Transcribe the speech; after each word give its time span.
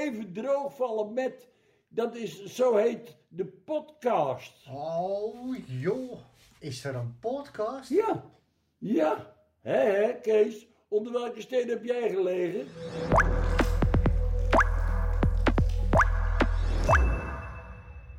even 0.00 0.32
droogvallen 0.32 1.12
met. 1.12 1.48
Dat 1.88 2.16
is, 2.16 2.44
zo 2.44 2.76
heet 2.76 3.16
de 3.28 3.44
podcast. 3.44 4.52
Oh 4.70 5.56
joh, 5.66 6.18
is 6.58 6.84
er 6.84 6.94
een 6.94 7.16
podcast? 7.20 7.88
Ja, 7.88 8.24
ja. 8.78 9.34
Hé, 9.60 9.72
hé, 9.72 10.20
Kees. 10.20 10.66
Onder 10.88 11.12
welke 11.12 11.40
steen 11.40 11.68
heb 11.68 11.84
jij 11.84 12.08
gelegen? 12.08 12.66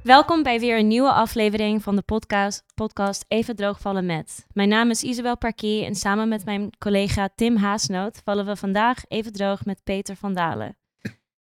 Welkom 0.04 0.44
bij 0.44 0.60
weer 0.60 0.78
een 0.78 0.88
nieuwe 0.88 1.12
aflevering 1.12 1.84
van 1.84 1.96
de 1.96 2.02
podcast, 2.02 2.64
podcast 2.74 3.26
Even 3.28 3.56
Droogvallen 3.56 4.06
Met. 4.06 4.48
Mijn 4.54 4.70
naam 4.70 4.90
is 4.90 5.04
Isabel 5.04 5.38
Parkier 5.38 5.86
en 5.86 5.96
samen 5.96 6.28
met 6.28 6.46
mijn 6.46 6.70
collega 6.78 7.30
Tim 7.36 7.56
Haasnoot 7.56 8.22
vallen 8.24 8.46
we 8.46 8.56
vandaag 8.56 9.04
even 9.08 9.32
droog 9.32 9.66
met 9.66 9.84
Peter 9.84 10.16
van 10.16 10.34
Dalen. 10.34 10.81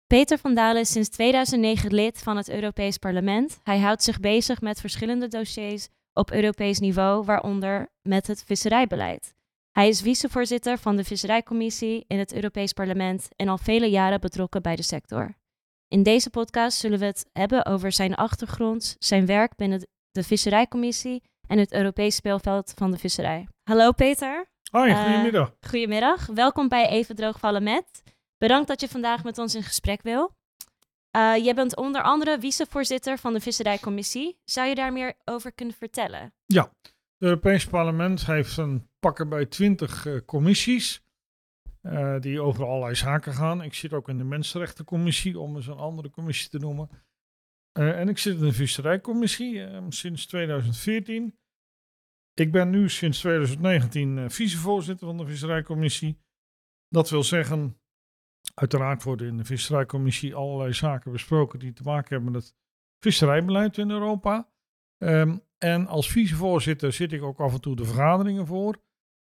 Peter 0.07 0.37
van 0.37 0.53
Dalen 0.55 0.81
is 0.81 0.91
sinds 0.91 1.09
2009 1.09 1.93
lid 1.93 2.19
van 2.23 2.37
het 2.37 2.49
Europees 2.49 2.97
Parlement. 2.97 3.59
Hij 3.63 3.79
houdt 3.79 4.03
zich 4.03 4.19
bezig 4.19 4.61
met 4.61 4.79
verschillende 4.79 5.27
dossiers 5.27 5.87
op 6.13 6.31
Europees 6.31 6.79
niveau, 6.79 7.25
waaronder 7.25 7.89
met 8.01 8.27
het 8.27 8.43
visserijbeleid. 8.45 9.33
Hij 9.71 9.87
is 9.87 10.01
vicevoorzitter 10.01 10.77
van 10.77 10.95
de 10.95 11.03
Visserijcommissie 11.03 12.05
in 12.07 12.19
het 12.19 12.33
Europees 12.33 12.73
Parlement 12.73 13.29
en 13.35 13.47
al 13.47 13.57
vele 13.57 13.89
jaren 13.89 14.19
betrokken 14.21 14.61
bij 14.61 14.75
de 14.75 14.81
sector. 14.83 15.35
In 15.87 16.03
deze 16.03 16.29
podcast 16.29 16.77
zullen 16.77 16.99
we 16.99 17.05
het 17.05 17.25
hebben 17.33 17.65
over 17.65 17.91
zijn 17.91 18.15
achtergrond, 18.15 18.95
zijn 18.99 19.25
werk 19.25 19.55
binnen 19.55 19.87
de 20.11 20.23
Visserijcommissie 20.23 21.23
en 21.47 21.57
het 21.57 21.73
Europees 21.73 22.15
speelveld 22.15 22.73
van 22.75 22.91
de 22.91 22.97
visserij. 22.97 23.47
Hallo 23.63 23.91
Peter. 23.91 24.45
Hoi, 24.71 24.91
Eh, 24.91 25.03
goedemiddag. 25.03 25.55
Goedemiddag, 25.67 26.25
welkom 26.25 26.67
bij 26.67 26.87
Even 26.89 27.15
Droogvallen 27.15 27.63
Met. 27.63 28.03
Bedankt 28.37 28.67
dat 28.67 28.81
je 28.81 28.87
vandaag 28.87 29.23
met 29.23 29.37
ons 29.37 29.55
in 29.55 29.63
gesprek 29.63 30.01
wil. 30.01 30.35
Eh 31.11 31.35
jij 31.35 31.55
bent 31.55 31.75
onder 31.75 32.01
andere 32.01 32.39
vicevoorzitter 32.39 33.17
van 33.17 33.33
de 33.33 33.39
Visserijcommissie. 33.39 34.39
Zou 34.43 34.67
je 34.67 34.75
daar 34.75 34.93
meer 34.93 35.13
over 35.25 35.51
kunnen 35.51 35.75
vertellen? 35.75 36.33
Het 36.77 36.93
Europees 37.17 37.65
Parlement 37.67 38.25
heeft 38.25 38.57
een 38.57 38.89
pakken 38.99 39.29
bij 39.29 39.45
twintig 39.45 40.05
eh, 40.05 40.17
commissies. 40.25 41.03
eh, 41.81 42.19
die 42.19 42.41
over 42.41 42.65
allerlei 42.65 42.95
zaken 42.95 43.33
gaan. 43.33 43.61
Ik 43.61 43.73
zit 43.73 43.93
ook 43.93 44.09
in 44.09 44.17
de 44.17 44.23
Mensenrechtencommissie, 44.23 45.39
om 45.39 45.55
eens 45.55 45.67
een 45.67 45.77
andere 45.77 46.09
commissie 46.09 46.49
te 46.49 46.57
noemen. 46.59 46.89
En 47.71 48.09
ik 48.09 48.17
zit 48.17 48.35
in 48.35 48.41
de 48.45 48.53
Visserijcommissie 48.53 49.63
eh, 49.63 49.85
sinds 49.89 50.25
2014. 50.25 51.37
Ik 52.33 52.51
ben 52.51 52.69
nu 52.69 52.89
sinds 52.89 53.19
2019 53.19 54.17
eh, 54.17 54.29
vicevoorzitter 54.29 55.07
van 55.07 55.17
de 55.17 55.25
Visserijcommissie. 55.25 56.19
Dat 56.89 57.09
wil 57.09 57.23
zeggen, 57.23 57.79
uiteraard 58.53 59.03
worden 59.03 59.27
in 59.27 59.37
de 59.37 59.45
Visserijcommissie 59.45 60.35
allerlei 60.35 60.73
zaken 60.73 61.11
besproken 61.11 61.59
die 61.59 61.73
te 61.73 61.83
maken 61.83 62.15
hebben 62.15 62.31
met 62.31 62.43
het 62.43 62.55
visserijbeleid 62.99 63.77
in 63.77 63.91
Europa. 63.91 64.49
Ehm, 64.97 65.37
en 65.57 65.87
als 65.87 66.11
vicevoorzitter 66.11 66.93
zit 66.93 67.11
ik 67.11 67.23
ook 67.23 67.39
af 67.39 67.53
en 67.53 67.61
toe 67.61 67.75
de 67.75 67.85
vergaderingen 67.85 68.45
voor. 68.45 68.75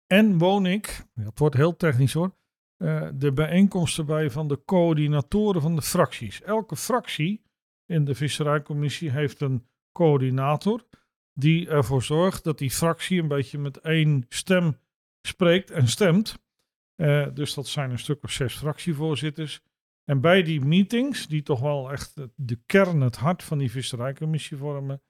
En 0.06 0.38
woon 0.38 0.66
ik, 0.66 1.06
het 1.14 1.38
wordt 1.38 1.56
heel 1.56 1.76
technisch 1.76 2.12
hoor, 2.12 2.34
eh, 2.76 3.08
de 3.14 3.32
bijeenkomsten 3.32 4.06
bij 4.06 4.30
van 4.30 4.48
de 4.48 4.64
coördinatoren 4.64 5.62
van 5.62 5.76
de 5.76 5.82
fracties. 5.82 6.42
Elke 6.42 6.76
fractie 6.76 7.42
in 7.86 8.04
de 8.04 8.14
visserijcommissie 8.14 9.10
heeft 9.10 9.40
een 9.40 9.66
coördinator 9.92 10.86
die 11.34 11.68
ervoor 11.68 12.02
zorgt 12.02 12.44
dat 12.44 12.58
die 12.58 12.70
fractie 12.70 13.20
een 13.20 13.28
beetje 13.28 13.58
met 13.58 13.76
één 13.76 14.24
stem 14.28 14.78
spreekt 15.22 15.70
en 15.70 15.88
stemt. 15.88 16.38
Eh, 17.00 17.26
dus 17.34 17.54
dat 17.54 17.66
zijn 17.66 17.90
een 17.90 17.98
stuk 17.98 18.22
of 18.22 18.30
zes 18.30 18.54
fractievoorzitters. 18.54 19.60
En 20.04 20.20
bij 20.20 20.42
die 20.42 20.60
meetings, 20.60 21.26
die 21.26 21.42
toch 21.42 21.60
wel 21.60 21.92
echt 21.92 22.14
de 22.34 22.58
kern, 22.66 23.00
het 23.00 23.16
hart 23.16 23.42
van 23.42 23.58
die 23.58 23.70
visserijcommissie 23.70 24.56
vormen, 24.56 25.02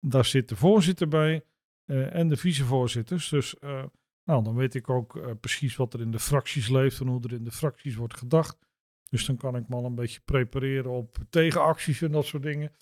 daar 0.00 0.24
zit 0.24 0.48
de 0.48 0.56
voorzitter 0.56 1.08
bij 1.08 1.44
eh, 1.84 2.14
en 2.14 2.28
de 2.28 2.36
vicevoorzitters. 2.36 3.28
Dus 3.28 3.58
eh, 3.58 3.84
nou, 4.24 4.44
dan 4.44 4.54
weet 4.54 4.74
ik 4.74 4.90
ook 4.90 5.38
precies 5.40 5.76
wat 5.76 5.94
er 5.94 6.00
in 6.00 6.10
de 6.10 6.18
fracties 6.18 6.68
leeft 6.68 7.00
en 7.00 7.06
hoe 7.06 7.22
er 7.22 7.32
in 7.32 7.44
de 7.44 7.52
fracties 7.52 7.94
wordt 7.94 8.18
gedacht. 8.18 8.58
Dus 9.08 9.26
dan 9.26 9.36
kan 9.36 9.56
ik 9.56 9.68
me 9.68 9.74
al 9.74 9.84
een 9.84 9.94
beetje 9.94 10.20
prepareren 10.24 10.90
op 10.90 11.16
tegenacties 11.30 12.02
en 12.02 12.12
dat 12.12 12.26
soort 12.26 12.42
dingen. 12.42 12.72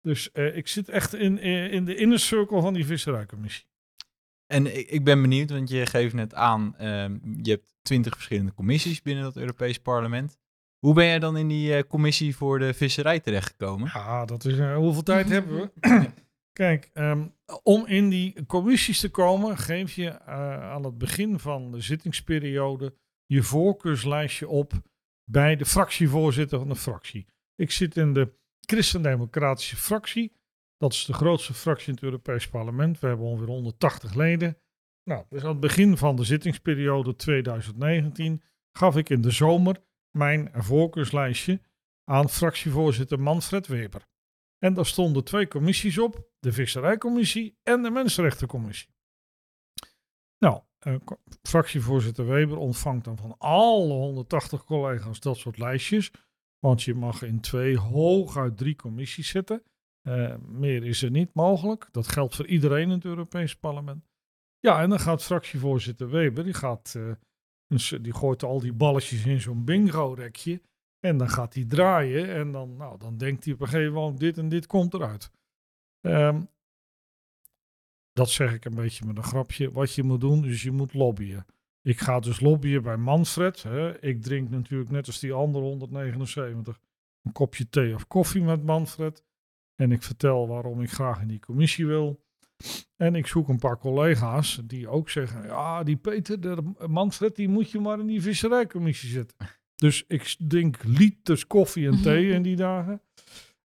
Dus 0.00 0.28
ik 0.32 0.68
zit 0.68 0.88
echt 0.88 1.14
in, 1.14 1.38
in 1.70 1.84
de 1.84 1.94
inner 1.94 2.18
circle 2.18 2.60
van 2.60 2.74
die 2.74 2.86
visserijcommissie. 2.86 3.66
En 4.54 4.78
ik, 4.78 4.90
ik 4.90 5.04
ben 5.04 5.22
benieuwd, 5.22 5.50
want 5.50 5.68
je 5.68 5.86
geeft 5.86 6.14
net 6.14 6.34
aan, 6.34 6.74
ehm, 6.78 7.18
je 7.42 7.50
hebt 7.50 7.74
twintig 7.82 8.14
verschillende 8.14 8.54
commissies 8.54 9.02
binnen 9.02 9.24
het 9.24 9.36
Europees 9.36 9.78
Parlement. 9.78 10.38
Hoe 10.78 10.94
ben 10.94 11.04
jij 11.04 11.18
dan 11.18 11.36
in 11.36 11.48
die 11.48 11.74
eh, 11.76 11.82
commissie 11.88 12.36
voor 12.36 12.58
de 12.58 12.74
visserij 12.74 13.20
terechtgekomen? 13.20 13.90
Ja, 13.94 14.24
dat 14.24 14.44
is. 14.44 14.58
eh, 14.58 14.76
hoeveel 14.76 15.02
tijd 15.02 15.28
hebben 15.28 15.70
we? 15.80 16.10
Kijk, 16.52 16.90
ehm, 16.92 17.26
om 17.62 17.86
in 17.86 18.08
die 18.08 18.46
commissies 18.46 19.00
te 19.00 19.08
komen, 19.08 19.58
geef 19.58 19.92
je 19.92 20.08
eh, 20.08 20.70
aan 20.70 20.84
het 20.84 20.98
begin 20.98 21.38
van 21.38 21.72
de 21.72 21.80
zittingsperiode 21.80 22.94
je 23.26 23.42
voorkeurslijstje 23.42 24.48
op 24.48 24.72
bij 25.24 25.56
de 25.56 25.64
fractievoorzitter 25.66 26.58
van 26.58 26.68
de 26.68 26.76
fractie. 26.76 27.26
Ik 27.54 27.70
zit 27.70 27.96
in 27.96 28.12
de 28.12 28.32
Christendemocratische 28.60 29.76
fractie. 29.76 30.32
Dat 30.84 30.92
is 30.92 31.04
de 31.04 31.12
grootste 31.12 31.54
fractie 31.54 31.88
in 31.88 31.94
het 31.94 32.02
Europees 32.02 32.48
Parlement. 32.48 33.00
We 33.00 33.06
hebben 33.06 33.26
ongeveer 33.26 33.48
180 33.48 34.14
leden. 34.14 34.58
Nou, 35.04 35.24
dus 35.28 35.42
aan 35.42 35.48
het 35.48 35.60
begin 35.60 35.96
van 35.96 36.16
de 36.16 36.24
zittingsperiode 36.24 37.16
2019 37.16 38.42
gaf 38.72 38.96
ik 38.96 39.08
in 39.08 39.20
de 39.20 39.30
zomer 39.30 39.82
mijn 40.10 40.50
voorkeurslijstje 40.54 41.60
aan 42.04 42.28
fractievoorzitter 42.28 43.20
Manfred 43.20 43.66
Weber. 43.66 44.06
En 44.58 44.74
daar 44.74 44.86
stonden 44.86 45.24
twee 45.24 45.48
commissies 45.48 45.98
op, 45.98 46.28
de 46.38 46.52
Visserijcommissie 46.52 47.58
en 47.62 47.82
de 47.82 47.90
Mensenrechtencommissie. 47.90 48.94
Nou, 50.38 50.62
eh, 50.78 50.94
fractievoorzitter 51.42 52.26
Weber 52.26 52.56
ontvangt 52.56 53.04
dan 53.04 53.16
van 53.16 53.34
alle 53.38 53.92
180 53.92 54.64
collega's 54.64 55.20
dat 55.20 55.36
soort 55.36 55.58
lijstjes. 55.58 56.10
Want 56.58 56.82
je 56.82 56.94
mag 56.94 57.22
in 57.22 57.40
twee, 57.40 57.78
hooguit 57.78 58.56
drie 58.56 58.76
commissies 58.76 59.28
zitten. 59.28 59.62
Eh, 60.04 60.34
meer 60.46 60.84
is 60.84 61.02
er 61.02 61.10
niet 61.10 61.34
mogelijk. 61.34 61.88
Dat 61.90 62.08
geldt 62.08 62.34
voor 62.36 62.46
iedereen 62.46 62.82
in 62.82 62.90
het 62.90 63.04
Europees 63.04 63.56
Parlement. 63.56 64.08
Ja, 64.58 64.82
en 64.82 64.88
dan 64.88 65.00
gaat 65.00 65.22
fractievoorzitter 65.22 66.10
Weber, 66.10 66.44
die, 66.44 66.54
gaat, 66.54 66.94
eh, 66.96 67.12
die 68.02 68.14
gooit 68.14 68.42
al 68.42 68.60
die 68.60 68.72
balletjes 68.72 69.26
in 69.26 69.40
zo'n 69.40 69.64
bingo-rekje. 69.64 70.60
En 71.00 71.16
dan 71.16 71.28
gaat 71.28 71.54
hij 71.54 71.64
draaien 71.64 72.34
en 72.34 72.52
dan, 72.52 72.76
nou, 72.76 72.98
dan 72.98 73.16
denkt 73.16 73.44
hij 73.44 73.54
op 73.54 73.60
een 73.60 73.68
gegeven 73.68 73.92
moment 73.92 74.20
dit 74.20 74.38
en 74.38 74.48
dit 74.48 74.66
komt 74.66 74.94
eruit. 74.94 75.30
Ehm, 76.00 76.42
dat 78.12 78.30
zeg 78.30 78.52
ik 78.52 78.64
een 78.64 78.74
beetje 78.74 79.04
met 79.06 79.16
een 79.16 79.22
grapje. 79.22 79.72
Wat 79.72 79.94
je 79.94 80.02
moet 80.02 80.20
doen, 80.20 80.44
is 80.44 80.62
je 80.62 80.70
moet 80.70 80.94
lobbyen. 80.94 81.46
Ik 81.82 82.00
ga 82.00 82.20
dus 82.20 82.40
lobbyen 82.40 82.82
bij 82.82 82.96
Manfred. 82.96 83.62
Hè. 83.62 84.02
Ik 84.02 84.22
drink 84.22 84.50
natuurlijk 84.50 84.90
net 84.90 85.06
als 85.06 85.18
die 85.18 85.32
andere 85.32 85.64
179 85.64 86.80
een 87.22 87.32
kopje 87.32 87.68
thee 87.68 87.94
of 87.94 88.06
koffie 88.06 88.42
met 88.42 88.64
Manfred. 88.64 89.22
En 89.76 89.92
ik 89.92 90.02
vertel 90.02 90.48
waarom 90.48 90.80
ik 90.80 90.90
graag 90.90 91.20
in 91.20 91.28
die 91.28 91.40
commissie 91.40 91.86
wil. 91.86 92.22
En 92.96 93.14
ik 93.14 93.26
zoek 93.26 93.48
een 93.48 93.58
paar 93.58 93.78
collega's 93.78 94.60
die 94.64 94.88
ook 94.88 95.10
zeggen: 95.10 95.42
Ja, 95.42 95.82
die 95.82 95.96
Peter, 95.96 96.40
de 96.40 96.74
Manfred, 96.86 97.36
die 97.36 97.48
moet 97.48 97.70
je 97.70 97.80
maar 97.80 97.98
in 97.98 98.06
die 98.06 98.22
visserijcommissie 98.22 99.08
zetten. 99.08 99.36
Dus 99.74 100.04
ik 100.08 100.36
drink 100.38 100.84
liters 100.84 101.46
koffie 101.46 101.86
en 101.88 102.02
thee 102.02 102.28
in 102.28 102.42
die 102.42 102.56
dagen. 102.56 103.02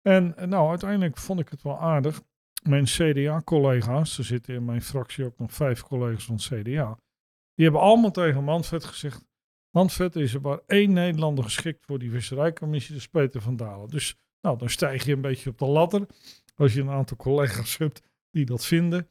En 0.01 0.37
eh, 0.37 0.47
nou, 0.47 0.69
uiteindelijk 0.69 1.17
vond 1.17 1.39
ik 1.39 1.49
het 1.49 1.61
wel 1.61 1.79
aardig. 1.79 2.21
Mijn 2.63 2.83
CDA-collega's, 2.83 4.17
er 4.17 4.23
zitten 4.23 4.55
in 4.55 4.65
mijn 4.65 4.81
fractie 4.81 5.25
ook 5.25 5.37
nog 5.37 5.53
vijf 5.53 5.81
collega's 5.81 6.25
van 6.25 6.37
CDA. 6.37 6.99
Die 7.53 7.65
hebben 7.65 7.81
allemaal 7.81 8.11
tegen 8.11 8.43
Manfred 8.43 8.83
gezegd: 8.83 9.25
Manfred 9.69 10.15
is 10.15 10.33
er 10.33 10.41
maar 10.41 10.59
één 10.67 10.93
Nederlander 10.93 11.43
geschikt 11.43 11.85
voor 11.85 11.99
die 11.99 12.11
visserijcommissie, 12.11 12.95
dat 12.95 13.09
Peter 13.11 13.41
van 13.41 13.55
Dalen. 13.55 13.89
Dus 13.89 14.15
nou, 14.47 14.59
dan 14.59 14.69
stijg 14.69 15.05
je 15.05 15.13
een 15.13 15.21
beetje 15.21 15.49
op 15.49 15.57
de 15.57 15.65
ladder. 15.65 16.07
Als 16.55 16.73
je 16.73 16.81
een 16.81 16.89
aantal 16.89 17.17
collega's 17.17 17.77
hebt 17.77 18.01
die 18.31 18.45
dat 18.45 18.65
vinden. 18.65 19.07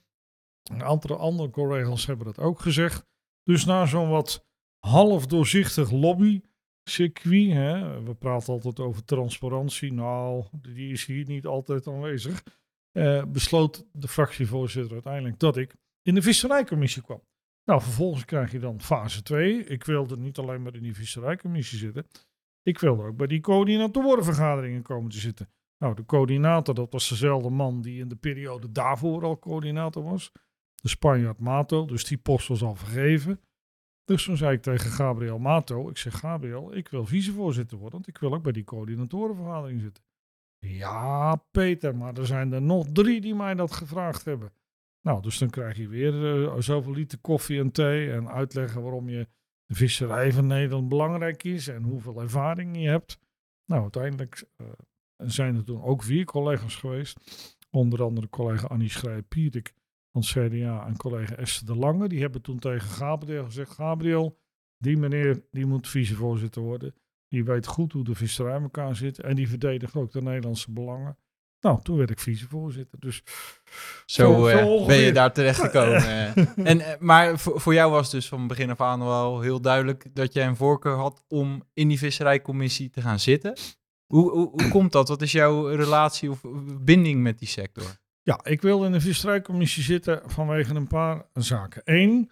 Een 0.62 0.82
aantal 0.82 1.18
andere 1.18 1.50
collega's 1.50 2.06
hebben 2.06 2.26
dat 2.26 2.38
ook 2.38 2.60
gezegd. 2.60 3.06
Dus 3.42 3.64
na 3.64 3.86
zo'n 3.86 4.08
wat 4.08 4.46
half 4.78 5.26
doorzichtig 5.26 5.90
lobby 5.90 6.40
circuit. 6.84 7.52
Hè? 7.52 8.02
We 8.02 8.14
praten 8.14 8.52
altijd 8.52 8.80
over 8.80 9.04
transparantie. 9.04 9.92
Nou, 9.92 10.44
die 10.52 10.92
is 10.92 11.04
hier 11.04 11.26
niet 11.26 11.46
altijd 11.46 11.86
aanwezig. 11.86 12.42
Eh, 12.92 13.24
besloot 13.24 13.86
de 13.92 14.08
fractievoorzitter 14.08 14.92
uiteindelijk 14.92 15.38
dat 15.38 15.56
ik 15.56 15.74
in 16.02 16.14
de 16.14 16.22
visserijcommissie 16.22 17.02
kwam. 17.02 17.22
Nou, 17.64 17.80
vervolgens 17.82 18.24
krijg 18.24 18.52
je 18.52 18.58
dan 18.58 18.80
fase 18.80 19.22
2. 19.22 19.64
Ik 19.64 19.84
wilde 19.84 20.16
niet 20.16 20.38
alleen 20.38 20.62
maar 20.62 20.74
in 20.74 20.82
die 20.82 20.94
visserijcommissie 20.94 21.78
zitten. 21.78 22.06
Ik 22.66 22.78
wilde 22.78 23.02
ook 23.02 23.16
bij 23.16 23.26
die 23.26 23.40
coördinatorenvergaderingen 23.40 24.82
komen 24.82 25.10
te 25.10 25.18
zitten. 25.18 25.48
Nou, 25.78 25.94
de 25.94 26.04
coördinator, 26.04 26.74
dat 26.74 26.92
was 26.92 27.08
dezelfde 27.08 27.50
man 27.50 27.82
die 27.82 28.00
in 28.00 28.08
de 28.08 28.16
periode 28.16 28.72
daarvoor 28.72 29.24
al 29.24 29.38
coördinator 29.38 30.02
was. 30.02 30.32
De 30.74 30.88
Spanjaard 30.88 31.40
Mato, 31.40 31.84
dus 31.84 32.04
die 32.04 32.18
post 32.18 32.48
was 32.48 32.62
al 32.62 32.74
vergeven. 32.74 33.40
Dus 34.04 34.24
toen 34.24 34.36
zei 34.36 34.56
ik 34.56 34.62
tegen 34.62 34.90
Gabriel 34.90 35.38
Mato, 35.38 35.88
ik 35.88 35.96
zeg 35.96 36.18
Gabriel, 36.18 36.76
ik 36.76 36.88
wil 36.88 37.06
vicevoorzitter 37.06 37.76
worden, 37.78 37.94
want 37.94 38.08
ik 38.08 38.18
wil 38.18 38.34
ook 38.34 38.42
bij 38.42 38.52
die 38.52 38.64
coördinatorenvergadering 38.64 39.80
zitten. 39.80 40.04
Ja, 40.58 41.36
Peter, 41.50 41.96
maar 41.96 42.14
er 42.14 42.26
zijn 42.26 42.52
er 42.52 42.62
nog 42.62 42.86
drie 42.92 43.20
die 43.20 43.34
mij 43.34 43.54
dat 43.54 43.72
gevraagd 43.72 44.24
hebben. 44.24 44.52
Nou, 45.00 45.22
dus 45.22 45.38
dan 45.38 45.50
krijg 45.50 45.76
je 45.76 45.88
weer 45.88 46.44
eh, 46.46 46.54
zoveel 46.58 46.92
liter 46.92 47.18
koffie 47.18 47.60
en 47.60 47.72
thee 47.72 48.12
en 48.12 48.28
uitleggen 48.28 48.82
waarom 48.82 49.08
je 49.08 49.28
de 49.66 49.74
visserij 49.74 50.32
van 50.32 50.46
Nederland 50.46 50.88
belangrijk 50.88 51.44
is 51.44 51.68
en 51.68 51.82
hoeveel 51.82 52.20
ervaring 52.20 52.80
je 52.80 52.88
hebt. 52.88 53.18
Nou, 53.64 53.82
uiteindelijk 53.82 54.44
eh, 54.56 54.66
zijn 55.16 55.56
er 55.56 55.64
toen 55.64 55.82
ook 55.82 56.02
vier 56.02 56.24
collega's 56.24 56.76
geweest. 56.76 57.20
Onder 57.70 58.02
andere 58.02 58.28
collega 58.28 58.66
Annie 58.66 58.90
Schrij-Pierik 58.90 59.74
van 60.12 60.20
het 60.20 60.30
CDA 60.30 60.86
en 60.86 60.96
collega 60.96 61.34
Esther 61.34 61.66
de 61.66 61.76
Lange. 61.76 62.08
Die 62.08 62.20
hebben 62.20 62.42
toen 62.42 62.58
tegen 62.58 62.88
Gabriel 62.88 63.44
gezegd, 63.44 63.70
Gabriel, 63.70 64.38
die 64.78 64.96
meneer 64.96 65.46
die 65.50 65.66
moet 65.66 65.88
vicevoorzitter 65.88 66.62
worden. 66.62 66.94
Die 67.28 67.44
weet 67.44 67.66
goed 67.66 67.92
hoe 67.92 68.04
de 68.04 68.14
visserij 68.14 68.56
in 68.56 68.62
elkaar 68.62 68.96
zit 68.96 69.20
en 69.20 69.34
die 69.34 69.48
verdedigt 69.48 69.94
ook 69.94 70.12
de 70.12 70.22
Nederlandse 70.22 70.72
belangen. 70.72 71.18
Nou, 71.60 71.82
toen 71.82 71.96
werd 71.96 72.10
ik 72.10 72.20
vicevoorzitter. 72.20 72.98
Dus 73.00 73.22
Zo, 74.06 74.32
Zo- 74.32 74.46
eh, 74.46 74.58
zo 74.58 74.86
ben 74.86 74.96
je 74.96 75.12
daar 75.12 75.32
terechtgekomen. 75.32 75.96
eh. 75.96 76.36
en, 76.70 76.80
eh, 76.80 76.98
maar 76.98 77.38
voor, 77.38 77.60
voor 77.60 77.74
jou 77.74 77.90
was 77.90 78.10
dus 78.10 78.28
van 78.28 78.46
begin 78.46 78.70
af 78.70 78.80
aan 78.80 78.98
wel 79.04 79.40
heel 79.40 79.60
duidelijk 79.60 80.14
dat 80.14 80.32
jij 80.32 80.46
een 80.46 80.56
voorkeur 80.56 80.96
had 80.96 81.24
om 81.28 81.62
in 81.74 81.88
die 81.88 81.98
visserijcommissie 81.98 82.90
te 82.90 83.00
gaan 83.00 83.20
zitten. 83.20 83.56
Hoe, 84.06 84.30
hoe, 84.30 84.48
hoe 84.50 84.68
komt 84.68 84.92
dat? 84.92 85.08
Wat 85.08 85.22
is 85.22 85.32
jouw 85.32 85.66
relatie 85.68 86.30
of 86.30 86.40
binding 86.80 87.22
met 87.22 87.38
die 87.38 87.48
sector? 87.48 87.84
Ja, 88.22 88.40
ik 88.44 88.62
wil 88.62 88.84
in 88.84 88.92
de 88.92 89.00
visserijcommissie 89.00 89.82
zitten 89.82 90.22
vanwege 90.24 90.74
een 90.74 90.86
paar 90.86 91.22
zaken. 91.32 91.82
Eén, 91.84 92.30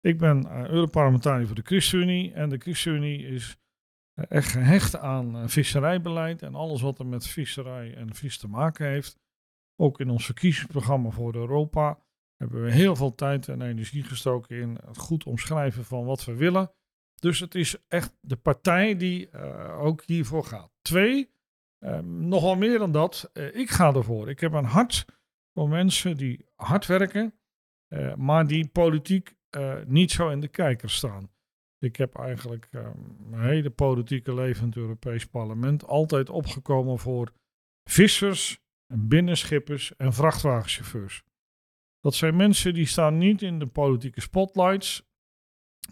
ik 0.00 0.18
ben 0.18 0.68
Europarlementariër 0.70 1.46
voor 1.46 1.56
de 1.56 1.62
ChristenUnie. 1.64 2.32
En 2.32 2.48
de 2.48 2.58
ChristenUnie 2.58 3.26
is 3.26 3.56
echt 4.28 4.50
gehecht 4.50 4.98
aan 4.98 5.36
eh, 5.36 5.48
visserijbeleid 5.48 6.42
en 6.42 6.54
alles 6.54 6.80
wat 6.80 6.98
er 6.98 7.06
met 7.06 7.26
visserij 7.26 7.94
en 7.94 8.14
vis 8.14 8.38
te 8.38 8.48
maken 8.48 8.86
heeft. 8.86 9.18
Ook 9.76 10.00
in 10.00 10.10
ons 10.10 10.24
verkiezingsprogramma 10.24 11.10
voor 11.10 11.34
Europa 11.34 11.98
hebben 12.36 12.62
we 12.62 12.70
heel 12.70 12.96
veel 12.96 13.14
tijd 13.14 13.48
en 13.48 13.62
energie 13.62 14.02
gestoken 14.02 14.56
in 14.60 14.78
het 14.86 14.98
goed 14.98 15.24
omschrijven 15.24 15.84
van 15.84 16.04
wat 16.04 16.24
we 16.24 16.34
willen. 16.34 16.70
Dus 17.14 17.40
het 17.40 17.54
is 17.54 17.76
echt 17.88 18.16
de 18.20 18.36
partij 18.36 18.96
die 18.96 19.30
eh, 19.30 19.80
ook 19.80 20.02
hiervoor 20.04 20.44
gaat. 20.44 20.70
Twee, 20.82 21.30
eh, 21.78 21.98
nogal 22.00 22.56
meer 22.56 22.78
dan 22.78 22.92
dat, 22.92 23.30
eh, 23.32 23.54
ik 23.54 23.70
ga 23.70 23.94
ervoor. 23.94 24.28
Ik 24.30 24.40
heb 24.40 24.52
een 24.52 24.64
hart 24.64 25.04
voor 25.56 25.68
mensen 25.68 26.16
die 26.16 26.46
hard 26.54 26.86
werken, 26.86 27.34
eh, 27.88 28.14
maar 28.14 28.46
die 28.46 28.68
politiek 28.68 29.34
eh, 29.50 29.74
niet 29.86 30.10
zo 30.10 30.28
in 30.28 30.40
de 30.40 30.48
kijker 30.48 30.90
staan. 30.90 31.30
Ik 31.78 31.96
heb 31.96 32.14
eigenlijk 32.14 32.68
eh, 32.70 32.90
mijn 33.18 33.48
hele 33.48 33.70
politieke 33.70 34.34
leven 34.34 34.62
in 34.62 34.68
het 34.68 34.76
Europees 34.76 35.26
Parlement 35.26 35.84
altijd 35.86 36.30
opgekomen 36.30 36.98
voor 36.98 37.32
vissers, 37.90 38.64
en 38.86 39.08
binnenschippers 39.08 39.96
en 39.96 40.12
vrachtwagenchauffeurs. 40.12 41.22
Dat 42.00 42.14
zijn 42.14 42.36
mensen 42.36 42.74
die 42.74 42.86
staan 42.86 43.18
niet 43.18 43.42
in 43.42 43.58
de 43.58 43.66
politieke 43.66 44.20
spotlights, 44.20 45.08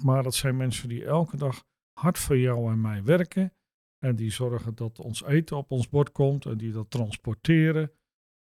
maar 0.02 0.22
dat 0.22 0.34
zijn 0.34 0.56
mensen 0.56 0.88
die 0.88 1.04
elke 1.04 1.36
dag 1.36 1.64
hard 2.00 2.18
voor 2.18 2.38
jou 2.38 2.72
en 2.72 2.80
mij 2.80 3.04
werken. 3.04 3.52
En 3.98 4.16
die 4.16 4.30
zorgen 4.30 4.74
dat 4.74 4.98
ons 4.98 5.24
eten 5.24 5.56
op 5.56 5.70
ons 5.70 5.88
bord 5.88 6.12
komt 6.12 6.46
en 6.46 6.56
die 6.56 6.72
dat 6.72 6.90
transporteren. 6.90 7.92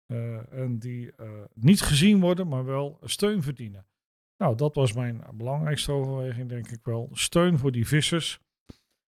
eh, 0.07 0.53
en 0.53 0.79
die 0.79 1.13
eh, 1.13 1.45
niet 1.55 1.81
gezien 1.81 2.21
worden, 2.21 2.49
maar 2.49 2.65
wel 2.65 2.99
steun 3.03 3.43
verdienen. 3.43 3.87
Nou, 4.41 4.57
dat 4.57 4.75
was 4.75 4.93
mijn 4.93 5.23
belangrijkste 5.35 5.93
overweging, 5.93 6.49
denk 6.49 6.69
ik 6.69 6.85
wel. 6.85 7.09
Steun 7.13 7.59
voor 7.59 7.73
die 7.73 7.87
vissers. 7.87 8.41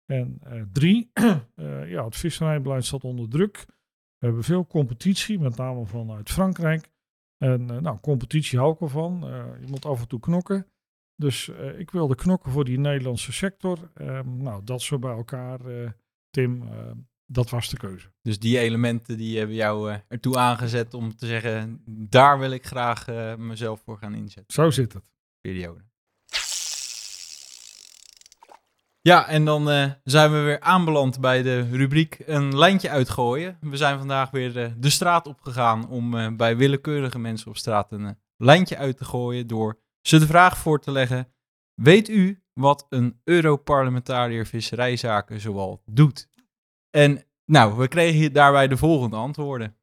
En 0.06 0.38
eh, 0.42 0.62
drie, 0.72 1.10
eh, 1.54 1.90
ja, 1.90 2.04
het 2.04 2.16
visserijbeleid 2.16 2.84
staat 2.84 3.04
onder 3.04 3.28
druk. 3.28 3.64
We 4.18 4.26
hebben 4.26 4.44
veel 4.44 4.66
competitie, 4.66 5.38
met 5.38 5.56
name 5.56 5.86
vanuit 5.86 6.30
Frankrijk. 6.30 6.90
En 7.38 7.70
eh, 7.70 7.78
nou, 7.78 7.98
competitie 8.00 8.58
hou 8.58 8.72
ik 8.72 8.80
ervan. 8.80 9.20
Je 9.60 9.66
moet 9.66 9.84
af 9.84 10.00
en 10.00 10.08
toe 10.08 10.20
knokken. 10.20 10.66
Dus 11.16 11.48
ik 11.76 11.90
wilde 11.90 12.14
knokken 12.14 12.52
voor 12.52 12.64
die 12.64 12.78
Nederlandse 12.78 13.32
sector. 13.32 13.90
Ehm, 13.94 14.42
nou, 14.42 14.64
dat 14.64 14.82
zo 14.82 14.98
bij 14.98 15.16
elkaar, 15.16 15.60
Tim, 16.32 16.62
eh, 16.62 16.90
dat 17.32 17.50
was 17.50 17.68
de 17.68 17.76
keuze. 17.76 18.12
Dus 18.22 18.38
die 18.38 18.58
elementen 18.58 19.16
die 19.16 19.38
hebben 19.38 19.56
jou 19.56 19.90
eh, 19.90 19.98
ertoe 20.08 20.36
aangezet 20.36 20.94
om 20.94 21.16
te 21.16 21.26
zeggen, 21.26 21.82
daar 21.86 22.38
wil 22.38 22.50
ik 22.50 22.66
graag 22.66 23.08
eh, 23.08 23.34
mezelf 23.34 23.80
voor 23.84 23.98
gaan 23.98 24.14
inzetten. 24.14 24.54
Zo 24.54 24.70
zit 24.70 24.92
het. 24.92 25.04
Periode. 25.40 25.80
Ja, 29.00 29.28
en 29.28 29.44
dan 29.44 29.70
eh, 29.70 29.90
zijn 30.04 30.32
we 30.32 30.38
weer 30.38 30.60
aanbeland 30.60 31.20
bij 31.20 31.42
de 31.42 31.60
rubriek 31.70 32.18
een 32.26 32.58
lijntje 32.58 32.90
uitgooien. 32.90 33.58
We 33.60 33.76
zijn 33.76 33.98
vandaag 33.98 34.30
weer 34.30 34.74
de 34.80 34.90
straat 34.90 35.26
opgegaan 35.26 35.88
om 35.88 36.36
bij 36.36 36.56
willekeurige 36.56 37.18
mensen 37.18 37.48
op 37.48 37.56
straat 37.56 37.92
een 37.92 38.18
lijntje 38.36 38.76
uit 38.76 38.96
te 38.96 39.04
gooien 39.04 39.46
door 39.46 39.78
ze 40.00 40.18
de 40.18 40.26
vraag 40.26 40.58
voor 40.58 40.80
te 40.80 40.90
leggen. 40.90 41.32
Weet 41.74 42.08
u 42.08 42.42
wat 42.52 42.86
een 42.88 43.20
Europarlementariër 43.24 44.46
visserijzaken 44.46 45.40
zoal 45.40 45.82
doet? 45.86 46.28
En 46.92 47.24
nou, 47.44 47.76
we 47.76 47.88
kregen 47.88 48.32
daarbij 48.32 48.68
de 48.68 48.76
volgende 48.76 49.16
antwoorden. 49.16 49.76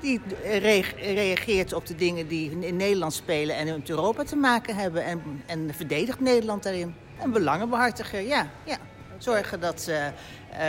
Die 0.00 0.20
re- 0.42 0.94
reageert 0.96 1.72
op 1.72 1.86
de 1.86 1.94
dingen 1.94 2.28
die 2.28 2.50
in 2.50 2.76
Nederland 2.76 3.12
spelen 3.12 3.56
en 3.56 3.66
met 3.66 3.90
Europa 3.90 4.24
te 4.24 4.36
maken 4.36 4.76
hebben. 4.76 5.04
En, 5.04 5.42
en 5.46 5.74
verdedigt 5.74 6.20
Nederland 6.20 6.62
daarin. 6.62 6.94
Een 7.22 7.32
belangenbehartiger, 7.32 8.20
ja. 8.20 8.50
ja. 8.64 8.76
Zorgen 9.18 9.60
dat, 9.60 9.88
eh, 9.88 10.06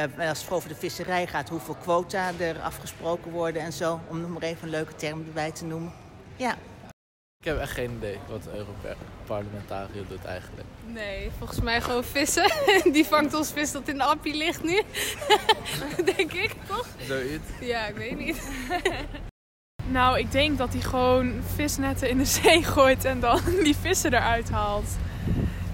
eh, 0.04 0.30
als 0.30 0.42
het 0.42 0.52
over 0.52 0.70
de 0.70 0.76
visserij 0.76 1.28
gaat, 1.28 1.50
hoeveel 1.50 1.76
quota 1.76 2.32
er 2.40 2.60
afgesproken 2.60 3.32
worden 3.32 3.62
en 3.62 3.74
zo. 3.74 4.00
Om 4.10 4.22
nog 4.22 4.30
maar 4.30 4.42
even 4.42 4.64
een 4.64 4.70
leuke 4.70 4.96
term 4.96 5.24
erbij 5.28 5.52
te 5.52 5.66
noemen. 5.66 5.94
Ja. 6.36 6.56
Ik 7.42 7.48
heb 7.48 7.58
echt 7.60 7.72
geen 7.72 7.92
idee 7.92 8.18
wat 8.30 8.46
een 8.46 8.56
Europarlementariër 8.56 10.08
doet 10.08 10.26
eigenlijk. 10.26 10.68
Nee, 10.86 11.30
volgens 11.38 11.62
mij 11.62 11.82
gewoon 11.82 12.04
vissen. 12.04 12.52
Die 12.94 13.06
vangt 13.06 13.34
ons 13.34 13.52
vis 13.52 13.72
dat 13.72 13.88
in 13.88 13.98
de 13.98 14.04
appie 14.04 14.36
ligt 14.36 14.64
nu. 14.64 14.82
denk 16.16 16.34
ik, 16.34 16.56
toch? 16.68 16.88
Zoiets. 17.08 17.50
Ja, 17.62 17.86
ik 17.88 17.96
weet 17.96 18.18
niet. 18.18 18.42
Nou, 19.88 20.20
ik 20.20 20.32
denk 20.32 20.58
dat 20.58 20.74
hij 20.74 20.82
gewoon 20.82 21.42
visnetten 21.56 22.10
in 22.10 22.18
de 22.18 22.26
zee 22.26 22.64
gooit 22.64 23.06
en 23.06 23.20
dan 23.20 23.40
die 23.64 23.76
vissen 23.76 24.14
eruit 24.14 24.50
haalt. 24.50 24.90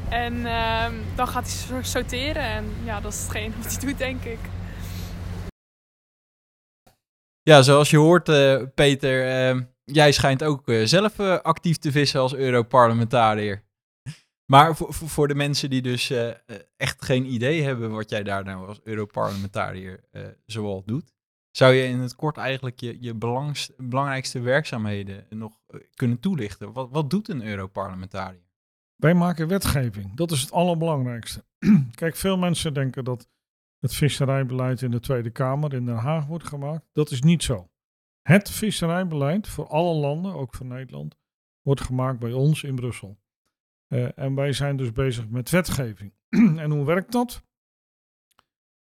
En 0.10 0.46
ehm, 0.46 0.94
dan 1.16 1.28
gaat 1.28 1.44
hij 1.44 1.52
so- 1.52 1.82
sorteren 1.90 2.44
en 2.44 2.66
ja, 2.84 3.02
dat 3.02 3.14
is 3.14 3.22
hetgeen 3.22 3.54
wat 3.58 3.72
hij 3.72 3.86
doet, 3.86 3.98
denk 3.98 4.24
ik. 4.24 4.40
Ja, 7.42 7.62
zoals 7.62 7.90
je 7.90 7.98
hoort, 7.98 8.30
eh, 8.30 8.62
Peter, 8.76 9.50
eh, 9.50 9.62
jij 9.92 10.12
schijnt 10.12 10.44
ook 10.44 10.68
eh, 10.68 10.86
zelf 10.86 11.20
eh, 11.20 11.40
actief 11.40 11.78
te 11.78 11.92
vissen 11.92 12.20
als 12.20 12.36
Europarlementariër. 12.36 13.66
Maar 14.46 14.76
voor, 14.76 14.94
voor 14.94 15.28
de 15.28 15.36
mensen 15.36 15.70
die 15.70 15.82
dus 15.82 16.10
eh, 16.10 16.30
echt 16.78 17.06
geen 17.06 17.34
idee 17.34 17.62
hebben 17.62 17.92
wat 17.92 18.10
jij 18.10 18.24
daar 18.24 18.44
nou 18.44 18.68
als 18.68 18.80
Europarlementariër 18.84 20.04
zoal 20.46 20.84
doet, 20.86 21.14
zou 21.52 21.74
je 21.74 21.84
in 21.84 22.00
het 22.00 22.16
kort 22.16 22.38
eigenlijk 22.38 22.80
je, 22.80 22.98
je 23.02 23.14
belangrijkste 23.78 24.40
werkzaamheden 24.40 25.26
nog 25.30 25.60
kunnen 25.94 26.20
toelichten? 26.20 26.74
Wat, 26.74 26.90
wat 26.92 27.10
doet 27.10 27.28
een 27.28 27.46
Europarlementariër? 27.46 28.46
Wij 28.96 29.14
maken 29.14 29.48
wetgeving. 29.48 30.16
Dat 30.16 30.32
is 30.32 30.42
het 30.42 30.52
allerbelangrijkste. 30.52 31.44
Kijk, 31.96 32.16
veel 32.16 32.38
mensen 32.38 32.74
denken 32.74 33.04
dat 33.04 33.30
het 33.80 33.94
visserijbeleid 33.94 34.82
in 34.82 34.92
de 34.92 35.00
Tweede 35.00 35.30
Kamer 35.30 35.74
in 35.74 35.86
Den 35.86 35.96
Haag 35.96 36.26
wordt 36.26 36.48
gemaakt. 36.48 36.86
Dat 36.94 37.12
is 37.12 37.22
niet 37.22 37.44
zo. 37.44 37.70
Het 38.28 38.50
visserijbeleid 38.50 39.48
voor 39.48 39.68
alle 39.68 39.94
landen, 39.94 40.34
ook 40.34 40.54
voor 40.54 40.66
Nederland, 40.66 41.18
wordt 41.62 41.82
gemaakt 41.82 42.20
bij 42.20 42.34
ons 42.34 42.64
in 42.64 42.76
Brussel. 42.76 43.20
Eh, 43.88 44.18
en 44.18 44.36
wij 44.36 44.54
zijn 44.54 44.78
dus 44.78 44.92
bezig 44.92 45.30
met 45.30 45.50
wetgeving. 45.50 46.14
en 46.64 46.72
hoe 46.72 46.86
werkt 46.86 47.12
dat? 47.12 47.44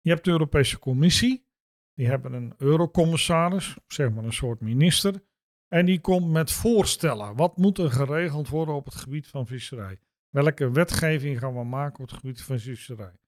Je 0.00 0.10
hebt 0.10 0.24
de 0.24 0.30
Europese 0.30 0.78
Commissie. 0.78 1.46
Die 1.94 2.06
hebben 2.06 2.32
een 2.32 2.54
eurocommissaris, 2.56 3.76
zeg 3.86 4.12
maar 4.12 4.24
een 4.24 4.32
soort 4.32 4.60
minister. 4.60 5.24
En 5.68 5.86
die 5.86 6.00
komt 6.00 6.30
met 6.30 6.52
voorstellen. 6.52 7.36
Wat 7.36 7.56
moet 7.56 7.78
er 7.78 7.90
geregeld 7.90 8.48
worden 8.48 8.74
op 8.74 8.84
het 8.84 8.94
gebied 8.94 9.26
van 9.26 9.46
visserij? 9.46 10.00
Welke 10.28 10.70
wetgeving 10.70 11.38
gaan 11.38 11.54
we 11.54 11.64
maken 11.64 12.02
op 12.02 12.10
het 12.10 12.18
gebied 12.18 12.42
van 12.42 12.58
visserij? 12.58 13.18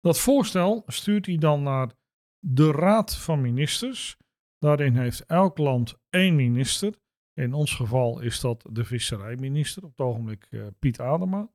Dat 0.00 0.18
voorstel 0.18 0.82
stuurt 0.86 1.26
hij 1.26 1.36
dan 1.36 1.62
naar 1.62 1.92
de 2.38 2.70
Raad 2.70 3.16
van 3.16 3.40
Ministers. 3.40 4.16
Daarin 4.58 4.96
heeft 4.96 5.24
elk 5.26 5.58
land 5.58 5.98
één 6.10 6.36
minister. 6.36 6.94
In 7.32 7.52
ons 7.52 7.74
geval 7.74 8.20
is 8.20 8.40
dat 8.40 8.66
de 8.70 8.84
visserijminister, 8.84 9.84
op 9.84 9.90
het 9.90 10.06
ogenblik 10.06 10.46
eh, 10.50 10.66
Piet 10.78 11.00
Adema. 11.00 11.50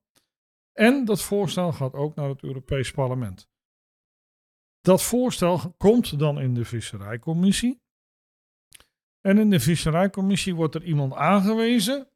En 0.72 1.06
dat 1.06 1.22
voorstel 1.22 1.72
gaat 1.72 1.94
ook 1.94 2.16
naar 2.16 2.30
het 2.30 2.44
Europees 2.44 2.92
Parlement. 2.92 3.50
Dat 4.82 5.04
voorstel 5.04 5.74
komt 5.78 6.20
dan 6.20 6.40
in 6.40 6.54
de 6.54 6.66
Visserijcommissie. 6.66 7.82
En 9.22 9.38
in 9.38 9.50
de 9.50 9.60
Visserijcommissie 9.60 10.56
wordt 10.56 10.76
er 10.76 10.84
iemand 10.84 11.14
aangewezen 11.14 12.08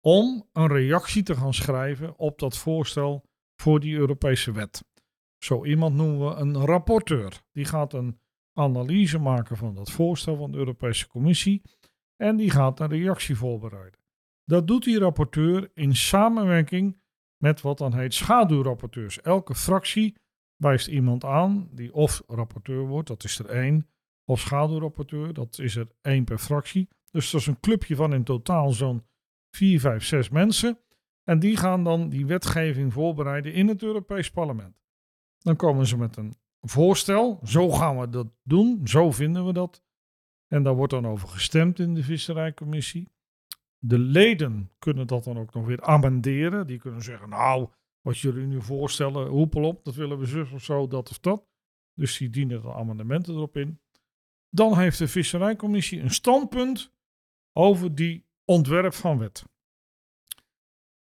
om 0.00 0.48
een 0.52 0.68
reactie 0.68 1.22
te 1.22 1.34
gaan 1.34 1.54
schrijven 1.54 2.18
op 2.18 2.38
dat 2.38 2.58
voorstel 2.58 3.24
voor 3.56 3.80
die 3.80 3.96
Europese 3.96 4.52
wet. 4.52 4.84
Zo 5.38 5.64
iemand 5.64 5.94
noemen 5.94 6.28
we 6.28 6.34
een 6.34 6.56
rapporteur. 6.56 7.42
Die 7.52 7.64
gaat 7.64 7.92
een 7.92 8.20
analyse 8.58 9.18
maken 9.18 9.56
van 9.56 9.74
dat 9.74 9.90
voorstel 9.90 10.36
van 10.36 10.52
de 10.52 10.58
Europese 10.58 11.08
Commissie 11.08 11.62
en 12.16 12.36
die 12.36 12.50
gaat 12.50 12.80
een 12.80 12.88
reactie 12.88 13.36
voorbereiden. 13.36 14.00
Dat 14.44 14.66
doet 14.66 14.84
die 14.84 14.98
rapporteur 14.98 15.70
in 15.74 15.96
samenwerking 15.96 17.00
met 17.36 17.60
wat 17.60 17.78
dan 17.78 17.94
heet 17.94 18.14
schaduwrapporteurs. 18.14 19.20
Elke 19.20 19.54
fractie 19.54 20.16
wijst 20.56 20.86
iemand 20.86 21.24
aan 21.24 21.68
die 21.72 21.94
of 21.94 22.22
rapporteur 22.26 22.86
wordt, 22.86 23.08
dat 23.08 23.24
is 23.24 23.38
er 23.38 23.46
één, 23.46 23.88
of 24.24 24.40
schaduwrapporteur, 24.40 25.32
dat 25.32 25.58
is 25.58 25.76
er 25.76 25.88
één 26.00 26.24
per 26.24 26.38
fractie. 26.38 26.88
Dus 27.10 27.30
dat 27.30 27.40
is 27.40 27.46
een 27.46 27.60
clubje 27.60 27.96
van 27.96 28.14
in 28.14 28.24
totaal 28.24 28.70
zo'n 28.70 29.02
4, 29.50 29.80
5, 29.80 30.04
6 30.04 30.28
mensen. 30.28 30.78
En 31.24 31.38
die 31.38 31.56
gaan 31.56 31.84
dan 31.84 32.08
die 32.08 32.26
wetgeving 32.26 32.92
voorbereiden 32.92 33.52
in 33.52 33.68
het 33.68 33.82
Europees 33.82 34.30
Parlement. 34.30 34.80
Dan 35.38 35.56
komen 35.56 35.86
ze 35.86 35.96
met 35.96 36.16
een 36.16 36.34
voorstel. 36.60 37.40
Zo 37.44 37.70
gaan 37.70 37.98
we 37.98 38.08
dat 38.08 38.26
doen. 38.42 38.80
Zo 38.86 39.10
vinden 39.10 39.46
we 39.46 39.52
dat. 39.52 39.82
En 40.46 40.62
daar 40.62 40.74
wordt 40.74 40.92
dan 40.92 41.06
over 41.06 41.28
gestemd 41.28 41.78
in 41.78 41.94
de 41.94 42.02
Visserijcommissie. 42.02 43.08
De 43.78 43.98
leden 43.98 44.70
kunnen 44.78 45.06
dat 45.06 45.24
dan 45.24 45.38
ook 45.38 45.54
nog 45.54 45.66
weer 45.66 45.82
amenderen. 45.82 46.66
Die 46.66 46.78
kunnen 46.78 47.02
zeggen, 47.02 47.28
nou, 47.28 47.68
wat 48.00 48.18
jullie 48.18 48.46
nu 48.46 48.62
voorstellen, 48.62 49.28
hoepel 49.28 49.64
op, 49.64 49.84
dat 49.84 49.94
willen 49.94 50.18
we 50.18 50.26
zus 50.26 50.50
of 50.50 50.64
zo, 50.64 50.86
dat 50.86 51.10
of 51.10 51.18
dat. 51.18 51.46
Dus 51.94 52.18
die 52.18 52.30
dienen 52.30 52.62
dan 52.62 52.72
amendementen 52.72 53.34
erop 53.34 53.56
in. 53.56 53.80
Dan 54.50 54.78
heeft 54.78 54.98
de 54.98 55.08
Visserijcommissie 55.08 56.00
een 56.00 56.10
standpunt 56.10 56.92
over 57.52 57.94
die 57.94 58.26
ontwerp 58.44 58.94
van 58.94 59.18
wet. 59.18 59.44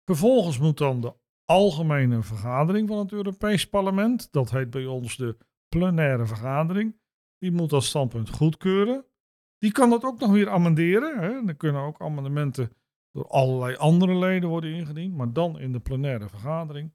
Vervolgens 0.05 0.59
moet 0.59 0.77
dan 0.77 1.01
de 1.01 1.13
algemene 1.47 2.21
vergadering 2.21 2.87
van 2.87 2.97
het 2.97 3.11
Europees 3.11 3.69
Parlement, 3.69 4.31
dat 4.31 4.51
heet 4.51 4.69
bij 4.69 4.85
ons 4.85 5.17
de 5.17 5.37
plenaire 5.69 6.25
vergadering, 6.25 6.95
die 7.37 7.51
moet 7.51 7.69
dat 7.69 7.83
standpunt 7.83 8.29
goedkeuren. 8.29 9.05
Die 9.57 9.71
kan 9.71 9.89
dat 9.89 10.03
ook 10.03 10.19
nog 10.19 10.31
weer 10.31 10.49
amenderen. 10.49 11.19
Hè. 11.19 11.47
Er 11.47 11.55
kunnen 11.55 11.81
ook 11.81 12.01
amendementen 12.01 12.71
door 13.11 13.27
allerlei 13.27 13.75
andere 13.75 14.15
leden 14.15 14.49
worden 14.49 14.73
ingediend, 14.73 15.15
maar 15.15 15.33
dan 15.33 15.59
in 15.59 15.71
de 15.71 15.79
plenaire 15.79 16.29
vergadering. 16.29 16.93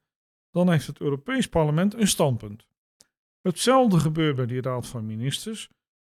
Dan 0.51 0.71
heeft 0.71 0.87
het 0.87 1.01
Europees 1.01 1.49
Parlement 1.49 1.95
een 1.95 2.09
standpunt. 2.09 2.67
Hetzelfde 3.41 3.99
gebeurt 3.99 4.37
bij 4.37 4.47
die 4.47 4.63
Raad 4.63 4.87
van 4.87 5.07
Ministers. 5.07 5.71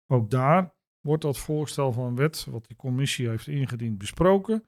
Ook 0.07 0.29
daar 0.29 0.73
wordt 1.01 1.21
dat 1.21 1.37
voorstel 1.37 1.91
van 1.91 2.15
wet, 2.15 2.45
wat 2.49 2.67
die 2.67 2.75
commissie 2.75 3.29
heeft 3.29 3.47
ingediend, 3.47 3.97
besproken. 3.97 4.63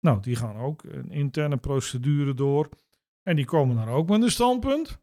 Nou, 0.00 0.20
die 0.20 0.36
gaan 0.36 0.56
ook 0.56 0.82
een 0.82 1.10
interne 1.10 1.56
procedure 1.56 2.34
door. 2.34 2.68
En 3.22 3.36
die 3.36 3.44
komen 3.44 3.76
dan 3.76 3.88
ook 3.88 4.08
met 4.08 4.22
een 4.22 4.30
standpunt. 4.30 5.00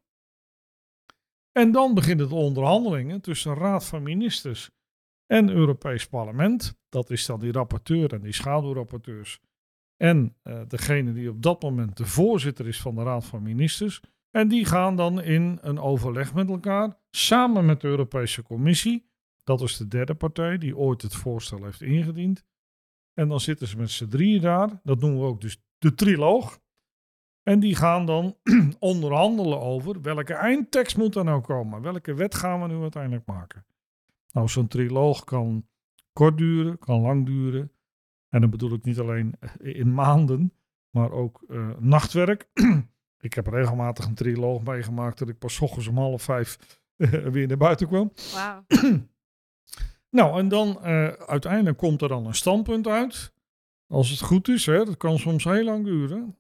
En 1.52 1.72
dan 1.72 1.94
beginnen 1.94 2.30
de 2.30 2.36
onderhandelingen 2.36 3.22
tussen 3.22 3.54
Raad 3.54 3.86
van 3.86 4.04
Ministers 4.04 4.70
en 5.26 5.50
Europees 5.50 6.08
Parlement. 6.08 6.78
Dat 6.90 7.10
is 7.10 7.26
dan 7.26 7.40
die 7.40 7.52
rapporteur 7.52 8.14
en 8.14 8.22
die 8.22 8.34
schaduwrapporteurs. 8.34 9.40
En 9.98 10.36
uh, 10.44 10.62
degene 10.68 11.14
die 11.14 11.30
op 11.30 11.42
dat 11.42 11.62
moment 11.62 11.98
de 11.98 12.06
voorzitter 12.06 12.68
is 12.68 12.82
van 12.82 12.96
de 12.96 13.04
Raad 13.04 13.26
van 13.26 13.44
Ministers. 13.44 14.02
En 14.32 14.48
die 14.48 14.66
gaan 14.66 14.96
dan 14.96 15.22
in 15.22 15.58
een 15.62 15.80
overleg 15.80 16.34
met 16.34 16.50
elkaar, 16.50 16.98
samen 17.12 17.66
met 17.66 17.82
de 17.82 17.88
Europese 17.88 18.44
Commissie. 18.44 19.10
Dat 19.44 19.62
is 19.62 19.78
de 19.78 19.88
derde 19.88 20.16
partij 20.16 20.58
die 20.58 20.78
ooit 20.78 21.02
het 21.02 21.16
voorstel 21.16 21.64
heeft 21.64 21.82
ingediend. 21.82 22.46
En 23.14 23.28
dan 23.28 23.40
zitten 23.40 23.68
ze 23.68 23.78
met 23.78 23.90
z'n 23.90 24.08
drieën 24.08 24.42
daar. 24.42 24.80
Dat 24.84 25.00
noemen 25.00 25.20
we 25.20 25.26
ook 25.26 25.42
dus 25.42 25.62
de 25.78 25.94
triloog. 25.94 26.60
En 27.50 27.60
die 27.60 27.76
gaan 27.76 28.06
dan 28.06 28.36
onderhandelen 28.80 29.60
over 29.60 30.02
welke 30.02 30.34
eindtekst 30.34 30.98
moet 30.98 31.16
er 31.16 31.24
nou 31.24 31.42
komen. 31.42 31.82
Welke 31.82 32.14
wet 32.14 32.36
gaan 32.36 32.62
we 32.62 32.68
nu 32.68 32.82
uiteindelijk 32.82 33.26
maken. 33.26 33.66
Nou, 34.32 34.48
zo'n 34.48 34.68
triloog 34.68 35.24
kan 35.24 35.68
kort 36.14 36.38
duren, 36.38 36.78
kan 36.78 37.02
lang 37.02 37.26
duren. 37.26 37.72
En 38.30 38.42
dan 38.42 38.50
bedoel 38.50 38.74
ik 38.74 38.84
niet 38.84 39.00
alleen 39.00 39.36
in 39.58 39.94
maanden, 39.94 40.54
maar 40.90 41.12
ook 41.12 41.44
uh, 41.48 41.70
nachtwerk. 41.80 42.50
ik 43.28 43.34
heb 43.34 43.48
regelmatig 43.48 44.06
een 44.06 44.16
triloog 44.16 44.64
meegemaakt 44.64 45.20
dat 45.20 45.30
ik 45.30 45.40
pas 45.40 45.60
ochtends 45.60 45.88
om 45.88 45.98
half 45.98 46.22
vijf 46.22 46.80
uh, 46.98 47.10
weer 47.28 47.48
naar 47.48 47.58
buiten 47.58 47.88
kwam. 47.88 48.12
Wauw. 48.34 48.64
nou, 50.20 50.40
en 50.40 50.48
dan 50.48 50.80
uh, 50.84 51.08
uiteindelijk 51.08 51.78
komt 51.78 52.02
er 52.02 52.08
dan 52.08 52.26
een 52.26 52.36
standpunt 52.36 52.88
uit. 52.88 53.34
Als 53.88 54.10
het 54.10 54.22
goed 54.22 54.48
is, 54.48 54.66
hè, 54.66 54.86
dat 54.86 54.98
kan 54.98 55.20
soms 55.20 55.44
heel 55.44 55.64
lang 55.64 55.86
duren. 55.86 56.38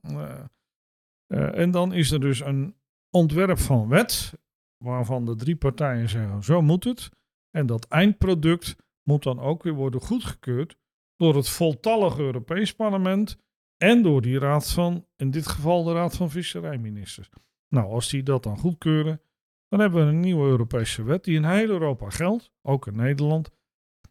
En 1.30 1.72
dan 1.72 1.94
is 1.94 2.12
er 2.12 2.20
dus 2.20 2.40
een 2.40 2.76
ontwerp 3.10 3.60
van 3.60 3.88
wet, 3.88 4.34
waarvan 4.78 5.26
de 5.26 5.36
drie 5.36 5.56
partijen 5.56 6.10
zeggen: 6.10 6.44
zo 6.44 6.62
moet 6.62 6.84
het. 6.84 7.10
En 7.52 7.66
dat 7.66 7.88
eindproduct 7.88 8.76
moet 9.04 9.24
dan 9.24 9.40
ook 9.40 9.64
weer 9.64 9.74
worden 9.74 10.02
goedgekeurd 10.02 10.78
door 11.16 11.36
het 11.36 11.50
voltallige 11.50 12.22
Europees 12.22 12.76
Parlement 12.76 13.38
en 13.78 14.02
door 14.02 14.22
die 14.22 14.40
raad 14.40 14.72
van, 14.72 15.08
in 15.16 15.32
dit 15.32 15.48
geval 15.48 15.84
de 15.84 15.94
Raad 15.94 16.16
van 16.16 16.30
Visserijministers. 16.30 17.30
Nou, 17.68 17.92
als 17.92 18.10
die 18.10 18.24
dat 18.24 18.44
dan 18.44 18.58
goedkeuren, 18.58 19.22
dan 19.68 19.80
hebben 19.80 20.06
we 20.06 20.12
een 20.12 20.20
nieuwe 20.20 20.48
Europese 20.48 21.04
wet 21.04 21.24
die 21.24 21.36
in 21.36 21.44
heel 21.44 21.70
Europa 21.70 22.10
geldt, 22.10 22.52
ook 22.62 22.88
in 22.88 22.96
Nederland. 22.96 23.50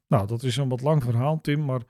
Nou, 0.07 0.27
dat 0.27 0.43
is 0.43 0.57
een 0.57 0.69
wat 0.69 0.81
lang 0.81 1.03
verhaal, 1.03 1.41
Tim, 1.41 1.65
maar 1.65 1.83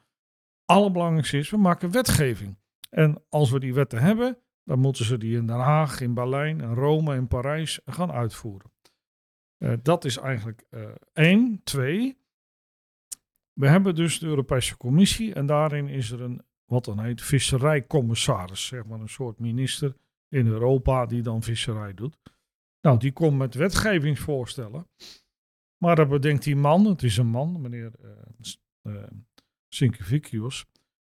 allerbelangrijkste 0.64 1.38
is, 1.38 1.50
we 1.50 1.56
maken 1.56 1.90
wetgeving. 1.90 2.58
En 2.90 3.24
als 3.28 3.50
we 3.50 3.60
die 3.60 3.74
wetten 3.74 3.98
hebben, 3.98 4.38
dan 4.68 4.78
moeten 4.78 5.04
ze 5.04 5.18
die 5.18 5.36
in 5.36 5.46
Den 5.46 5.58
Haag, 5.58 6.00
in 6.00 6.14
Berlijn, 6.14 6.60
in 6.60 6.74
Rome, 6.74 7.14
in 7.14 7.28
Parijs 7.28 7.80
gaan 7.86 8.10
uitvoeren. 8.10 8.70
Uh, 9.58 9.72
dat 9.82 10.04
is 10.04 10.16
eigenlijk 10.16 10.64
uh, 10.70 10.88
één. 11.12 11.60
Twee, 11.64 12.18
we 13.52 13.68
hebben 13.68 13.94
dus 13.94 14.18
de 14.18 14.26
Europese 14.26 14.76
Commissie 14.76 15.34
en 15.34 15.46
daarin 15.46 15.88
is 15.88 16.10
er 16.10 16.20
een, 16.20 16.42
wat 16.64 16.84
dan 16.84 17.00
heet, 17.00 17.22
visserijcommissaris, 17.22 18.66
zeg 18.66 18.84
maar 18.84 19.00
een 19.00 19.08
soort 19.08 19.38
minister 19.38 19.96
in 20.28 20.46
Europa 20.46 21.06
die 21.06 21.22
dan 21.22 21.42
visserij 21.42 21.94
doet. 21.94 22.18
Nou, 22.80 22.98
die 22.98 23.12
komt 23.12 23.38
met 23.38 23.54
wetgevingsvoorstellen. 23.54 24.88
Maar 25.76 25.96
dan 25.96 26.08
bedenkt 26.08 26.44
die 26.44 26.56
man, 26.56 26.84
het 26.84 27.02
is 27.02 27.16
een 27.16 27.26
man, 27.26 27.60
meneer 27.60 27.92
uh, 28.02 28.94
uh, 28.94 29.02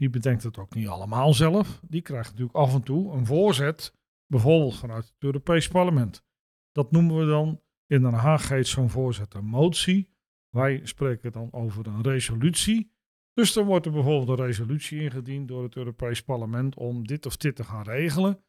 die 0.01 0.09
bedenkt 0.09 0.43
het 0.43 0.57
ook 0.57 0.75
niet 0.75 0.87
allemaal 0.87 1.33
zelf. 1.33 1.81
Die 1.87 2.01
krijgt 2.01 2.29
natuurlijk 2.29 2.55
af 2.55 2.73
en 2.73 2.83
toe 2.83 3.13
een 3.13 3.25
voorzet, 3.25 3.95
bijvoorbeeld 4.27 4.77
vanuit 4.77 5.05
het 5.05 5.15
Europees 5.19 5.67
Parlement. 5.67 6.23
Dat 6.71 6.91
noemen 6.91 7.17
we 7.17 7.25
dan, 7.25 7.61
in 7.85 8.01
Den 8.01 8.13
Haag 8.13 8.49
heet 8.49 8.67
zo'n 8.67 8.89
voorzet 8.89 9.33
een 9.33 9.45
motie. 9.45 10.09
Wij 10.49 10.81
spreken 10.83 11.31
dan 11.31 11.51
over 11.51 11.87
een 11.87 12.01
resolutie. 12.01 12.91
Dus 13.33 13.53
dan 13.53 13.65
wordt 13.65 13.85
er 13.85 13.91
bijvoorbeeld 13.91 14.39
een 14.39 14.45
resolutie 14.45 15.01
ingediend 15.01 15.47
door 15.47 15.63
het 15.63 15.75
Europees 15.75 16.21
Parlement 16.21 16.75
om 16.75 17.07
dit 17.07 17.25
of 17.25 17.37
dit 17.37 17.55
te 17.55 17.63
gaan 17.63 17.83
regelen. 17.83 18.43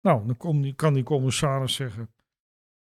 Nou, 0.00 0.26
dan 0.26 0.74
kan 0.76 0.94
die 0.94 1.02
commissaris 1.02 1.74
zeggen: 1.74 2.10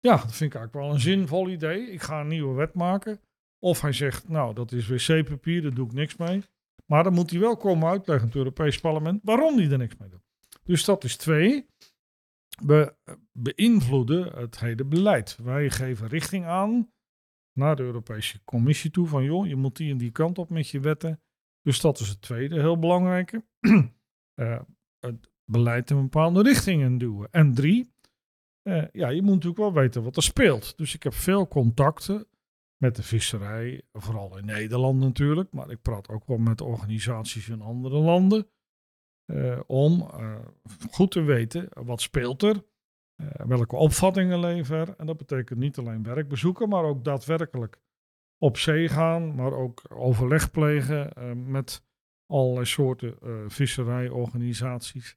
Ja, 0.00 0.16
dat 0.16 0.34
vind 0.34 0.54
ik 0.54 0.58
eigenlijk 0.58 0.86
wel 0.86 0.94
een 0.94 1.00
zinvol 1.00 1.48
idee. 1.48 1.90
Ik 1.90 2.02
ga 2.02 2.20
een 2.20 2.28
nieuwe 2.28 2.54
wet 2.54 2.74
maken. 2.74 3.20
Of 3.58 3.80
hij 3.80 3.92
zegt: 3.92 4.28
Nou, 4.28 4.54
dat 4.54 4.72
is 4.72 4.88
wc-papier, 4.88 5.62
daar 5.62 5.74
doe 5.74 5.86
ik 5.86 5.92
niks 5.92 6.16
mee. 6.16 6.42
Maar 6.86 7.04
dan 7.04 7.12
moet 7.12 7.30
hij 7.30 7.40
wel 7.40 7.56
komen 7.56 7.88
uitleggen, 7.88 8.26
het 8.26 8.36
Europees 8.36 8.80
Parlement, 8.80 9.20
waarom 9.22 9.58
hij 9.58 9.70
er 9.70 9.78
niks 9.78 9.96
mee 9.96 10.08
doet. 10.08 10.24
Dus 10.64 10.84
dat 10.84 11.04
is 11.04 11.16
twee. 11.16 11.66
We 12.64 12.96
beïnvloeden 13.32 14.38
het 14.38 14.60
hele 14.60 14.84
beleid. 14.84 15.36
Wij 15.42 15.70
geven 15.70 16.08
richting 16.08 16.44
aan 16.44 16.92
naar 17.52 17.76
de 17.76 17.82
Europese 17.82 18.44
Commissie 18.44 18.90
toe 18.90 19.06
van 19.06 19.24
joh, 19.24 19.46
je 19.46 19.56
moet 19.56 19.76
die 19.76 19.90
en 19.90 19.98
die 19.98 20.10
kant 20.10 20.38
op 20.38 20.50
met 20.50 20.68
je 20.68 20.80
wetten. 20.80 21.22
Dus 21.62 21.80
dat 21.80 22.00
is 22.00 22.08
het 22.08 22.20
tweede 22.20 22.60
heel 22.60 22.78
belangrijke. 22.78 23.44
uh, 23.60 23.86
het 25.00 25.30
beleid 25.44 25.90
in 25.90 26.02
bepaalde 26.02 26.42
richting 26.42 26.98
duwen. 26.98 27.28
En 27.30 27.54
drie, 27.54 27.92
uh, 28.62 28.84
ja, 28.92 29.08
je 29.08 29.22
moet 29.22 29.34
natuurlijk 29.34 29.60
wel 29.60 29.72
weten 29.72 30.02
wat 30.02 30.16
er 30.16 30.22
speelt. 30.22 30.76
Dus 30.76 30.94
ik 30.94 31.02
heb 31.02 31.14
veel 31.14 31.48
contacten 31.48 32.26
met 32.84 32.96
de 32.96 33.02
visserij, 33.02 33.82
vooral 33.92 34.38
in 34.38 34.44
Nederland 34.44 35.00
natuurlijk, 35.00 35.52
maar 35.52 35.70
ik 35.70 35.82
praat 35.82 36.08
ook 36.08 36.26
wel 36.26 36.36
met 36.36 36.60
organisaties 36.60 37.48
in 37.48 37.60
andere 37.60 37.98
landen. 37.98 38.48
Uh, 39.26 39.60
om 39.66 40.10
goed 40.90 41.10
te 41.10 41.20
weten 41.20 41.68
wat 41.72 42.00
speelt 42.00 42.42
er 42.42 42.64
uh, 43.16 43.28
welke 43.46 43.76
opvattingen 43.76 44.40
leven 44.40 44.98
En 44.98 45.06
dat 45.06 45.16
betekent 45.16 45.58
niet 45.58 45.78
alleen 45.78 46.02
werkbezoeken, 46.02 46.68
maar 46.68 46.84
ook 46.84 47.04
daadwerkelijk 47.04 47.80
op 48.38 48.56
zee 48.58 48.88
gaan, 48.88 49.34
maar 49.34 49.52
ook 49.52 49.82
overleg 49.88 50.50
plegen 50.50 51.12
met 51.50 51.84
allerlei 52.26 52.66
soorten 52.66 53.16
visserijorganisaties. 53.50 55.16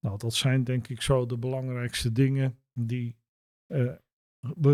Nou, 0.00 0.18
dat 0.18 0.34
zijn 0.34 0.64
denk 0.64 0.88
ik 0.88 1.02
zo 1.02 1.26
de 1.26 1.38
belangrijkste 1.38 2.12
dingen 2.12 2.58
die 2.72 3.16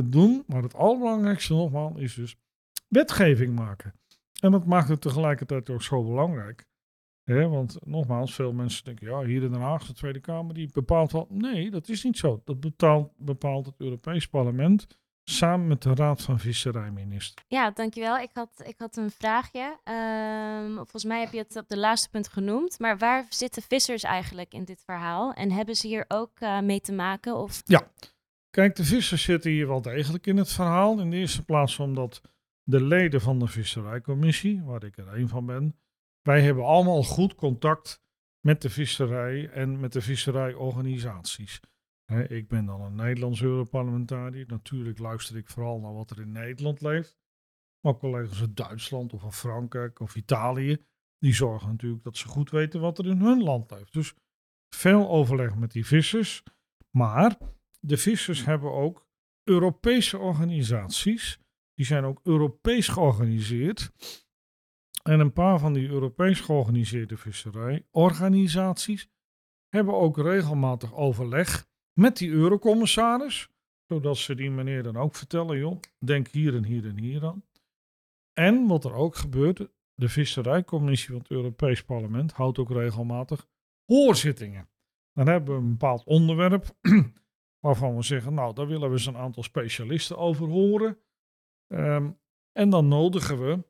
doen. 0.04 0.44
Maar 0.46 0.62
het 0.62 0.74
allerbelangrijkste 0.74 1.54
nogmaals 1.54 1.98
is 1.98 2.14
dus 2.14 2.36
wetgeving 2.88 3.54
maken. 3.54 3.94
En 4.40 4.50
dat 4.50 4.66
maakt 4.66 4.88
het 4.88 5.00
tegelijkertijd 5.00 5.70
ook 5.70 5.82
zo 5.82 6.04
belangrijk. 6.04 6.68
Hè, 7.24 7.48
want 7.48 7.78
nogmaals, 7.84 8.34
veel 8.34 8.52
mensen 8.52 8.84
denken, 8.84 9.06
ja, 9.06 9.22
hier 9.22 9.42
in 9.42 9.52
Den 9.52 9.60
Haag, 9.60 9.86
de 9.86 9.92
Tweede 9.92 10.20
Kamer, 10.20 10.54
die 10.54 10.70
bepaalt 10.72 11.12
wel. 11.12 11.26
Nee, 11.30 11.70
dat 11.70 11.88
is 11.88 12.04
niet 12.04 12.18
zo. 12.18 12.42
Dat 12.44 12.60
bepaalt, 12.60 13.10
bepaalt 13.16 13.66
het 13.66 13.74
Europees 13.78 14.26
Parlement 14.26 14.86
samen 15.24 15.66
met 15.66 15.82
de 15.82 15.94
Raad 15.94 16.22
van 16.22 16.38
Visserijministers. 16.38 17.44
Ja, 17.48 17.70
dankjewel. 17.70 18.18
Ik 18.18 18.30
had, 18.32 18.62
ik 18.64 18.78
had 18.78 18.96
een 18.96 19.10
vraagje. 19.10 19.78
Ehm, 19.84 20.74
volgens 20.74 21.04
mij 21.04 21.20
heb 21.20 21.32
je 21.32 21.38
het 21.38 21.56
op 21.56 21.68
de 21.68 21.78
laatste 21.78 22.08
punt 22.08 22.28
genoemd. 22.28 22.78
Maar 22.78 22.98
waar 22.98 23.26
zitten 23.28 23.62
vissers 23.62 24.02
eigenlijk 24.02 24.54
in 24.54 24.64
dit 24.64 24.82
verhaal? 24.84 25.32
En 25.32 25.50
hebben 25.50 25.76
ze 25.76 25.86
hier 25.86 26.04
ook 26.08 26.40
eh, 26.40 26.60
mee 26.60 26.80
te 26.80 26.92
maken? 26.92 27.36
Of... 27.36 27.62
Ja, 27.64 27.90
kijk, 28.50 28.76
de 28.76 28.84
vissers 28.84 29.22
zitten 29.22 29.50
hier 29.50 29.66
wel 29.66 29.82
degelijk 29.82 30.26
in 30.26 30.36
het 30.36 30.52
verhaal. 30.52 31.00
In 31.00 31.10
de 31.10 31.16
eerste 31.16 31.44
plaats 31.44 31.78
omdat 31.78 32.20
de 32.62 32.84
leden 32.84 33.20
van 33.20 33.38
de 33.38 33.46
Visserijcommissie, 33.46 34.62
waar 34.62 34.84
ik 34.84 34.96
er 34.96 35.14
een 35.14 35.28
van 35.28 35.46
ben, 35.46 35.78
wij 36.22 36.42
hebben 36.42 36.64
allemaal 36.64 37.02
goed 37.02 37.34
contact 37.34 38.02
met 38.40 38.62
de 38.62 38.70
visserij 38.70 39.48
en 39.48 39.80
met 39.80 39.92
de 39.92 40.00
visserijorganisaties. 40.00 41.60
Ik 42.26 42.48
ben 42.48 42.64
dan 42.64 42.80
een 42.80 42.94
Nederlands 42.94 43.42
Europarlementariër. 43.42 44.46
Natuurlijk 44.46 44.98
luister 44.98 45.36
ik 45.36 45.48
vooral 45.48 45.80
naar 45.80 45.94
wat 45.94 46.10
er 46.10 46.20
in 46.20 46.32
Nederland 46.32 46.80
leeft. 46.80 47.18
Maar 47.80 47.96
collega's 47.96 48.40
uit 48.40 48.56
Duitsland 48.56 49.12
of 49.12 49.38
Frankrijk 49.38 50.00
of 50.00 50.14
Italië, 50.14 50.84
die 51.18 51.34
zorgen 51.34 51.68
natuurlijk 51.68 52.02
dat 52.02 52.16
ze 52.16 52.28
goed 52.28 52.50
weten 52.50 52.80
wat 52.80 52.98
er 52.98 53.06
in 53.06 53.20
hun 53.20 53.42
land 53.42 53.70
leeft. 53.70 53.92
Dus 53.92 54.14
veel 54.74 55.08
overleg 55.08 55.54
met 55.54 55.72
die 55.72 55.86
vissers. 55.86 56.42
Maar 56.90 57.38
de 57.80 57.96
vissers 57.96 58.44
hebben 58.44 58.72
ook 58.72 59.06
Europese 59.44 60.18
organisaties. 60.18 61.38
Die 61.74 61.86
zijn 61.86 62.04
ook 62.04 62.20
Europees 62.22 62.88
georganiseerd. 62.88 63.92
En 65.02 65.20
een 65.20 65.32
paar 65.32 65.58
van 65.58 65.72
die 65.72 65.88
Europees 65.88 66.40
georganiseerde 66.40 67.16
visserijorganisaties 67.16 69.08
hebben 69.68 69.94
ook 69.94 70.16
regelmatig 70.16 70.94
overleg 70.94 71.68
met 71.92 72.16
die 72.16 72.30
eurocommissaris. 72.30 73.48
Zodat 73.86 74.16
ze 74.16 74.34
die 74.34 74.50
meneer 74.50 74.82
dan 74.82 74.96
ook 74.96 75.14
vertellen, 75.14 75.58
joh, 75.58 75.80
denk 75.98 76.28
hier 76.28 76.54
en 76.54 76.64
hier 76.64 76.86
en 76.86 76.98
hier 76.98 77.26
aan. 77.26 77.44
En 78.32 78.66
wat 78.66 78.84
er 78.84 78.92
ook 78.92 79.16
gebeurt, 79.16 79.68
de 79.94 80.08
Visserijcommissie 80.08 81.08
van 81.08 81.18
het 81.18 81.30
Europees 81.30 81.84
Parlement 81.84 82.32
houdt 82.32 82.58
ook 82.58 82.70
regelmatig 82.70 83.48
hoorzittingen. 83.84 84.68
Dan 85.12 85.26
hebben 85.26 85.54
we 85.54 85.60
een 85.60 85.70
bepaald 85.70 86.04
onderwerp 86.04 86.76
waarvan 87.60 87.96
we 87.96 88.02
zeggen, 88.02 88.34
nou, 88.34 88.54
daar 88.54 88.66
willen 88.66 88.88
we 88.88 88.94
eens 88.94 89.06
een 89.06 89.16
aantal 89.16 89.42
specialisten 89.42 90.18
over 90.18 90.48
horen. 90.48 90.98
Ehm, 91.66 92.10
en 92.52 92.70
dan 92.70 92.88
nodigen 92.88 93.46
we 93.46 93.64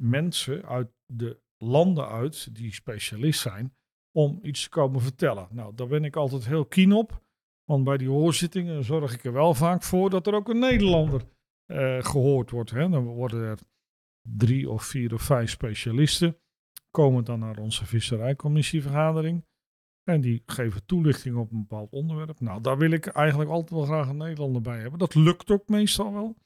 mensen 0.00 0.64
uit 0.64 0.88
de 1.06 1.40
landen 1.58 2.08
uit 2.08 2.54
die 2.54 2.72
specialist 2.72 3.40
zijn 3.40 3.76
om 4.16 4.38
iets 4.42 4.62
te 4.62 4.68
komen 4.68 5.00
vertellen. 5.00 5.48
Nou, 5.50 5.74
daar 5.74 5.86
ben 5.86 6.04
ik 6.04 6.16
altijd 6.16 6.46
heel 6.46 6.66
keen 6.66 6.92
op. 6.92 7.24
Want 7.64 7.84
bij 7.84 7.96
die 7.96 8.08
hoorzittingen 8.08 8.84
zorg 8.84 9.14
ik 9.14 9.24
er 9.24 9.32
wel 9.32 9.54
vaak 9.54 9.82
voor 9.82 10.10
dat 10.10 10.26
er 10.26 10.34
ook 10.34 10.48
een 10.48 10.58
Nederlander 10.58 11.22
eh, 11.66 12.02
gehoord 12.02 12.50
wordt. 12.50 12.70
Hè. 12.70 12.88
Dan 12.88 13.04
worden 13.04 13.42
er 13.42 13.58
drie 14.28 14.70
of 14.70 14.84
vier 14.84 15.14
of 15.14 15.22
vijf 15.22 15.50
specialisten. 15.50 16.38
Komen 16.90 17.24
dan 17.24 17.38
naar 17.38 17.58
onze 17.58 17.86
visserijcommissievergadering. 17.86 19.45
En 20.06 20.20
die 20.20 20.42
geven 20.46 20.86
toelichting 20.86 21.36
op 21.36 21.52
een 21.52 21.66
bepaald 21.66 21.90
onderwerp. 21.90 22.40
Nou, 22.40 22.60
daar 22.60 22.78
wil 22.78 22.90
ik 22.90 23.06
eigenlijk 23.06 23.50
altijd 23.50 23.70
wel 23.70 23.84
graag 23.84 24.08
een 24.08 24.16
Nederlander 24.16 24.62
bij 24.62 24.78
hebben. 24.78 24.98
Dat 24.98 25.14
lukt 25.14 25.50
ook 25.50 25.68
meestal 25.68 26.12
wel. 26.12 26.36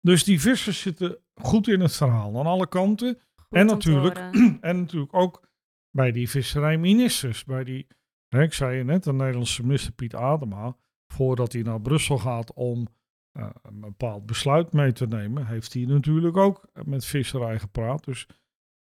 Dus 0.00 0.24
die 0.24 0.40
vissers 0.40 0.80
zitten 0.80 1.18
goed 1.34 1.68
in 1.68 1.80
het 1.80 1.96
verhaal 1.96 2.38
aan 2.38 2.46
alle 2.46 2.68
kanten. 2.68 3.20
Goed 3.34 3.58
En 3.58 3.66
natuurlijk, 3.66 4.18
en 4.60 4.78
natuurlijk 4.80 5.14
ook 5.14 5.48
bij 5.90 6.12
die 6.12 6.30
visserijministers. 6.30 7.44
Bij 7.44 7.64
die, 7.64 7.86
hè, 8.28 8.42
ik 8.42 8.52
zei 8.52 8.76
je 8.76 8.84
net, 8.84 9.04
de 9.04 9.12
Nederlandse 9.12 9.62
minister 9.62 9.92
Piet 9.92 10.14
Adema. 10.14 10.76
Voordat 11.12 11.52
hij 11.52 11.62
naar 11.62 11.80
Brussel 11.80 12.18
gaat 12.18 12.52
om 12.52 12.86
eh, 13.32 13.50
een 13.62 13.80
bepaald 13.80 14.26
besluit 14.26 14.72
mee 14.72 14.92
te 14.92 15.06
nemen, 15.06 15.46
heeft 15.46 15.72
hij 15.72 15.84
natuurlijk 15.84 16.36
ook 16.36 16.68
met 16.84 17.04
visserij 17.04 17.58
gepraat. 17.58 18.04
Dus 18.04 18.26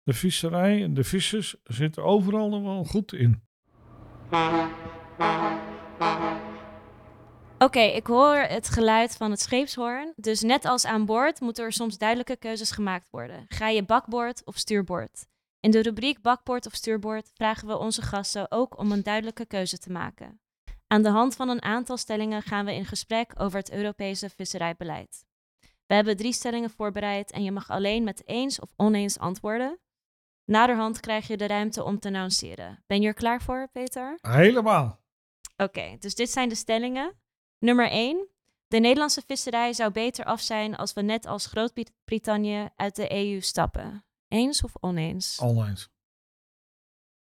de 0.05 0.13
visserij 0.13 0.83
en 0.83 0.95
de 0.95 1.05
vissers 1.05 1.57
zitten 1.65 2.05
overal 2.05 2.49
nog 2.49 2.63
wel 2.63 2.85
goed 2.85 3.13
in. 3.13 3.43
Oké, 7.59 7.81
ik 7.81 8.07
hoor 8.07 8.37
het 8.37 8.69
geluid 8.69 9.17
van 9.17 9.31
het 9.31 9.41
scheepshoorn. 9.41 10.13
Dus 10.17 10.41
net 10.41 10.65
als 10.65 10.85
aan 10.87 11.05
boord 11.05 11.41
moeten 11.41 11.65
er 11.65 11.73
soms 11.73 11.99
duidelijke 11.99 12.37
keuzes 12.37 12.71
gemaakt 12.71 13.11
worden. 13.11 13.45
Ga 13.49 13.69
je 13.69 13.85
bakboord 13.85 14.43
of 14.45 14.57
stuurboord? 14.57 15.27
In 15.61 15.71
de 15.71 15.83
rubriek 15.83 16.23
bakboord 16.23 16.67
of 16.67 16.75
stuurboord 16.75 17.31
vragen 17.35 17.69
we 17.69 17.79
onze 17.79 18.03
gasten 18.03 18.51
ook 18.51 18.79
om 18.79 18.93
een 18.93 19.03
duidelijke 19.03 19.47
keuze 19.47 19.79
te 19.79 19.91
maken. 19.91 20.41
Aan 20.87 21.03
de 21.03 21.09
hand 21.09 21.37
van 21.37 21.49
een 21.49 21.63
aantal 21.63 21.97
stellingen 21.97 22.43
gaan 22.43 22.65
we 22.65 22.75
in 22.75 22.85
gesprek 22.85 23.33
over 23.37 23.59
het 23.59 23.73
Europese 23.73 24.31
visserijbeleid. 24.31 25.25
We 25.87 25.95
hebben 25.95 26.17
drie 26.17 26.33
stellingen 26.33 26.71
voorbereid 26.71 27.31
en 27.31 27.45
je 27.45 27.53
mag 27.53 27.71
alleen 27.71 28.05
met 28.05 28.23
eens 28.27 28.61
of 28.61 28.73
oneens 28.77 29.19
antwoorden. 29.19 29.79
Naderhand 30.45 31.01
krijg 31.01 31.27
je 31.27 31.37
de 31.37 31.47
ruimte 31.47 31.85
om 31.85 31.99
te 31.99 32.11
nuanceren. 32.11 32.83
Ben 32.87 33.01
je 33.01 33.09
er 33.09 33.15
klaar 33.15 33.43
voor, 33.43 33.69
Peter? 33.73 34.19
Helemaal. 34.21 35.01
Oké, 35.57 35.97
dus 35.99 36.15
dit 36.15 36.31
zijn 36.31 36.49
de 36.49 36.55
stellingen. 36.55 37.15
Nummer 37.59 37.91
1. 37.91 38.29
De 38.67 38.79
Nederlandse 38.79 39.23
visserij 39.27 39.73
zou 39.73 39.91
beter 39.91 40.25
af 40.25 40.41
zijn 40.41 40.77
als 40.77 40.93
we 40.93 41.03
net 41.03 41.27
als 41.27 41.47
Groot-Brittannië 41.47 42.69
uit 42.77 42.97
de 42.97 43.13
EU 43.13 43.41
stappen. 43.41 44.05
Eens 44.29 44.63
of 44.63 44.73
oneens? 44.81 45.41
Oneens. 45.41 45.93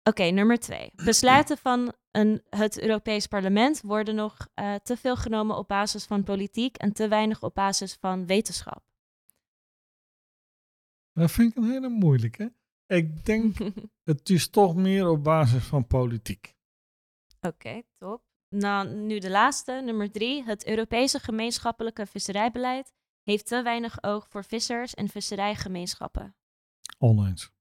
Oké, 0.02 0.22
nummer 0.22 0.58
2. 0.58 0.90
Besluiten 0.94 1.58
van 1.58 1.94
een, 2.10 2.42
het 2.48 2.80
Europees 2.80 3.26
Parlement 3.26 3.80
worden 3.80 4.14
nog 4.14 4.48
eh, 4.54 4.74
te 4.74 4.96
veel 4.96 5.16
genomen 5.16 5.56
op 5.56 5.68
basis 5.68 6.04
van 6.04 6.24
politiek 6.24 6.76
en 6.76 6.92
te 6.92 7.08
weinig 7.08 7.42
op 7.42 7.54
basis 7.54 7.94
van 7.94 8.26
wetenschap. 8.26 8.82
Dat 11.12 11.30
vind 11.30 11.50
ik 11.50 11.56
een 11.56 11.70
hele 11.70 11.88
moeilijke. 11.88 12.52
Ik 12.90 13.24
denk, 13.24 13.56
het 14.10 14.30
is 14.30 14.48
toch 14.48 14.74
meer 14.74 15.08
op 15.08 15.24
basis 15.24 15.64
van 15.64 15.86
politiek. 15.86 16.54
Oké, 17.40 17.82
top. 17.98 18.22
Nou, 18.48 18.88
nu 18.88 19.18
de 19.18 19.30
laatste, 19.30 19.72
nummer 19.84 20.10
drie. 20.10 20.44
Het 20.44 20.66
Europese 20.66 21.18
gemeenschappelijke 21.18 22.06
visserijbeleid 22.06 22.92
heeft 23.22 23.46
te 23.46 23.62
weinig 23.62 24.02
oog 24.02 24.28
voor 24.28 24.44
vissers 24.44 24.94
en 24.94 25.08
visserijgemeenschappen. 25.08 26.36
Oneens. 26.98 27.52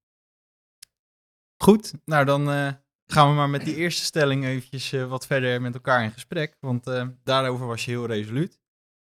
Goed, 1.64 1.94
nou 2.06 2.26
dan 2.26 2.50
eh, 2.50 2.74
gaan 3.06 3.30
we 3.30 3.36
maar 3.36 3.50
met 3.50 3.66
die 3.66 3.76
eerste 3.76 4.04
stelling 4.04 4.46
eventjes 4.46 4.92
eh, 4.92 5.10
wat 5.10 5.26
verder 5.26 5.62
met 5.62 5.74
elkaar 5.74 6.04
in 6.04 6.12
gesprek. 6.12 6.58
Want 6.60 6.88
eh, 6.88 7.08
daarover 7.24 7.68
was 7.68 7.86
je 7.86 7.92
heel 7.92 8.06
resoluut. 8.06 8.60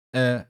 Eh, 0.10 0.42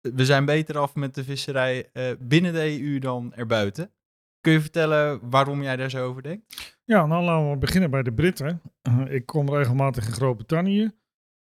we 0.00 0.24
zijn 0.24 0.44
beter 0.44 0.78
af 0.78 0.94
met 0.94 1.14
de 1.14 1.24
visserij 1.24 1.90
eh, 1.92 2.12
binnen 2.18 2.52
de 2.52 2.80
EU 2.80 2.98
dan 2.98 3.34
erbuiten. 3.34 3.92
Kun 4.40 4.52
je 4.52 4.60
vertellen 4.60 5.30
waarom 5.30 5.62
jij 5.62 5.76
daar 5.76 5.90
zo 5.90 6.06
over 6.06 6.22
denkt? 6.22 6.76
Ja, 6.84 7.06
nou 7.06 7.24
laten 7.24 7.50
we 7.50 7.56
beginnen 7.56 7.90
bij 7.90 8.02
de 8.02 8.12
Britten. 8.12 8.62
Eh, 8.82 9.04
ik 9.08 9.26
kom 9.26 9.50
regelmatig 9.50 10.06
in 10.06 10.12
Groot-Brittannië. 10.12 10.90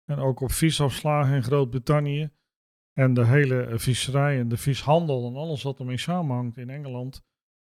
En 0.06 0.18
ook 0.18 0.40
op 0.40 0.52
visafslagen 0.52 1.36
in 1.36 1.44
Groot-Brittannië. 1.44 2.30
En 2.94 3.14
de 3.14 3.26
hele 3.26 3.62
eh, 3.62 3.78
visserij 3.78 4.40
en 4.40 4.48
de 4.48 4.58
vishandel 4.58 5.28
en 5.28 5.36
alles 5.36 5.64
wat 5.64 5.80
ermee 5.80 5.98
samenhangt 5.98 6.58
in 6.58 6.70
Engeland 6.70 7.24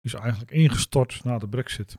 is 0.01 0.15
eigenlijk 0.15 0.51
ingestort 0.51 1.25
na 1.25 1.39
de 1.39 1.49
brexit. 1.49 1.97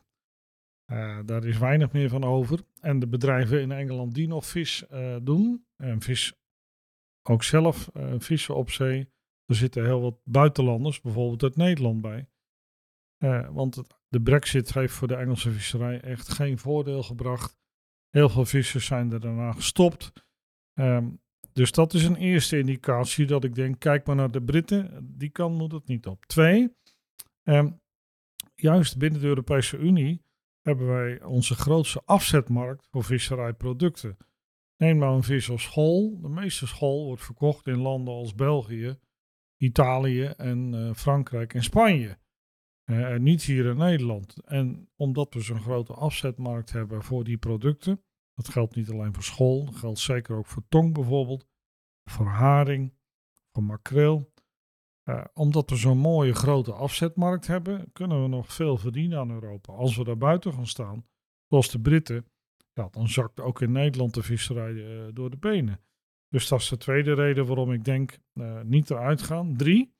Eh, 0.84 1.18
daar 1.24 1.44
is 1.44 1.58
weinig 1.58 1.92
meer 1.92 2.08
van 2.08 2.24
over. 2.24 2.60
En 2.80 2.98
de 2.98 3.08
bedrijven 3.08 3.60
in 3.60 3.72
Engeland 3.72 4.14
die 4.14 4.28
nog 4.28 4.46
vis 4.46 4.84
doen, 5.22 5.66
en 5.76 6.00
vis 6.00 6.34
ook 7.28 7.42
zelf 7.42 7.88
eh, 7.88 8.14
vissen 8.18 8.56
op 8.56 8.70
zee, 8.70 9.12
er 9.46 9.54
zitten 9.54 9.84
heel 9.84 10.00
wat 10.00 10.18
buitenlanders, 10.24 11.00
bijvoorbeeld 11.00 11.42
uit 11.42 11.56
Nederland 11.56 12.00
bij. 12.00 12.28
Eh, 13.24 13.48
want 13.50 13.82
de 14.08 14.22
brexit 14.22 14.72
heeft 14.72 14.92
voor 14.92 15.08
de 15.08 15.14
Engelse 15.14 15.50
visserij 15.50 16.00
echt 16.00 16.28
geen 16.28 16.58
voordeel 16.58 17.02
gebracht. 17.02 17.58
Heel 18.10 18.28
veel 18.28 18.44
vissers 18.44 18.86
zijn 18.86 19.12
er 19.12 19.20
daarna 19.20 19.52
gestopt. 19.52 20.12
Ehm, 20.74 21.10
dus 21.52 21.72
dat 21.72 21.94
is 21.94 22.04
een 22.04 22.16
eerste 22.16 22.58
indicatie 22.58 23.26
dat 23.26 23.44
ik 23.44 23.54
denk, 23.54 23.78
kijk 23.78 24.06
maar 24.06 24.16
naar 24.16 24.30
de 24.30 24.42
Britten, 24.42 25.08
die 25.18 25.28
kant 25.28 25.58
moet 25.58 25.72
het 25.72 25.86
niet 25.86 26.06
op. 26.06 26.26
Twee, 26.26 26.76
ehm, 27.42 27.70
juist 28.54 28.98
binnen 28.98 29.20
de 29.20 29.26
Europese 29.26 29.76
Unie 29.76 30.22
hebben 30.60 30.86
wij 30.86 31.22
onze 31.22 31.54
grootste 31.54 32.02
afzetmarkt 32.04 32.86
voor 32.90 33.04
visserijproducten. 33.04 34.16
Neem 34.76 34.98
nou 34.98 35.16
een 35.16 35.22
vis 35.22 35.50
als 35.50 35.62
school. 35.62 36.20
De 36.20 36.28
meeste 36.28 36.66
school 36.66 37.04
wordt 37.04 37.24
verkocht 37.24 37.66
in 37.66 37.78
landen 37.78 38.14
als 38.14 38.34
België, 38.34 38.98
Italië 39.56 40.24
en 40.24 40.74
eh, 40.74 40.94
Frankrijk 40.94 41.54
en 41.54 41.62
Spanje. 41.62 42.18
En 42.84 43.22
niet 43.22 43.42
hier 43.42 43.66
in 43.66 43.76
Nederland. 43.76 44.44
En 44.44 44.88
omdat 44.96 45.34
we 45.34 45.40
zo'n 45.40 45.60
grote 45.60 45.92
afzetmarkt 45.92 46.72
hebben 46.72 47.02
voor 47.02 47.24
die 47.24 47.38
producten, 47.38 48.04
dat 48.34 48.48
geldt 48.48 48.74
niet 48.74 48.90
alleen 48.90 49.14
voor 49.14 49.22
school, 49.22 49.64
dat 49.64 49.76
geldt 49.76 49.98
zeker 49.98 50.36
ook 50.36 50.46
voor 50.46 50.62
tong 50.68 50.94
bijvoorbeeld, 50.94 51.46
voor 52.10 52.26
haring, 52.26 52.92
voor 53.52 53.62
makreel. 53.62 54.32
Eh, 55.02 55.24
omdat 55.34 55.70
we 55.70 55.76
zo'n 55.76 55.98
mooie 55.98 56.34
grote 56.34 56.72
afzetmarkt 56.72 57.46
hebben, 57.46 57.92
kunnen 57.92 58.22
we 58.22 58.28
nog 58.28 58.52
veel 58.52 58.76
verdienen 58.76 59.18
aan 59.18 59.30
Europa. 59.30 59.72
Als 59.72 59.96
we 59.96 60.04
daar 60.04 60.18
buiten 60.18 60.52
gaan 60.52 60.66
staan, 60.66 61.06
zoals 61.48 61.70
de 61.70 61.80
Britten, 61.80 62.26
ja, 62.72 62.88
dan 62.90 63.08
zakt 63.08 63.40
ook 63.40 63.60
in 63.60 63.72
Nederland 63.72 64.14
de 64.14 64.22
visserij 64.22 64.74
eh, 64.74 65.14
door 65.14 65.30
de 65.30 65.36
benen. 65.36 65.80
Dus 66.28 66.48
dat 66.48 66.60
is 66.60 66.68
de 66.68 66.76
tweede 66.76 67.14
reden 67.14 67.46
waarom 67.46 67.72
ik 67.72 67.84
denk 67.84 68.18
niet 68.62 68.90
eruit 68.90 69.22
gaan. 69.22 69.56
Drie, 69.56 69.94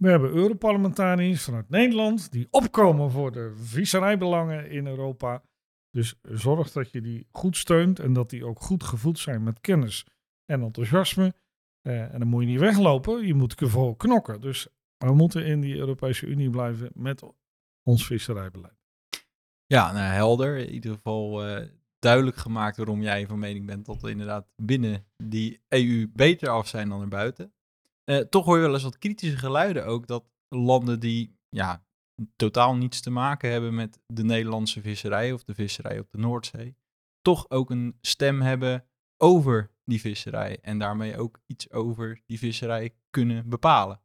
we 0.00 0.08
hebben 0.08 0.30
Europarlementariërs 0.30 1.42
vanuit 1.42 1.68
Nederland 1.68 2.32
die 2.32 2.48
opkomen 2.50 3.10
voor 3.10 3.32
de 3.32 3.52
visserijbelangen 3.56 4.70
in 4.70 4.86
Europa. 4.86 5.42
Dus 5.90 6.18
zorg 6.22 6.72
dat 6.72 6.90
je 6.90 7.00
die 7.00 7.26
goed 7.30 7.56
steunt 7.56 7.98
en 7.98 8.12
dat 8.12 8.30
die 8.30 8.44
ook 8.44 8.60
goed 8.60 8.84
gevoed 8.84 9.18
zijn 9.18 9.42
met 9.42 9.60
kennis 9.60 10.06
en 10.44 10.62
enthousiasme. 10.62 11.34
Eh, 11.80 12.12
en 12.12 12.18
dan 12.18 12.28
moet 12.28 12.42
je 12.42 12.48
niet 12.48 12.60
weglopen, 12.60 13.26
je 13.26 13.34
moet 13.34 13.60
ervoor 13.60 13.96
knokken. 13.96 14.40
Dus 14.40 14.68
we 14.96 15.14
moeten 15.14 15.46
in 15.46 15.60
die 15.60 15.76
Europese 15.76 16.26
Unie 16.26 16.50
blijven 16.50 16.90
met 16.94 17.22
ons 17.82 18.06
visserijbeleid. 18.06 18.78
Ja, 19.66 19.92
nou, 19.92 20.12
helder. 20.12 20.56
In 20.56 20.72
ieder 20.72 20.92
geval 20.92 21.46
eh, 21.46 21.66
duidelijk 21.98 22.36
gemaakt 22.36 22.76
waarom 22.76 23.02
jij 23.02 23.26
van 23.26 23.38
mening 23.38 23.66
bent 23.66 23.86
dat 23.86 24.02
we 24.02 24.10
inderdaad 24.10 24.46
binnen 24.56 25.06
die 25.16 25.60
EU 25.68 26.10
beter 26.12 26.48
af 26.48 26.68
zijn 26.68 26.88
dan 26.88 27.00
erbuiten. 27.00 27.52
Eh, 28.10 28.18
toch 28.18 28.44
hoor 28.44 28.56
je 28.56 28.62
wel 28.62 28.72
eens 28.72 28.82
wat 28.82 28.98
kritische 28.98 29.36
geluiden 29.36 29.86
ook 29.86 30.06
dat 30.06 30.24
landen 30.48 31.00
die 31.00 31.38
ja, 31.48 31.84
totaal 32.36 32.76
niets 32.76 33.00
te 33.00 33.10
maken 33.10 33.50
hebben 33.50 33.74
met 33.74 34.00
de 34.06 34.24
Nederlandse 34.24 34.80
visserij 34.80 35.32
of 35.32 35.44
de 35.44 35.54
visserij 35.54 35.98
op 35.98 36.10
de 36.10 36.18
Noordzee, 36.18 36.76
toch 37.22 37.50
ook 37.50 37.70
een 37.70 37.98
stem 38.00 38.40
hebben 38.40 38.84
over 39.16 39.70
die 39.84 40.00
visserij 40.00 40.58
en 40.62 40.78
daarmee 40.78 41.18
ook 41.18 41.40
iets 41.46 41.70
over 41.70 42.22
die 42.26 42.38
visserij 42.38 42.94
kunnen 43.10 43.48
bepalen. 43.48 44.00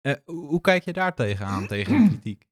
Eh, 0.00 0.14
hoe 0.24 0.60
kijk 0.60 0.84
je 0.84 0.92
daar 0.92 1.14
tegenaan, 1.14 1.66
tegen 1.74 1.98
die 1.98 2.08
kritiek? 2.08 2.48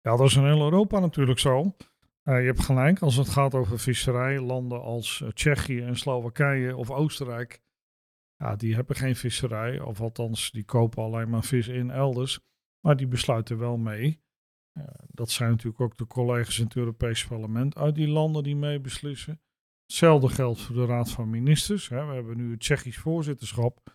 Ja, 0.00 0.16
dat 0.16 0.26
is 0.26 0.36
in 0.36 0.44
heel 0.44 0.62
Europa 0.62 0.98
natuurlijk 0.98 1.38
zo. 1.38 1.76
Eh, 2.22 2.40
je 2.40 2.46
hebt 2.46 2.64
gelijk, 2.64 2.98
als 3.00 3.16
het 3.16 3.28
gaat 3.28 3.54
over 3.54 3.78
visserij, 3.78 4.40
landen 4.40 4.82
als 4.82 5.24
Tsjechië 5.34 5.82
en 5.82 5.96
Slowakije 5.96 6.76
of 6.76 6.90
Oostenrijk, 6.90 7.64
ja, 8.36 8.56
die 8.56 8.74
hebben 8.74 8.96
geen 8.96 9.16
visserij, 9.16 9.80
of 9.80 10.00
althans, 10.00 10.50
die 10.50 10.64
kopen 10.64 11.02
alleen 11.02 11.30
maar 11.30 11.44
vis 11.44 11.68
in 11.68 11.90
elders, 11.90 12.40
maar 12.80 12.96
die 12.96 13.06
besluiten 13.06 13.58
wel 13.58 13.76
mee. 13.76 14.24
Dat 15.06 15.30
zijn 15.30 15.50
natuurlijk 15.50 15.80
ook 15.80 15.96
de 15.96 16.06
collega's 16.06 16.58
in 16.58 16.64
het 16.64 16.76
Europees 16.76 17.26
Parlement 17.26 17.76
uit 17.76 17.94
die 17.94 18.08
landen 18.08 18.42
die 18.42 18.56
mee 18.56 18.80
beslissen. 18.80 19.40
Hetzelfde 19.86 20.28
geldt 20.28 20.60
voor 20.60 20.74
de 20.74 20.86
Raad 20.86 21.10
van 21.10 21.30
Ministers. 21.30 21.88
Hè. 21.88 22.06
We 22.06 22.14
hebben 22.14 22.36
nu 22.36 22.50
het 22.50 22.60
Tsjechisch 22.60 22.98
voorzitterschap. 22.98 23.94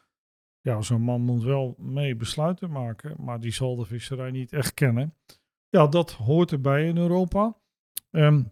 Ja, 0.62 0.82
zo'n 0.82 1.02
man 1.02 1.22
moet 1.22 1.44
wel 1.44 1.76
mee 1.78 2.16
besluiten 2.16 2.72
maken, 2.72 3.24
maar 3.24 3.40
die 3.40 3.52
zal 3.52 3.76
de 3.76 3.86
visserij 3.86 4.32
niet 4.32 4.54
echt 4.54 4.74
kennen. 4.74 5.16
Ja, 5.70 5.88
dat 5.88 6.12
hoort 6.12 6.52
erbij 6.52 6.88
in 6.88 6.98
Europa. 6.98 7.58
Ehm, 8.12 8.44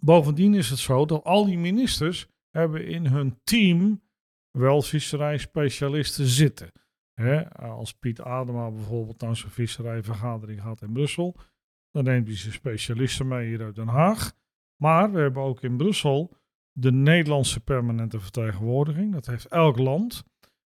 bovendien 0.00 0.54
is 0.54 0.70
het 0.70 0.78
zo 0.78 1.06
dat 1.06 1.24
al 1.24 1.44
die 1.44 1.58
ministers 1.58 2.28
hebben 2.50 2.86
in 2.86 3.06
hun 3.06 3.40
team 3.44 4.02
wel 4.56 4.82
visserijspecialisten 4.82 6.26
zitten. 6.26 6.72
Als 7.52 7.92
Piet 7.92 8.20
Adema 8.20 8.70
bijvoorbeeld 8.70 9.20
naar 9.20 9.36
zijn 9.36 9.52
visserijvergadering 9.52 10.60
gaat 10.60 10.82
in 10.82 10.92
Brussel, 10.92 11.36
dan 11.90 12.04
neemt 12.04 12.26
hij 12.26 12.36
zijn 12.36 12.52
specialisten 12.52 13.28
mee 13.28 13.46
hier 13.46 13.62
uit 13.62 13.74
Den 13.74 13.88
Haag. 13.88 14.32
Maar 14.76 15.12
we 15.12 15.20
hebben 15.20 15.42
ook 15.42 15.62
in 15.62 15.76
Brussel 15.76 16.36
de 16.72 16.92
Nederlandse 16.92 17.60
permanente 17.60 18.20
vertegenwoordiging. 18.20 19.12
Dat 19.12 19.26
heeft 19.26 19.46
elk 19.46 19.78
land. 19.78 20.24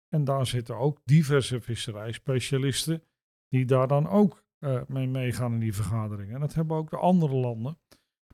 En 0.09 0.23
daar 0.23 0.45
zitten 0.45 0.77
ook 0.77 0.99
diverse 1.03 1.61
visserijspecialisten 1.61 3.03
die 3.49 3.65
daar 3.65 3.87
dan 3.87 4.09
ook 4.09 4.43
eh, 4.59 4.81
mee 4.87 5.07
meegaan 5.07 5.53
in 5.53 5.59
die 5.59 5.73
vergaderingen. 5.73 6.33
En 6.33 6.39
dat 6.39 6.53
hebben 6.53 6.77
ook 6.77 6.89
de 6.89 6.97
andere 6.97 7.35
landen. 7.35 7.79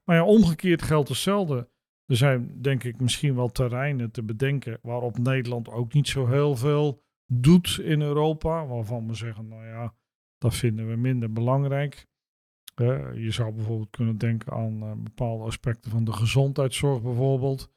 Maar 0.04 0.16
ja, 0.16 0.26
omgekeerd 0.26 0.82
geldt 0.82 1.10
hetzelfde. 1.10 1.70
Er 2.06 2.18
zijn 2.18 2.62
denk 2.62 2.84
ik 2.84 3.02
misschien 3.02 3.36
wel 3.36 3.50
terreinen 3.50 4.12
te 4.12 4.24
bedenken 4.24 4.80
waarop 4.82 5.18
Nederland 5.18 5.70
ook 5.70 5.94
niet 5.94 6.08
zo 6.08 6.28
heel 6.28 6.56
veel 6.56 7.04
doet 7.26 7.80
in 7.84 8.02
Europa. 8.02 8.66
Waarvan 8.66 9.08
we 9.08 9.14
zeggen, 9.14 9.48
nou 9.48 9.66
ja, 9.66 9.96
dat 10.38 10.56
vinden 10.56 10.90
we 10.90 10.96
minder 10.96 11.34
belangrijk. 11.34 12.08
Eh, 12.76 13.16
je 13.16 13.32
zou 13.32 13.54
bijvoorbeeld 13.54 13.90
kunnen 13.90 14.18
denken 14.18 14.54
aan 14.54 14.82
eh, 14.82 14.92
bepaalde 14.94 15.44
aspecten 15.44 15.92
van 15.92 16.04
de 16.04 16.14
gezondheidszorg 16.14 17.02
bijvoorbeeld. 17.02 17.72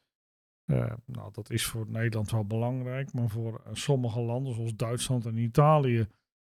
Eh, 0.65 0.93
nou, 1.05 1.31
dat 1.31 1.49
is 1.49 1.65
voor 1.65 1.85
Nederland 1.89 2.31
wel 2.31 2.45
belangrijk, 2.45 3.13
maar 3.13 3.29
voor 3.29 3.61
sommige 3.71 4.21
landen 4.21 4.53
zoals 4.53 4.75
Duitsland 4.75 5.25
en 5.25 5.37
Italië 5.37 6.07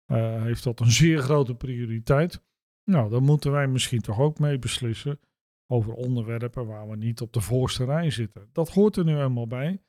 heeft 0.07 0.65
dat 0.65 0.81
een 0.81 0.91
zeer 0.91 1.19
grote 1.19 1.55
prioriteit. 1.55 2.43
Nou, 2.85 3.11
dan 3.11 3.23
moeten 3.23 3.53
wij 3.53 3.67
misschien 3.67 4.01
toch 4.01 4.19
ook 4.19 4.39
mee 4.39 4.59
beslissen 4.59 5.21
over 5.67 5.95
onderwerpen 5.95 6.67
waar 6.67 6.89
we 6.89 6.97
niet 6.97 7.21
op 7.21 7.33
de 7.33 7.41
voorste 7.41 7.85
rij 7.85 8.11
zitten. 8.11 8.49
Dat 8.53 8.69
hoort 8.69 8.97
er 8.97 9.05
nu 9.05 9.19
eenmaal 9.21 9.47
bij 9.47 9.83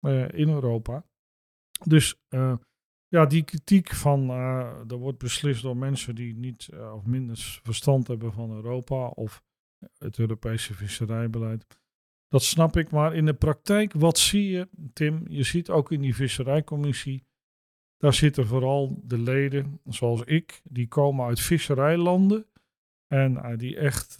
eh, 0.00 0.28
in 0.28 0.48
Europa. 0.48 1.04
Dus 1.84 2.14
eh, 2.28 2.56
ja, 3.08 3.26
die 3.26 3.42
kritiek 3.42 3.88
van 3.88 4.30
eh, 4.30 4.90
er 4.90 4.96
wordt 4.96 5.18
beslist 5.18 5.62
door 5.62 5.76
mensen 5.76 6.14
die 6.14 6.34
niet 6.34 6.68
of 6.94 7.04
minder 7.04 7.60
verstand 7.62 8.06
hebben 8.06 8.32
van 8.32 8.54
Europa 8.54 9.06
of 9.06 9.42
het 9.98 10.18
Europese 10.18 10.74
visserijbeleid. 10.74 11.66
Dat 12.28 12.42
snap 12.42 12.76
ik, 12.76 12.90
maar 12.90 13.14
in 13.14 13.26
de 13.26 13.34
praktijk, 13.34 13.92
wat 13.92 14.18
zie 14.18 14.50
je, 14.50 14.68
Tim? 14.92 15.24
Je 15.28 15.42
ziet 15.42 15.70
ook 15.70 15.92
in 15.92 16.00
die 16.00 16.14
visserijcommissie, 16.14 17.24
daar 17.96 18.14
zitten 18.14 18.46
vooral 18.46 19.00
de 19.02 19.18
leden, 19.18 19.80
zoals 19.84 20.22
ik, 20.22 20.60
die 20.64 20.88
komen 20.88 21.26
uit 21.26 21.40
visserijlanden 21.40 22.46
en 23.06 23.56
die 23.56 23.76
echt 23.76 24.18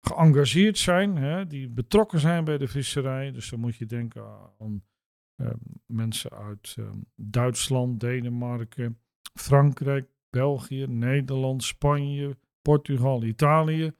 geëngageerd 0.00 0.78
zijn, 0.78 1.16
hè, 1.16 1.46
die 1.46 1.68
betrokken 1.68 2.20
zijn 2.20 2.44
bij 2.44 2.58
de 2.58 2.68
visserij. 2.68 3.32
Dus 3.32 3.50
dan 3.50 3.60
moet 3.60 3.76
je 3.76 3.86
denken 3.86 4.24
aan 4.58 4.84
eh, 5.34 5.50
mensen 5.86 6.30
uit 6.30 6.74
eh, 6.78 6.90
Duitsland, 7.14 8.00
Denemarken, 8.00 9.00
Frankrijk, 9.34 10.08
België, 10.30 10.86
Nederland, 10.86 11.62
Spanje, 11.62 12.38
Portugal, 12.62 13.22
Italië. 13.24 13.92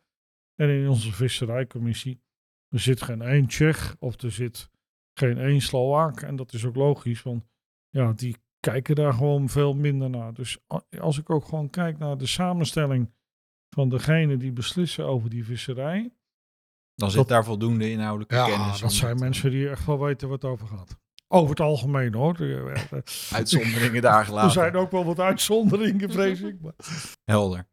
En 0.54 0.68
in 0.68 0.88
onze 0.88 1.12
visserijcommissie 1.12 2.22
er 2.68 2.80
zit 2.80 3.02
geen 3.02 3.22
één 3.22 3.46
Tsjech 3.46 3.96
of 3.98 4.22
er 4.22 4.30
zit 4.30 4.70
geen 5.18 5.38
één 5.38 5.60
Slovaak. 5.60 6.22
En 6.22 6.36
dat 6.36 6.52
is 6.52 6.64
ook 6.64 6.74
logisch, 6.74 7.22
want 7.22 7.44
ja, 7.88 8.12
die 8.12 8.36
kijken 8.60 8.94
daar 8.94 9.12
gewoon 9.12 9.48
veel 9.48 9.74
minder 9.74 10.10
naar. 10.10 10.34
Dus 10.34 10.58
als 10.98 11.18
ik 11.18 11.30
ook 11.30 11.44
gewoon 11.44 11.70
kijk 11.70 11.98
naar 11.98 12.18
de 12.18 12.26
samenstelling 12.26 13.10
van 13.70 13.88
degenen 13.88 14.38
die 14.38 14.52
beslissen 14.52 15.06
over 15.06 15.30
die 15.30 15.44
visserij. 15.44 16.12
Dan 16.94 17.08
zit 17.10 17.18
Dat- 17.18 17.28
daar 17.28 17.44
voldoende 17.44 17.90
inhoudelijke 17.90 18.34
Ja, 18.34 18.44
kennis. 18.44 18.74
om 18.74 18.80
dat 18.80 18.92
zijn 18.92 19.10
het, 19.10 19.18
eh, 19.20 19.24
mensen 19.24 19.50
die 19.50 19.68
echt 19.68 19.86
wel 19.86 19.98
weten 20.00 20.28
wat 20.28 20.42
het 20.42 20.50
over 20.50 20.66
gaat. 20.66 20.96
Over 21.28 21.50
het 21.50 21.60
algemeen 21.60 22.14
hoor. 22.14 22.40
Er 22.40 22.66
eh, 22.72 22.82
Uitzonderingen 23.38 24.02
daar 24.02 24.24
gelaten. 24.24 24.46
er 24.48 24.54
zijn 24.54 24.74
ook 24.76 24.90
wel 24.90 25.04
wat 25.04 25.20
uitzonderingen, 25.20 26.10
vrees 26.10 26.40
ik. 26.40 26.60
Maar... 26.60 26.72
Helder. 27.24 27.68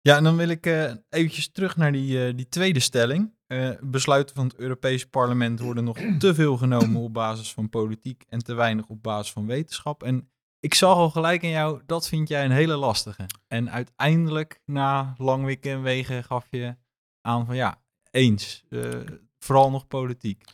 Ja, 0.00 0.16
en 0.16 0.24
dan 0.24 0.36
wil 0.36 0.48
ik 0.48 0.66
eh 0.66 0.92
eventjes 1.08 1.50
terug 1.50 1.76
naar 1.76 1.92
die, 1.92 2.26
eh, 2.26 2.36
die 2.36 2.48
tweede 2.48 2.80
stelling. 2.80 3.36
Eh, 3.46 3.70
besluiten 3.80 4.34
van 4.34 4.46
het 4.46 4.56
Europees 4.56 5.04
Parlement 5.06 5.60
worden 5.60 5.84
nog 5.84 5.98
te 6.18 6.34
veel 6.34 6.56
genomen 6.56 7.00
op 7.00 7.12
basis 7.14 7.52
van 7.52 7.68
politiek 7.68 8.24
en 8.28 8.38
te 8.38 8.54
weinig 8.54 8.86
op 8.86 9.02
basis 9.02 9.32
van 9.32 9.46
wetenschap. 9.46 10.02
En 10.02 10.30
ik 10.60 10.74
zag 10.74 10.96
al 10.96 11.10
gelijk 11.10 11.42
in 11.42 11.50
jou, 11.50 11.82
dat 11.86 12.08
vind 12.08 12.28
jij 12.28 12.44
een 12.44 12.50
hele 12.50 12.76
lastige. 12.76 13.26
En 13.46 13.70
uiteindelijk, 13.70 14.60
na 14.64 15.14
lang 15.16 15.44
wikken 15.44 15.72
en 15.72 15.82
wegen, 15.82 16.24
gaf 16.24 16.46
je 16.50 16.76
aan 17.20 17.46
van 17.46 17.56
ja, 17.56 17.82
eens. 18.10 18.64
eh, 18.68 19.00
vooral 19.38 19.70
nog 19.70 19.86
politiek. 19.86 20.44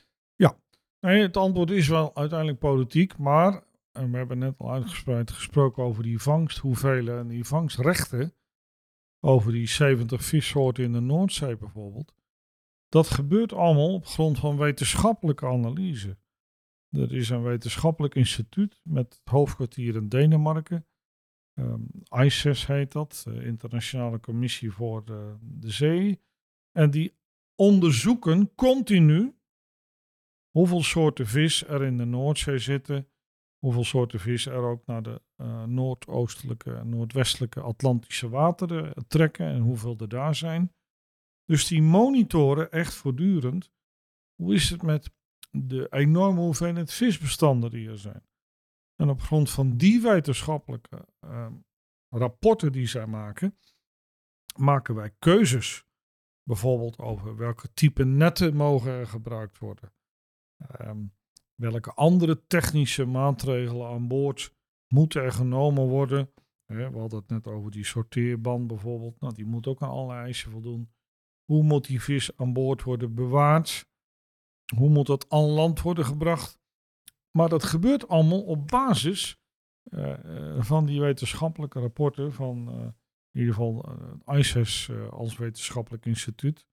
Nee, 1.00 1.22
het 1.22 1.36
antwoord 1.36 1.70
is 1.70 1.88
wel 1.88 2.16
uiteindelijk 2.16 2.58
politiek, 2.58 3.16
maar 3.18 3.62
en 3.92 4.10
we 4.10 4.16
hebben 4.16 4.38
net 4.38 4.58
al 4.58 4.70
uitgespreid 4.70 5.30
gesproken 5.30 5.82
over 5.82 6.02
die 6.02 6.22
vangsthoeveelheden 6.22 7.18
en 7.18 7.28
die 7.28 7.44
vangstrechten. 7.44 8.34
Over 9.20 9.52
die 9.52 9.68
70 9.68 10.24
vissoorten 10.24 10.84
in 10.84 10.92
de 10.92 11.00
Noordzee 11.00 11.56
bijvoorbeeld. 11.56 12.14
Dat 12.88 13.10
gebeurt 13.10 13.52
allemaal 13.52 13.94
op 13.94 14.06
grond 14.06 14.38
van 14.38 14.56
wetenschappelijke 14.56 15.46
analyse. 15.46 16.18
Er 16.94 17.14
is 17.14 17.28
een 17.28 17.42
wetenschappelijk 17.42 18.14
instituut 18.14 18.80
met 18.82 19.20
hoofdkwartier 19.24 19.94
in 19.94 20.08
Denemarken. 20.08 20.86
Ehm 21.54 21.82
ICES 22.24 22.66
heet 22.66 22.92
dat, 22.92 23.22
de 23.24 23.44
Internationale 23.44 24.20
Commissie 24.20 24.72
voor 24.72 25.04
de, 25.04 25.36
de 25.40 25.70
Zee. 25.70 26.20
En 26.72 26.90
die 26.90 27.14
onderzoeken 27.54 28.54
continu 28.54 29.36
hoeveel 30.50 30.82
soorten 30.82 31.26
vis 31.26 31.66
er 31.66 31.82
in 31.82 31.96
de 31.96 32.04
Noordzee 32.04 32.58
zitten, 32.58 33.08
hoeveel 33.58 33.84
soorten 33.84 34.20
vis 34.20 34.46
er 34.46 34.62
ook 34.62 34.86
naar 34.86 35.02
de 35.02 35.22
eh, 35.36 35.64
noordoostelijke 35.64 36.74
en 36.74 36.88
noordwestelijke 36.88 37.60
Atlantische 37.60 38.28
wateren 38.28 39.06
trekken 39.06 39.46
en 39.46 39.60
hoeveel 39.60 39.96
er 39.98 40.08
daar 40.08 40.34
zijn. 40.34 40.72
Dus 41.44 41.66
die 41.66 41.82
monitoren 41.82 42.70
echt 42.70 42.94
voortdurend. 42.94 43.72
Hoe 44.34 44.54
is 44.54 44.70
het 44.70 44.82
met 44.82 45.10
de 45.56 45.86
enorme 45.90 46.40
hoeveelheid 46.40 46.92
visbestanden 46.92 47.70
die 47.70 47.88
er 47.88 47.98
zijn? 47.98 48.22
En 48.96 49.08
op 49.08 49.20
grond 49.20 49.50
van 49.50 49.76
die 49.76 50.00
wetenschappelijke 50.00 51.08
ehm, 51.20 51.52
rapporten 52.08 52.72
die 52.72 52.86
zij 52.86 53.06
maken, 53.06 53.58
maken 54.58 54.94
wij 54.94 55.14
keuzes. 55.18 55.84
Bijvoorbeeld 56.42 56.98
over 56.98 57.36
welke 57.36 57.72
type 57.72 58.04
netten 58.04 58.56
mogen 58.56 58.92
er 58.92 59.06
gebruikt 59.06 59.58
worden. 59.58 59.92
Ehm, 60.56 61.04
welke 61.54 61.92
andere 61.92 62.46
technische 62.46 63.04
maatregelen 63.04 63.88
aan 63.88 64.08
boord 64.08 64.54
moeten 64.88 65.22
er 65.22 65.32
genomen 65.32 65.86
worden. 65.86 66.32
We 66.66 66.98
hadden 66.98 67.18
het 67.18 67.28
net 67.28 67.46
over 67.46 67.70
die 67.70 67.84
sorteerband 67.84 68.66
bijvoorbeeld. 68.66 69.20
Nou, 69.20 69.34
die 69.34 69.46
moet 69.46 69.66
ook 69.66 69.82
aan 69.82 69.90
alle 69.90 70.14
eisen 70.14 70.50
voldoen. 70.50 70.92
Hoe 71.44 71.62
moet 71.62 71.86
die 71.86 72.02
vis 72.02 72.36
aan 72.36 72.52
boord 72.52 72.82
worden 72.82 73.14
bewaard? 73.14 73.88
Hoe 74.76 74.88
moet 74.88 75.06
dat 75.06 75.30
aan 75.30 75.44
land 75.44 75.80
worden 75.80 76.04
gebracht? 76.04 76.58
Maar 77.30 77.48
dat 77.48 77.64
gebeurt 77.64 78.08
allemaal 78.08 78.42
op 78.42 78.68
basis 78.68 79.42
eh, 79.84 80.12
eh, 80.12 80.62
van 80.62 80.86
die 80.86 81.00
wetenschappelijke 81.00 81.80
rapporten 81.80 82.32
van 82.32 82.68
eh, 82.68 82.74
in 83.30 83.40
ieder 83.40 83.54
geval 83.54 83.98
ICES 84.26 84.90
als 85.10 85.36
wetenschappelijk 85.36 86.06
instituut. 86.06 86.66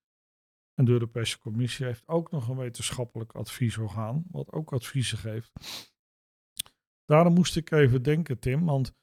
En 0.73 0.86
de 0.86 0.91
Europese 0.91 1.39
Commissie 1.39 1.86
heeft 1.86 2.08
ook 2.08 2.32
nog 2.32 2.47
een 2.47 2.58
wetenschappelijk 2.58 3.32
adviesorgaan, 3.32 4.23
wat 4.32 4.51
ook 4.51 4.73
adviezen 4.73 5.17
geeft. 5.17 5.51
Daarom 7.06 7.34
moest 7.34 7.56
ik 7.56 7.71
even 7.71 8.04
denken, 8.04 8.39
Tim, 8.39 8.65
want 8.65 8.93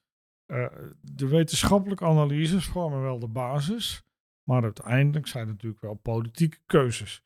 de 1.01 1.29
wetenschappelijke 1.29 2.05
analyses 2.05 2.66
vormen 2.66 3.01
wel 3.01 3.18
de 3.18 3.29
basis, 3.29 4.03
maar 4.42 4.62
uiteindelijk 4.62 5.27
zijn 5.27 5.44
het 5.44 5.53
natuurlijk 5.53 5.83
wel 5.83 5.94
politieke 5.94 6.59
keuzes. 6.66 7.22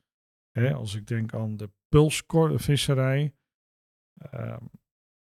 Hè, 0.53 0.75
als 0.75 0.95
ik 0.95 1.07
denk 1.07 1.35
aan 1.35 1.57
de 1.57 1.71
pulsvisserij, 1.89 3.35
uh, 4.35 4.57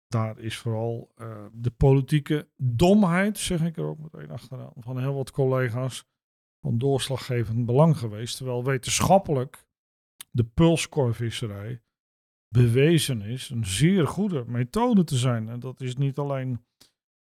daar 0.06 0.38
is 0.38 0.56
vooral 0.56 1.12
uh, 1.16 1.46
de 1.52 1.70
politieke 1.70 2.48
domheid, 2.56 3.38
zeg 3.38 3.64
ik 3.64 3.76
er 3.76 3.84
ook 3.84 3.98
meteen 3.98 4.30
achteraan, 4.30 4.72
van 4.76 4.98
heel 4.98 5.14
wat 5.14 5.30
collega's 5.30 6.06
van 6.60 6.78
doorslaggevend 6.78 7.66
belang 7.66 7.98
geweest. 7.98 8.36
Terwijl 8.36 8.64
wetenschappelijk 8.64 9.66
de 10.30 10.44
pulskorvisserij 10.44 11.82
bewezen 12.48 13.22
is 13.22 13.50
een 13.50 13.66
zeer 13.66 14.06
goede 14.06 14.44
methode 14.46 15.04
te 15.04 15.16
zijn. 15.16 15.48
En 15.48 15.60
dat 15.60 15.80
is 15.80 15.96
niet 15.96 16.18
alleen 16.18 16.64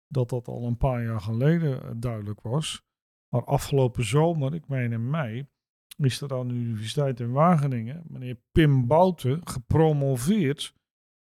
dat 0.07 0.29
dat 0.29 0.49
al 0.49 0.67
een 0.67 0.77
paar 0.77 1.05
jaar 1.05 1.21
geleden 1.21 2.01
duidelijk 2.01 2.41
was, 2.41 2.83
maar 3.29 3.45
afgelopen 3.45 4.05
zomer, 4.05 4.55
ik 4.55 4.69
meen 4.69 4.93
in 4.93 5.11
mei, 5.11 5.49
is 5.97 6.21
er 6.21 6.35
aan 6.35 6.49
de 6.49 6.55
Universiteit 6.55 7.21
in 7.21 7.33
Wageningen 7.33 8.05
meneer 8.09 8.37
Pim 8.53 8.87
Bouten 8.87 9.47
gepromoveerd 9.47 10.75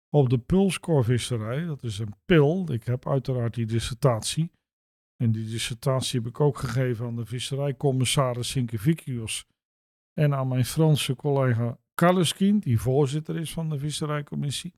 op 0.09 0.29
de 0.29 0.37
pulskorvisserij. 0.37 1.65
Dat 1.65 1.83
is 1.83 1.99
een 1.99 2.13
pil. 2.25 2.71
Ik 2.71 2.83
heb 2.83 3.07
uiteraard 3.07 3.53
die 3.53 3.65
dissertatie. 3.65 4.51
En 5.23 5.31
die 5.31 5.45
dissertatie 5.45 6.19
heb 6.19 6.29
ik 6.29 6.39
ook 6.39 6.57
gegeven 6.57 7.05
aan 7.05 7.15
de 7.15 7.25
visserijcommissaris 7.25 8.49
Sinkevicius 8.49 9.45
en 10.13 10.33
aan 10.33 10.47
mijn 10.47 10.65
Franse 10.65 11.15
collega 11.15 11.79
Kaleskin, 11.93 12.59
die 12.59 12.79
voorzitter 12.79 13.37
is 13.37 13.53
van 13.53 13.69
de 13.69 13.79
visserijcommissie. 13.79 14.73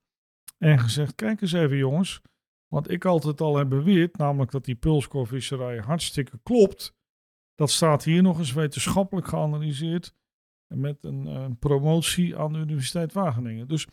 En 0.58 0.80
gezegd, 0.80 1.16
kijk 1.16 1.42
eens 1.42 1.54
even 1.54 1.78
jongens, 1.78 2.22
wat 2.68 2.90
ik 2.90 3.06
altijd 3.06 3.42
al 3.42 3.58
heb 3.58 3.70
beweerd, 3.70 4.18
namelijk 4.18 4.52
dat 4.52 4.66
die 4.66 4.76
pulskorvisserij 4.76 5.78
hartstikke 5.78 6.40
klopt. 6.44 6.98
Dat 7.60 7.70
staat 7.70 8.04
hier 8.04 8.22
nog 8.22 8.38
eens 8.38 8.54
wetenschappelijk 8.54 9.28
geanalyseerd 9.28 10.16
met 10.74 11.04
een, 11.04 11.26
een 11.26 11.58
promotie 11.58 12.38
aan 12.38 12.54
de 12.54 12.60
Universiteit 12.60 13.14
Wageningen. 13.14 13.68
Dus 13.68 13.88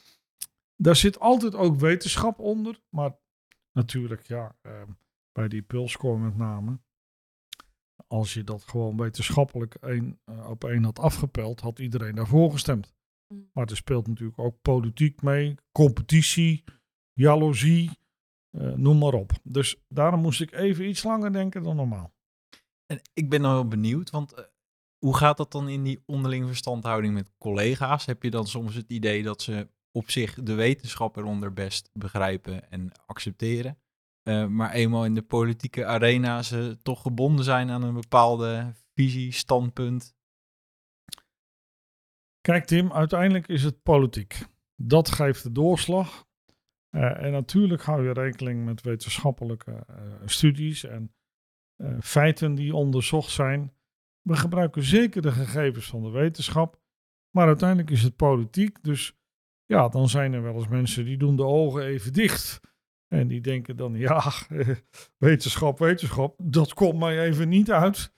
daar 0.76 0.96
zit 0.96 1.18
altijd 1.18 1.54
ook 1.54 1.76
wetenschap 1.76 2.38
onder, 2.38 2.80
maar 2.88 3.16
natuurlijk, 3.72 4.26
ja, 4.26 4.56
uh, 4.62 4.82
bij 5.32 5.48
die 5.48 5.62
pulscore 5.62 6.18
met 6.18 6.36
name. 6.36 6.80
Als 8.06 8.34
je 8.34 8.44
dat 8.44 8.62
gewoon 8.62 8.96
wetenschappelijk 8.96 9.76
uh, 9.80 10.12
op 10.48 10.64
één 10.64 10.84
had 10.84 10.98
afgepeld, 10.98 11.60
had 11.60 11.78
iedereen 11.78 12.14
daarvoor 12.14 12.50
gestemd. 12.50 12.94
Mm. 13.34 13.50
Maar 13.52 13.66
er 13.66 13.76
speelt 13.76 14.06
natuurlijk 14.06 14.38
ook 14.38 14.62
politiek 14.62 15.22
mee, 15.22 15.54
competitie, 15.72 16.64
jaloezie, 17.12 17.90
uh, 18.50 18.72
noem 18.72 18.98
maar 18.98 19.14
op. 19.14 19.32
Dus 19.42 19.84
daarom 19.88 20.20
moest 20.20 20.40
ik 20.40 20.52
even 20.52 20.88
iets 20.88 21.02
langer 21.02 21.32
denken 21.32 21.62
dan 21.62 21.76
normaal. 21.76 22.14
En 22.86 23.00
ik 23.14 23.28
ben 23.30 23.40
nou 23.40 23.54
wel 23.54 23.68
benieuwd, 23.68 24.10
want 24.10 24.38
uh, 24.38 24.44
hoe 24.98 25.16
gaat 25.16 25.36
dat 25.36 25.52
dan 25.52 25.68
in 25.68 25.82
die 25.82 26.02
onderlinge 26.06 26.46
verstandhouding 26.46 27.14
met 27.14 27.30
collega's? 27.38 28.06
Heb 28.06 28.22
je 28.22 28.30
dan 28.30 28.46
soms 28.46 28.74
het 28.74 28.90
idee 28.90 29.22
dat 29.22 29.42
ze 29.42 29.68
op 29.90 30.10
zich 30.10 30.34
de 30.34 30.54
wetenschap 30.54 31.16
eronder 31.16 31.52
best 31.52 31.90
begrijpen 31.92 32.70
en 32.70 32.92
accepteren. 33.06 33.78
Uh, 34.22 34.46
maar 34.46 34.72
eenmaal 34.72 35.04
in 35.04 35.14
de 35.14 35.22
politieke 35.22 35.86
arena 35.86 36.42
ze 36.42 36.78
toch 36.82 37.02
gebonden 37.02 37.44
zijn 37.44 37.70
aan 37.70 37.82
een 37.82 37.94
bepaalde 37.94 38.74
visie, 38.94 39.32
standpunt. 39.32 40.14
Kijk 42.40 42.64
Tim, 42.64 42.92
uiteindelijk 42.92 43.48
is 43.48 43.62
het 43.62 43.82
politiek. 43.82 44.46
Dat 44.74 45.10
geeft 45.10 45.42
de 45.42 45.52
doorslag. 45.52 46.26
Uh, 46.90 47.22
en 47.22 47.32
natuurlijk 47.32 47.82
hou 47.82 48.04
je 48.06 48.12
rekening 48.12 48.64
met 48.64 48.82
wetenschappelijke 48.82 49.86
studies 50.24 50.84
en 50.84 51.15
feiten 52.00 52.54
die 52.54 52.74
onderzocht 52.74 53.30
zijn. 53.30 53.72
We 54.22 54.36
gebruiken 54.36 54.82
zeker 54.82 55.22
de 55.22 55.32
gegevens 55.32 55.86
van 55.86 56.02
de 56.02 56.10
wetenschap, 56.10 56.80
maar 57.30 57.46
uiteindelijk 57.46 57.90
is 57.90 58.02
het 58.02 58.16
politiek. 58.16 58.82
Dus 58.82 59.16
ja, 59.64 59.88
dan 59.88 60.08
zijn 60.08 60.32
er 60.32 60.42
wel 60.42 60.54
eens 60.54 60.68
mensen 60.68 61.04
die 61.04 61.16
doen 61.16 61.36
de 61.36 61.44
ogen 61.44 61.82
even 61.82 62.12
dicht. 62.12 62.60
En 63.08 63.28
die 63.28 63.40
denken 63.40 63.76
dan, 63.76 63.94
ja, 64.08 64.32
wetenschap, 65.18 65.78
wetenschap, 65.78 66.34
dat 66.42 66.74
komt 66.74 66.98
mij 66.98 67.20
even 67.20 67.48
niet 67.48 67.70
uit. 67.70 68.12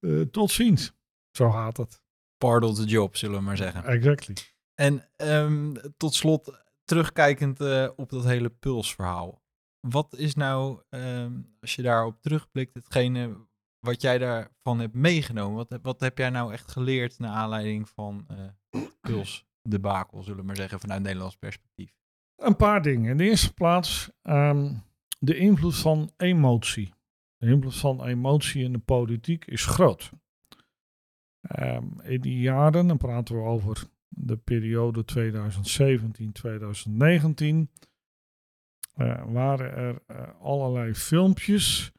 Uh, 0.00 0.20
tot 0.20 0.50
ziens. 0.50 0.92
Zo 1.30 1.50
gaat 1.50 1.76
het. 1.76 2.02
Pardon 2.38 2.74
the 2.74 2.84
job, 2.84 3.16
zullen 3.16 3.38
we 3.38 3.44
maar 3.44 3.56
zeggen. 3.56 3.84
Exactly. 3.84 4.34
En 4.74 5.08
um, 5.16 5.74
tot 5.96 6.14
slot, 6.14 6.52
terugkijkend 6.84 7.60
uh, 7.60 7.88
op 7.96 8.10
dat 8.10 8.24
hele 8.24 8.50
pulsverhaal. 8.50 9.42
Wat 9.80 10.16
is 10.16 10.34
nou, 10.34 10.80
um, 10.90 11.56
als 11.60 11.74
je 11.74 11.82
daarop 11.82 12.20
terugblikt, 12.20 12.74
hetgene 12.74 13.36
wat 13.78 14.00
jij 14.00 14.18
daarvan 14.18 14.80
hebt 14.80 14.94
meegenomen? 14.94 15.56
Wat, 15.56 15.78
wat 15.82 16.00
heb 16.00 16.18
jij 16.18 16.30
nou 16.30 16.52
echt 16.52 16.70
geleerd 16.70 17.18
naar 17.18 17.30
aanleiding 17.30 17.88
van 17.88 18.26
uh, 18.30 18.82
puls? 19.00 19.48
debakel, 19.62 20.22
zullen 20.22 20.40
we 20.40 20.46
maar 20.46 20.56
zeggen, 20.56 20.80
vanuit 20.80 21.02
Nederlands 21.02 21.36
perspectief? 21.36 21.92
Een 22.36 22.56
paar 22.56 22.82
dingen. 22.82 23.10
In 23.10 23.16
de 23.16 23.24
eerste 23.24 23.54
plaats 23.54 24.10
um, 24.22 24.82
de 25.18 25.36
invloed 25.36 25.76
van 25.76 26.10
emotie. 26.16 26.92
De 27.36 27.46
invloed 27.46 27.76
van 27.76 28.04
emotie 28.04 28.64
in 28.64 28.72
de 28.72 28.78
politiek 28.78 29.44
is 29.44 29.66
groot. 29.66 30.10
Um, 31.58 32.00
in 32.02 32.20
die 32.20 32.38
jaren, 32.38 32.86
dan 32.86 32.96
praten 32.96 33.34
we 33.34 33.42
over 33.42 33.84
de 34.08 34.36
periode 34.36 35.04
2017-2019, 35.04 35.08
uh, 39.00 39.32
waren 39.32 39.72
er 39.72 40.02
uh, 40.06 40.40
allerlei 40.40 40.94
filmpjes 40.94 41.92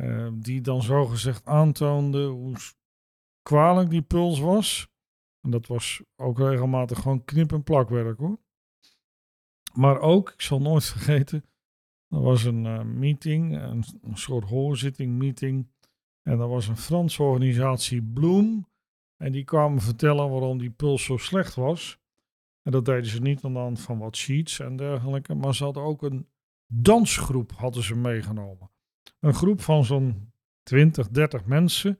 uh, 0.00 0.28
die 0.32 0.60
dan 0.60 0.82
zogezegd 0.82 1.46
aantoonden 1.46 2.26
hoe 2.26 2.56
kwalijk 3.42 3.90
die 3.90 4.02
puls 4.02 4.40
was. 4.40 4.88
En 5.40 5.50
dat 5.50 5.66
was 5.66 6.02
ook 6.16 6.38
regelmatig 6.38 7.00
gewoon 7.00 7.24
knip- 7.24 7.52
en 7.52 7.62
plakwerk 7.62 8.18
hoor. 8.18 8.38
Maar 9.72 10.00
ook, 10.00 10.30
ik 10.30 10.40
zal 10.40 10.60
nooit 10.60 10.84
vergeten, 10.94 11.44
er 12.08 12.20
was 12.20 12.44
een 12.44 12.98
meeting, 12.98 13.56
een, 13.56 13.84
soort 14.12 14.44
hoorzitting 14.44 15.18
meeting. 15.18 15.68
En 16.22 16.40
er 16.40 16.48
was 16.48 16.68
een 16.68 16.76
Franse 16.76 17.22
organisatie, 17.22 18.02
Bloom. 18.02 18.68
En 19.16 19.32
die 19.32 19.44
kwamen 19.44 19.80
vertellen 19.80 20.30
waarom 20.30 20.58
die 20.58 20.70
puls 20.70 21.04
zo 21.04 21.16
slecht 21.16 21.54
was. 21.54 21.98
En 22.64 22.72
dat 22.72 22.84
deden 22.84 23.10
ze 23.10 23.20
niet 23.20 23.44
aan 23.44 23.52
de 23.52 23.58
hand 23.58 23.80
van 23.80 23.98
wat 23.98 24.16
sheets 24.16 24.60
en 24.60 24.76
dergelijke. 24.76 25.34
Maar 25.34 25.54
ze 25.54 25.64
hadden 25.64 25.82
ook 25.82 26.02
een 26.02 26.28
dansgroep 26.66 27.52
hadden 27.52 27.82
ze 27.82 27.96
meegenomen. 27.96 28.70
Een 29.20 29.34
groep 29.34 29.60
van 29.60 29.84
zo'n 29.84 30.32
20, 30.62 31.08
30 31.08 31.44
mensen. 31.44 31.98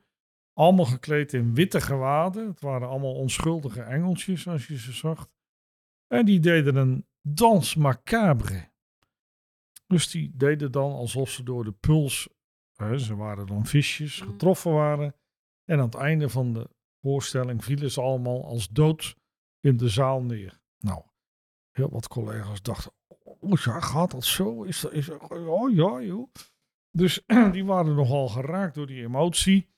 Allemaal 0.53 0.85
gekleed 0.85 1.33
in 1.33 1.55
witte 1.55 1.81
gewaden. 1.81 2.47
Het 2.47 2.61
waren 2.61 2.89
allemaal 2.89 3.15
onschuldige 3.15 3.83
engeltjes 3.83 4.49
als 4.49 4.67
je 4.67 4.79
ze 4.79 4.93
zag. 4.93 5.29
En 6.07 6.25
die 6.25 6.41
deden 6.41 6.77
een 6.77 7.07
dans 7.23 7.75
macabre. 7.75 8.73
Dus 9.87 10.11
die 10.11 10.33
deden 10.37 10.73
dan 10.73 10.93
alsof 10.93 11.31
ze 11.31 11.43
door 11.43 11.65
de 11.65 11.73
puls, 11.73 12.29
hè, 12.75 12.99
ze 12.99 13.17
waren 13.17 13.47
dan 13.47 13.67
visjes, 13.67 14.21
mm. 14.21 14.29
getroffen 14.31 14.73
waren. 14.73 15.15
En 15.65 15.79
aan 15.79 15.85
het 15.85 15.95
einde 15.95 16.29
van 16.29 16.53
de 16.53 16.71
voorstelling 17.01 17.65
vielen 17.65 17.91
ze 17.91 18.01
allemaal 18.01 18.45
als 18.45 18.69
dood 18.69 19.17
in 19.65 19.77
de 19.77 19.89
zaal 19.89 20.23
neer. 20.23 20.61
Nou, 20.79 21.03
heel 21.71 21.91
wat 21.91 22.09
collega's 22.09 22.63
dachten, 22.63 22.93
oh 23.25 23.59
ja, 23.65 23.81
gaat 23.81 24.11
dat 24.11 24.25
zo? 24.25 24.63
Is 24.63 24.81
dat, 24.81 24.93
is 24.93 25.11
oh 25.11 25.75
ja, 25.75 26.01
joh. 26.01 26.33
Dus 26.91 27.23
die 27.53 27.65
waren 27.65 27.95
nogal 27.95 28.29
geraakt 28.29 28.75
door 28.75 28.87
die 28.87 29.03
emotie. 29.03 29.69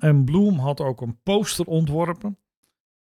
En 0.00 0.24
Bloem 0.24 0.58
had 0.58 0.80
ook 0.80 1.00
een 1.00 1.22
poster 1.22 1.66
ontworpen 1.66 2.38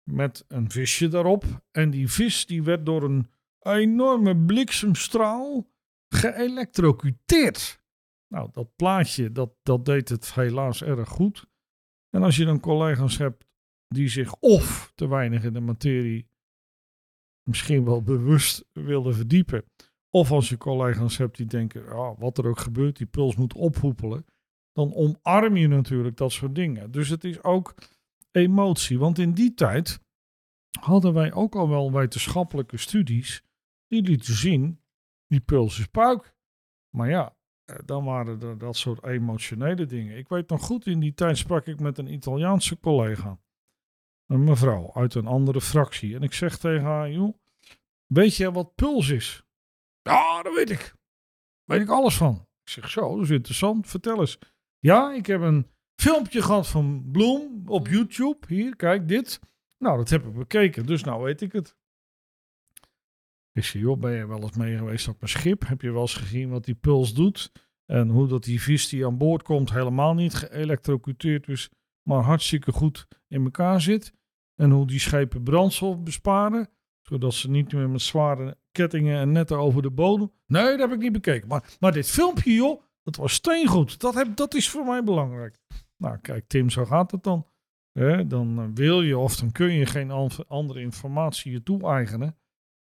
met 0.04 0.46
een 0.48 0.72
visje 0.72 1.08
daarop. 1.08 1.44
En 1.72 1.90
die 1.90 2.12
vis 2.12 2.46
die 2.46 2.64
werd 2.64 2.86
door 2.86 3.04
een 3.04 3.28
enorme 3.60 4.38
bliksemstraal 4.38 5.68
geëlectrocuteerd. 6.10 7.82
Nou, 8.28 8.50
dat 8.52 8.76
plaatje, 8.76 9.32
dat, 9.32 9.54
dat 9.64 9.86
deed 9.86 10.10
het 10.10 10.34
helaas 10.34 10.84
erg 10.84 11.10
goed. 11.10 11.46
En 12.10 12.24
als 12.24 12.36
je 12.36 12.46
dan 12.46 12.60
collega's 12.60 13.18
hebt 13.18 13.46
die 13.94 14.08
zich 14.08 14.36
of 14.40 14.92
te 14.96 15.08
weinig 15.08 15.44
in 15.44 15.54
de 15.54 15.60
materie 15.60 16.28
misschien 17.44 17.86
wel 17.86 18.02
bewust 18.02 18.66
willen 18.72 19.16
verdiepen. 19.16 19.64
Of 20.10 20.32
als 20.32 20.50
je 20.50 20.58
collega's 20.58 21.18
hebt 21.18 21.38
die 21.38 21.46
denken, 21.46 21.90
ah, 21.90 22.20
wat 22.20 22.38
er 22.38 22.48
ook 22.48 22.60
gebeurt, 22.60 22.98
die 22.98 23.08
puls 23.08 23.36
moet 23.36 23.54
ophoepelen. 23.54 24.26
Dan 24.72 24.94
omarm 24.94 25.58
je 25.58 25.68
natuurlijk 25.68 26.18
dat 26.18 26.32
soort 26.32 26.56
dingen. 26.56 26.92
Dus 26.92 27.10
het 27.10 27.24
is 27.24 27.44
ook 27.44 27.76
emotie. 28.32 29.00
Want 29.00 29.20
in 29.20 29.34
die 29.34 29.54
tijd 29.54 30.02
hadden 30.80 31.14
wij 31.14 31.34
ook 31.34 31.56
al 31.56 31.70
wel 31.70 31.92
wetenschappelijke 31.92 32.78
studies 32.78 33.44
die 33.88 34.02
lieten 34.02 34.34
zien, 34.34 34.80
die 35.28 35.42
puls 35.42 35.80
is 35.80 35.88
puik. 35.88 36.36
Maar 36.90 37.10
ja, 37.10 37.36
eh, 37.66 37.76
dan 37.86 38.04
waren 38.04 38.42
er 38.42 38.58
dat 38.58 38.76
soort 38.76 39.04
emotionele 39.04 39.86
dingen. 39.86 40.18
Ik 40.18 40.28
weet 40.28 40.50
nog 40.50 40.62
goed, 40.62 40.88
in 40.88 41.00
die 41.00 41.14
tijd 41.14 41.38
sprak 41.38 41.66
ik 41.68 41.80
met 41.80 41.98
een 41.98 42.14
Italiaanse 42.14 42.80
collega. 42.80 43.40
Een 44.34 44.44
mevrouw 44.44 44.94
uit 44.94 45.16
een 45.16 45.28
andere 45.28 45.62
fractie. 45.62 46.16
En 46.16 46.22
ik 46.22 46.34
zeg 46.34 46.58
tegen 46.58 46.84
haar, 46.84 47.12
joh, 47.12 47.38
weet 48.06 48.36
je 48.36 48.52
wat 48.52 48.76
puls 48.76 49.10
is? 49.10 49.44
Ja, 50.02 50.44
dat 50.44 50.56
weet 50.56 50.70
ik. 50.70 50.96
Weet 51.64 51.82
ik 51.82 51.90
alles 51.90 52.18
van. 52.18 52.36
Ik 52.36 52.70
zeg, 52.70 52.90
zo, 52.90 53.16
dat 53.16 53.24
is 53.24 53.30
interessant. 53.30 53.88
Vertel 53.88 54.20
eens. 54.20 54.40
Ja, 54.80 55.14
ik 55.14 55.26
heb 55.26 55.42
een 55.42 55.68
filmpje 56.02 56.42
gehad 56.42 56.68
van 56.68 57.12
Bloem 57.12 57.62
op 57.66 57.88
YouTube. 57.88 58.38
Hier, 58.48 58.76
kijk, 58.76 59.08
dit. 59.08 59.40
Nou, 59.78 59.98
dat 59.98 60.10
heb 60.10 60.26
ik 60.26 60.34
bekeken, 60.34 60.86
dus 60.86 61.04
nou 61.04 61.24
weet 61.24 61.42
ik 61.42 61.52
het. 61.52 61.78
Ik 63.52 63.64
zeg, 63.64 63.82
joh, 63.82 64.00
ben 64.00 64.12
je 64.12 64.28
wel 64.28 64.42
eens 64.42 64.58
mee 64.58 64.78
geweest 64.78 65.08
op 65.08 65.22
een 65.22 65.30
schip? 65.30 65.68
Heb 65.68 65.82
je 65.82 65.92
wel 65.92 66.02
eens 66.02 66.16
gezien 66.16 66.50
wat 66.50 66.66
die 66.66 66.76
puls 66.76 67.14
doet? 67.14 67.52
En 67.86 68.10
hoe 68.10 68.28
dat 68.28 68.44
die 68.44 68.62
vis 68.62 68.90
die 68.90 69.06
aan 69.06 69.18
boord 69.18 69.44
komt 69.44 69.72
helemaal 69.72 70.14
niet 70.14 70.34
geëlectrocuteerd 70.34 71.48
is, 71.48 71.70
maar 72.08 72.22
hartstikke 72.24 72.72
goed 72.72 73.08
in 73.28 73.44
elkaar 73.44 73.82
zit. 73.82 74.22
En 74.56 74.72
hoe 74.72 74.88
die 74.88 75.00
schepen 75.00 75.44
brandstof 75.44 76.00
besparen, 76.00 76.70
zodat 77.02 77.34
ze 77.34 77.50
niet 77.50 77.74
meer 77.74 77.90
met 77.90 78.02
zware 78.02 78.58
kettingen 78.72 79.20
en 79.20 79.32
netten 79.32 79.58
over 79.58 79.82
de 79.82 79.92
bodem. 79.92 80.32
Nee, 80.46 80.64
dat 80.64 80.80
heb 80.80 80.92
ik 80.92 81.00
niet 81.00 81.12
bekeken. 81.12 81.48
Maar, 81.48 81.76
maar 81.80 81.92
dit 81.92 82.10
filmpje, 82.10 82.54
joh, 82.54 82.82
dat 83.04 83.16
was 83.16 83.34
steengoed. 83.34 84.00
Dat, 84.00 84.14
heb, 84.14 84.36
dat 84.36 84.54
is 84.54 84.70
voor 84.70 84.86
mij 84.86 85.04
belangrijk. 85.04 85.58
Nou, 85.98 86.18
kijk, 86.18 86.48
Tim, 86.48 86.70
zo 86.70 86.86
gaat 86.86 87.12
het 87.12 87.24
dan. 87.24 87.48
Dan 88.28 88.60
eh, 88.60 88.66
wil 88.74 89.02
je 89.02 89.18
of 89.18 89.36
dan 89.36 89.52
kun 89.52 89.72
je 89.72 89.86
geen 89.86 90.12
an- 90.12 90.48
andere 90.48 90.82
informatie 90.82 91.52
je 91.52 91.64
toe-eigenen. 91.64 92.38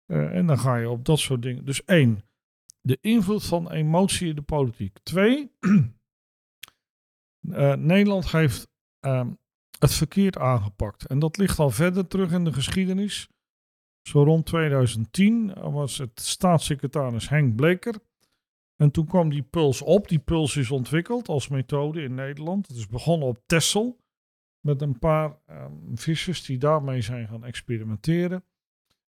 Eh, 0.05 0.35
en 0.35 0.45
dan 0.47 0.59
ga 0.59 0.75
je 0.75 0.89
op 0.89 1.05
dat 1.05 1.19
soort 1.19 1.41
dingen. 1.41 1.65
Dus 1.65 1.85
één, 1.85 2.21
de 2.81 2.97
invloed 3.01 3.45
van 3.45 3.71
emotie 3.71 4.29
in 4.29 4.35
de 4.35 4.41
politiek. 4.41 4.99
Twee, 5.03 5.51
eh, 7.51 7.73
Nederland 7.73 8.31
heeft 8.31 8.67
ehm, 8.99 9.31
het 9.83 9.93
verkeerd 9.93 10.37
aangepakt. 10.37 11.05
En 11.05 11.19
dat 11.19 11.37
ligt 11.37 11.59
al 11.59 11.69
verder 11.69 12.07
terug 12.07 12.31
in 12.31 12.43
de 12.43 12.53
geschiedenis. 12.53 13.29
Zo 14.01 14.23
rond 14.23 14.45
2010 14.45 15.53
was 15.53 15.97
het 15.97 16.19
staatssecretaris 16.21 17.29
Henk 17.29 17.55
Bleker. 17.55 17.95
En 18.75 18.91
toen 18.91 19.05
kwam 19.05 19.29
die 19.29 19.41
puls 19.41 19.81
op. 19.81 20.07
Die 20.07 20.19
puls 20.19 20.55
is 20.55 20.71
ontwikkeld 20.71 21.27
als 21.27 21.47
methode 21.47 22.01
in 22.01 22.13
Nederland. 22.13 22.67
Het 22.67 22.77
is 22.77 22.87
begonnen 22.87 23.27
op 23.27 23.41
Texel. 23.45 24.01
Met 24.59 24.81
een 24.81 24.99
paar 24.99 25.37
ehm, 25.45 25.95
vissers 25.95 26.45
die 26.45 26.57
daarmee 26.57 27.01
zijn 27.01 27.27
gaan 27.27 27.45
experimenteren. 27.45 28.43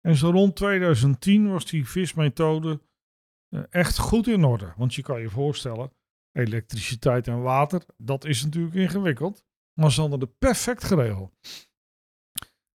En 0.01 0.17
zo 0.17 0.31
rond 0.31 0.57
2010 0.57 1.51
was 1.51 1.67
die 1.67 1.89
vismethode 1.89 2.81
eh, 3.49 3.61
echt 3.71 3.99
goed 3.99 4.27
in 4.27 4.45
orde. 4.45 4.73
Want 4.77 4.95
je 4.95 5.03
kan 5.03 5.21
je 5.21 5.31
voorstellen, 5.31 5.93
elektriciteit 6.33 7.29
en 7.29 7.43
water, 7.43 7.83
dat 7.97 8.25
is 8.25 8.45
natuurlijk 8.45 8.75
ingewikkeld. 8.75 9.45
Maar 9.73 9.93
ze 9.93 10.01
hadden 10.01 10.39
perfect 10.39 10.85
geregeld. 10.85 11.33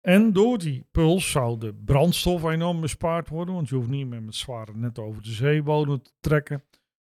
En 0.01 0.33
door 0.33 0.59
die 0.59 0.87
puls 0.91 1.31
zou 1.31 1.59
de 1.59 1.75
brandstof 1.75 2.45
enorm 2.45 2.81
bespaard 2.81 3.29
worden. 3.29 3.55
Want 3.55 3.69
je 3.69 3.75
hoeft 3.75 3.89
niet 3.89 4.07
meer 4.07 4.23
met 4.23 4.35
zware 4.35 4.75
net 4.75 4.99
over 4.99 5.23
de 5.23 5.31
zeebodem 5.31 6.03
te 6.03 6.13
trekken. 6.21 6.65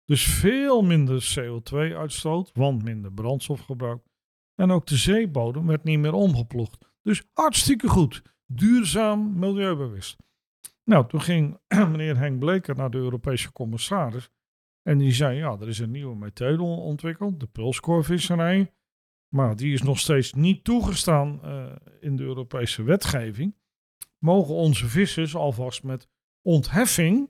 Dus 0.05 0.27
veel 0.27 0.81
minder 0.81 1.35
CO2-uitstoot, 1.39 2.51
want 2.53 2.83
minder 2.83 3.11
brandstofgebruik. 3.11 4.01
En 4.55 4.71
ook 4.71 4.85
de 4.85 4.97
zeebodem 4.97 5.67
werd 5.67 5.83
niet 5.83 5.99
meer 5.99 6.13
omgeploegd. 6.13 6.77
Dus 7.01 7.23
hartstikke 7.33 7.87
goed. 7.87 8.21
Duurzaam, 8.45 9.39
milieubewust. 9.39 10.17
Nou, 10.83 11.07
toen 11.07 11.21
ging 11.21 11.59
meneer 11.91 12.17
Henk 12.17 12.39
Bleker 12.39 12.75
naar 12.75 12.91
de 12.91 12.97
Europese 12.97 13.51
commissaris. 13.51 14.29
En 14.81 14.97
die 14.97 15.11
zei, 15.11 15.37
ja, 15.37 15.57
er 15.59 15.67
is 15.67 15.79
een 15.79 15.91
nieuwe 15.91 16.15
methode 16.15 16.63
ontwikkeld, 16.63 17.39
de 17.39 17.47
pulskorvisserij. 17.47 18.73
Maar 19.29 19.55
die 19.55 19.73
is 19.73 19.81
nog 19.81 19.99
steeds 19.99 20.33
niet 20.33 20.63
toegestaan 20.63 21.43
eh, 21.43 21.75
in 21.99 22.15
de 22.15 22.23
Europese 22.23 22.83
wetgeving. 22.83 23.55
Mogen 24.17 24.53
onze 24.53 24.87
vissers 24.87 25.35
alvast 25.35 25.83
met 25.83 26.07
ontheffing, 26.41 27.29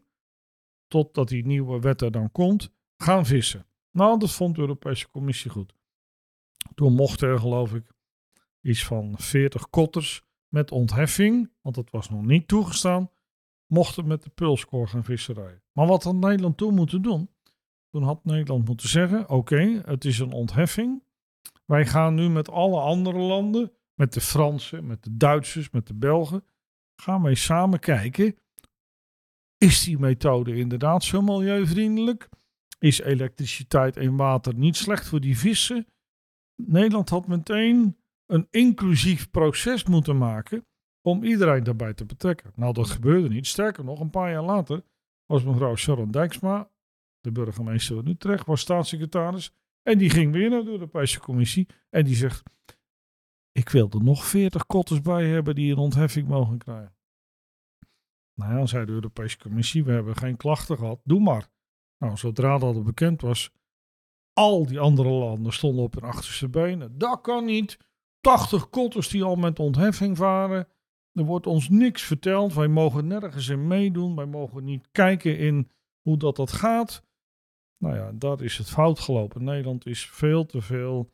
totdat 0.87 1.27
die 1.27 1.45
nieuwe 1.45 1.79
wet 1.79 2.01
er 2.01 2.11
dan 2.11 2.31
komt, 2.31 2.71
gaan 2.97 3.25
vissen. 3.25 3.65
Nou, 3.91 4.19
dat 4.19 4.31
vond 4.31 4.55
de 4.55 4.61
Europese 4.61 5.09
Commissie 5.09 5.51
goed. 5.51 5.73
Toen 6.75 6.93
mochten 6.93 7.29
er, 7.29 7.39
geloof 7.39 7.73
ik, 7.73 7.91
iets 8.61 8.85
van 8.85 9.15
40 9.17 9.69
kotters 9.69 10.23
met 10.47 10.71
ontheffing, 10.71 11.51
want 11.61 11.75
dat 11.75 11.89
was 11.89 12.09
nog 12.09 12.25
niet 12.25 12.47
toegestaan, 12.47 13.11
mochten 13.65 14.07
met 14.07 14.23
de 14.23 14.29
pulskoor 14.29 14.87
gaan 14.87 15.03
visserijen. 15.03 15.63
Maar 15.71 15.87
wat 15.87 16.03
had 16.03 16.15
Nederland 16.15 16.57
toen 16.57 16.73
moeten 16.73 17.01
doen? 17.01 17.29
Toen 17.89 18.03
had 18.03 18.25
Nederland 18.25 18.65
moeten 18.67 18.89
zeggen: 18.89 19.29
oké, 19.29 19.81
het 19.85 20.05
is 20.05 20.19
een 20.19 20.31
ontheffing. 20.31 21.03
Wij 21.69 21.85
gaan 21.85 22.15
nu 22.15 22.29
met 22.29 22.49
alle 22.49 22.79
andere 22.79 23.17
landen, 23.17 23.71
met 23.93 24.13
de 24.13 24.21
Fransen, 24.21 24.87
met 24.87 25.03
de 25.03 25.17
Duitsers, 25.17 25.69
met 25.69 25.87
de 25.87 25.93
Belgen, 25.93 26.43
gaan 26.95 27.21
wij 27.21 27.33
samen 27.33 27.79
kijken. 27.79 28.35
Is 29.57 29.83
die 29.83 29.99
methode 29.99 30.55
inderdaad 30.55 31.03
zo 31.03 31.21
milieuvriendelijk? 31.21 32.29
Is 32.79 32.99
elektriciteit 32.99 33.97
en 33.97 34.15
water 34.15 34.55
niet 34.55 34.75
slecht 34.75 35.07
voor 35.07 35.19
die 35.19 35.37
vissen? 35.37 35.87
Nederland 36.55 37.09
had 37.09 37.27
meteen 37.27 37.97
een 38.25 38.47
inclusief 38.49 39.31
proces 39.31 39.83
moeten 39.83 40.17
maken 40.17 40.65
om 41.01 41.23
iedereen 41.23 41.63
daarbij 41.63 41.93
te 41.93 42.05
betrekken. 42.05 42.51
Nou, 42.55 42.73
dat 42.73 42.89
gebeurde 42.89 43.29
niet. 43.29 43.47
Sterker 43.47 43.83
nog, 43.83 43.99
een 43.99 44.09
paar 44.09 44.31
jaar 44.31 44.43
later 44.43 44.83
was 45.25 45.43
mevrouw 45.43 45.75
Sharon 45.75 46.11
Dijksma, 46.11 46.71
de 47.19 47.31
burgemeester 47.31 47.95
van 47.95 48.07
Utrecht, 48.07 48.45
was 48.45 48.61
staatssecretaris. 48.61 49.53
En 49.83 49.97
die 49.97 50.09
ging 50.09 50.33
weer 50.33 50.49
naar 50.49 50.63
de 50.63 50.69
Europese 50.69 51.19
Commissie 51.19 51.67
en 51.89 52.05
die 52.05 52.15
zegt: 52.15 52.43
Ik 53.51 53.69
wil 53.69 53.89
er 53.89 54.03
nog 54.03 54.25
40 54.25 54.65
kotters 54.65 55.01
bij 55.01 55.27
hebben 55.27 55.55
die 55.55 55.71
een 55.71 55.77
ontheffing 55.77 56.27
mogen 56.27 56.57
krijgen. 56.57 56.97
Nou 58.33 58.57
ja, 58.57 58.65
zei 58.65 58.85
de 58.85 58.91
Europese 58.91 59.37
Commissie: 59.37 59.83
We 59.83 59.91
hebben 59.91 60.15
geen 60.15 60.37
klachten 60.37 60.77
gehad, 60.77 60.99
doe 61.03 61.19
maar. 61.19 61.49
Nou, 61.97 62.17
zodra 62.17 62.57
dat 62.57 62.83
bekend 62.83 63.21
was, 63.21 63.51
al 64.33 64.65
die 64.65 64.79
andere 64.79 65.09
landen 65.09 65.53
stonden 65.53 65.83
op 65.83 65.93
hun 65.93 66.03
achterste 66.03 66.49
benen. 66.49 66.97
Dat 66.97 67.21
kan 67.21 67.45
niet. 67.45 67.77
80 68.21 68.69
kotters 68.69 69.07
die 69.07 69.23
al 69.23 69.35
met 69.35 69.59
ontheffing 69.59 70.17
varen. 70.17 70.67
Er 71.13 71.23
wordt 71.23 71.47
ons 71.47 71.69
niks 71.69 72.01
verteld. 72.03 72.53
Wij 72.53 72.67
mogen 72.67 73.07
nergens 73.07 73.47
in 73.47 73.67
meedoen. 73.67 74.15
Wij 74.15 74.25
mogen 74.25 74.63
niet 74.63 74.87
kijken 74.91 75.37
in 75.37 75.71
hoe 76.01 76.17
dat, 76.17 76.35
dat 76.35 76.51
gaat. 76.51 77.03
Nou 77.83 77.95
ja, 77.95 78.11
daar 78.11 78.41
is 78.41 78.57
het 78.57 78.69
fout 78.69 78.99
gelopen. 78.99 79.43
Nederland 79.43 79.85
is 79.85 80.05
veel 80.09 80.45
te 80.45 80.61
veel 80.61 81.11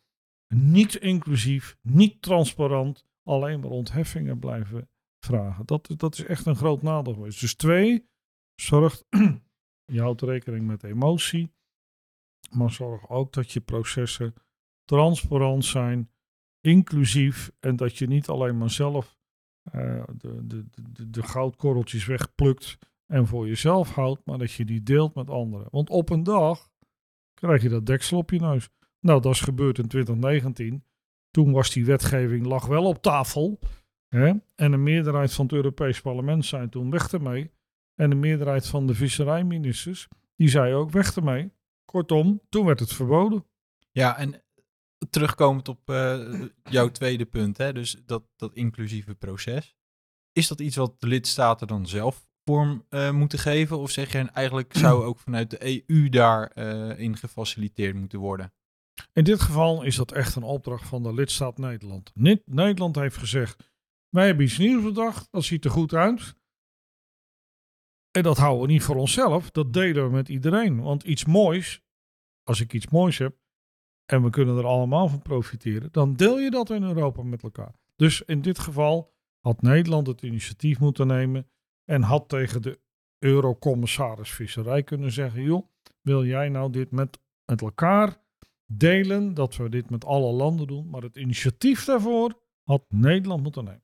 niet 0.53 0.95
inclusief, 0.95 1.77
niet 1.81 2.21
transparant. 2.21 3.05
Alleen 3.23 3.59
maar 3.59 3.69
ontheffingen 3.69 4.39
blijven 4.39 4.89
vragen. 5.19 5.65
Dat, 5.65 5.93
dat 5.97 6.13
is 6.13 6.25
echt 6.25 6.45
een 6.45 6.55
groot 6.55 6.81
nadeel 6.81 7.13
geweest. 7.13 7.39
Dus 7.39 7.55
twee, 7.55 8.09
zorg, 8.55 9.03
je 9.93 10.01
houdt 10.01 10.21
rekening 10.21 10.67
met 10.67 10.83
emotie. 10.83 11.53
Maar 12.51 12.71
zorg 12.71 13.09
ook 13.09 13.33
dat 13.33 13.51
je 13.51 13.61
processen 13.61 14.33
transparant 14.83 15.65
zijn, 15.65 16.11
inclusief. 16.61 17.51
En 17.59 17.75
dat 17.75 17.97
je 17.97 18.07
niet 18.07 18.27
alleen 18.27 18.57
maar 18.57 18.69
zelf 18.69 19.17
uh, 19.73 20.03
de, 20.17 20.47
de, 20.47 20.65
de, 20.93 21.09
de 21.09 21.23
goudkorreltjes 21.23 22.05
wegplukt 22.05 22.77
en 23.07 23.27
voor 23.27 23.47
jezelf 23.47 23.93
houdt, 23.93 24.25
maar 24.25 24.37
dat 24.37 24.51
je 24.51 24.65
die 24.65 24.83
deelt 24.83 25.15
met 25.15 25.29
anderen. 25.29 25.67
Want 25.71 25.89
op 25.89 26.09
een 26.09 26.23
dag 26.23 26.69
krijg 27.33 27.61
je 27.61 27.69
dat 27.69 27.85
deksel 27.85 28.17
op 28.17 28.31
je 28.31 28.39
neus. 28.39 28.69
Nou, 28.99 29.21
dat 29.21 29.33
is 29.33 29.41
gebeurd 29.41 29.77
in 29.77 29.87
2019. 29.87 30.83
Toen 31.31 31.51
was 31.51 31.71
die 31.71 31.85
wetgeving 31.85 32.45
lag 32.45 32.65
wel 32.65 32.85
op 32.85 33.01
tafel. 33.01 33.59
Hè? 34.07 34.33
En 34.55 34.71
een 34.73 34.83
meerderheid 34.83 35.33
van 35.33 35.45
het 35.45 35.53
Europees 35.53 36.01
Parlement 36.01 36.45
zei 36.45 36.69
toen 36.69 36.91
weg 36.91 37.11
ermee. 37.11 37.51
En 37.95 38.09
de 38.09 38.15
meerderheid 38.15 38.67
van 38.67 38.87
de 38.87 38.95
visserijministers, 38.95 40.07
die 40.35 40.49
zei 40.49 40.73
ook 40.73 40.91
weg 40.91 41.15
ermee. 41.15 41.51
Kortom, 41.85 42.41
toen 42.49 42.65
werd 42.65 42.79
het 42.79 42.93
verboden. 42.93 43.45
Ja, 43.91 44.17
en 44.17 44.43
terugkomend 45.09 45.67
op 45.67 45.89
uh, 45.89 46.43
jouw 46.63 46.89
tweede 46.89 47.25
punt, 47.25 47.57
hè, 47.57 47.73
dus 47.73 48.01
dat, 48.05 48.23
dat 48.35 48.53
inclusieve 48.53 49.15
proces. 49.15 49.75
Is 50.31 50.47
dat 50.47 50.59
iets 50.59 50.75
wat 50.75 50.99
de 51.01 51.07
lidstaten 51.07 51.67
dan 51.67 51.87
zelf 51.87 52.27
vorm 52.45 52.85
eh, 52.89 53.11
moeten 53.11 53.39
geven? 53.39 53.77
Of 53.77 53.91
zeg 53.91 54.11
je 54.11 54.29
eigenlijk 54.33 54.73
zou 54.77 55.03
ook 55.03 55.19
vanuit 55.19 55.49
de 55.49 55.83
EU 55.87 56.09
daarin 56.09 56.97
in 56.97 57.17
gefaciliteerd 57.17 57.95
moeten 57.95 58.19
worden? 58.19 58.53
In 59.13 59.23
dit 59.23 59.41
geval 59.41 59.83
is 59.83 59.95
dat 59.95 60.11
echt 60.11 60.35
een 60.35 60.43
opdracht 60.43 60.87
van 60.87 61.03
de 61.03 61.13
lidstaat 61.13 61.57
Nederland. 61.57 62.11
Nederland 62.45 62.95
heeft 62.95 63.17
gezegd, 63.17 63.73
wij 64.09 64.25
hebben 64.25 64.45
iets 64.45 64.57
nieuws 64.57 64.83
bedacht, 64.83 65.27
dat 65.31 65.43
ziet 65.43 65.65
er 65.65 65.71
goed 65.71 65.93
uit. 65.93 66.35
En 68.11 68.23
dat 68.23 68.37
houden 68.37 68.67
we 68.67 68.71
niet 68.71 68.83
voor 68.83 68.95
onszelf, 68.95 69.51
dat 69.51 69.73
delen 69.73 70.03
we 70.03 70.09
met 70.09 70.29
iedereen. 70.29 70.81
Want 70.81 71.03
iets 71.03 71.25
moois, 71.25 71.81
als 72.43 72.61
ik 72.61 72.73
iets 72.73 72.87
moois 72.87 73.17
heb 73.17 73.37
en 74.05 74.23
we 74.23 74.29
kunnen 74.29 74.57
er 74.57 74.65
allemaal 74.65 75.07
van 75.07 75.21
profiteren, 75.21 75.91
dan 75.91 76.15
deel 76.15 76.39
je 76.39 76.49
dat 76.49 76.69
in 76.69 76.83
Europa 76.83 77.23
met 77.23 77.43
elkaar. 77.43 77.75
Dus 77.95 78.21
in 78.21 78.41
dit 78.41 78.59
geval 78.59 79.13
had 79.39 79.61
Nederland 79.61 80.07
het 80.07 80.21
initiatief 80.21 80.79
moeten 80.79 81.07
nemen 81.07 81.49
en 81.85 82.01
had 82.01 82.29
tegen 82.29 82.61
de 82.61 82.79
eurocommissaris 83.19 84.31
visserij 84.31 84.83
kunnen 84.83 85.11
zeggen, 85.11 85.41
joh, 85.41 85.67
wil 86.01 86.25
jij 86.25 86.49
nou 86.49 86.71
dit 86.71 86.91
met, 86.91 87.19
elkaar 87.45 88.23
delen, 88.65 89.33
dat 89.33 89.55
we 89.55 89.69
dit 89.69 89.89
met 89.89 90.05
alle 90.05 90.31
landen 90.31 90.67
doen, 90.67 90.89
maar 90.89 91.01
het 91.01 91.15
initiatief 91.15 91.85
daarvoor 91.85 92.41
had 92.63 92.85
Nederland 92.89 93.43
moeten 93.43 93.63
nemen. 93.63 93.83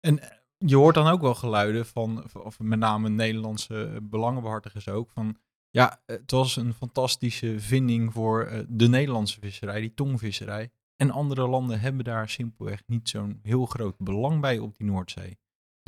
En 0.00 0.18
eh, 0.18 0.38
je 0.56 0.76
hoort 0.76 0.94
dan 0.94 1.06
ook 1.06 1.20
wel 1.20 1.34
geluiden 1.34 1.86
van, 1.86 2.24
of 2.34 2.58
met 2.58 2.78
name 2.78 3.08
Nederlandse 3.08 3.98
belangenbehartigers 4.02 4.88
ook, 4.88 5.10
van 5.10 5.36
ja, 5.70 6.02
het 6.06 6.30
was 6.30 6.56
een 6.56 6.74
fantastische 6.74 7.60
vinding 7.60 8.12
voor 8.12 8.44
eh, 8.44 8.60
de 8.68 8.88
Nederlandse 8.88 9.40
visserij, 9.40 9.80
die 9.80 9.94
tongvisserij. 9.94 10.70
En 10.96 11.10
andere 11.10 11.48
landen 11.48 11.80
hebben 11.80 12.04
daar 12.04 12.28
simpelweg 12.28 12.82
niet 12.86 13.08
zo'n 13.08 13.38
heel 13.42 13.66
groot 13.66 13.98
belang 13.98 14.40
bij 14.40 14.58
op 14.58 14.76
die 14.76 14.86
Noordzee. 14.86 15.38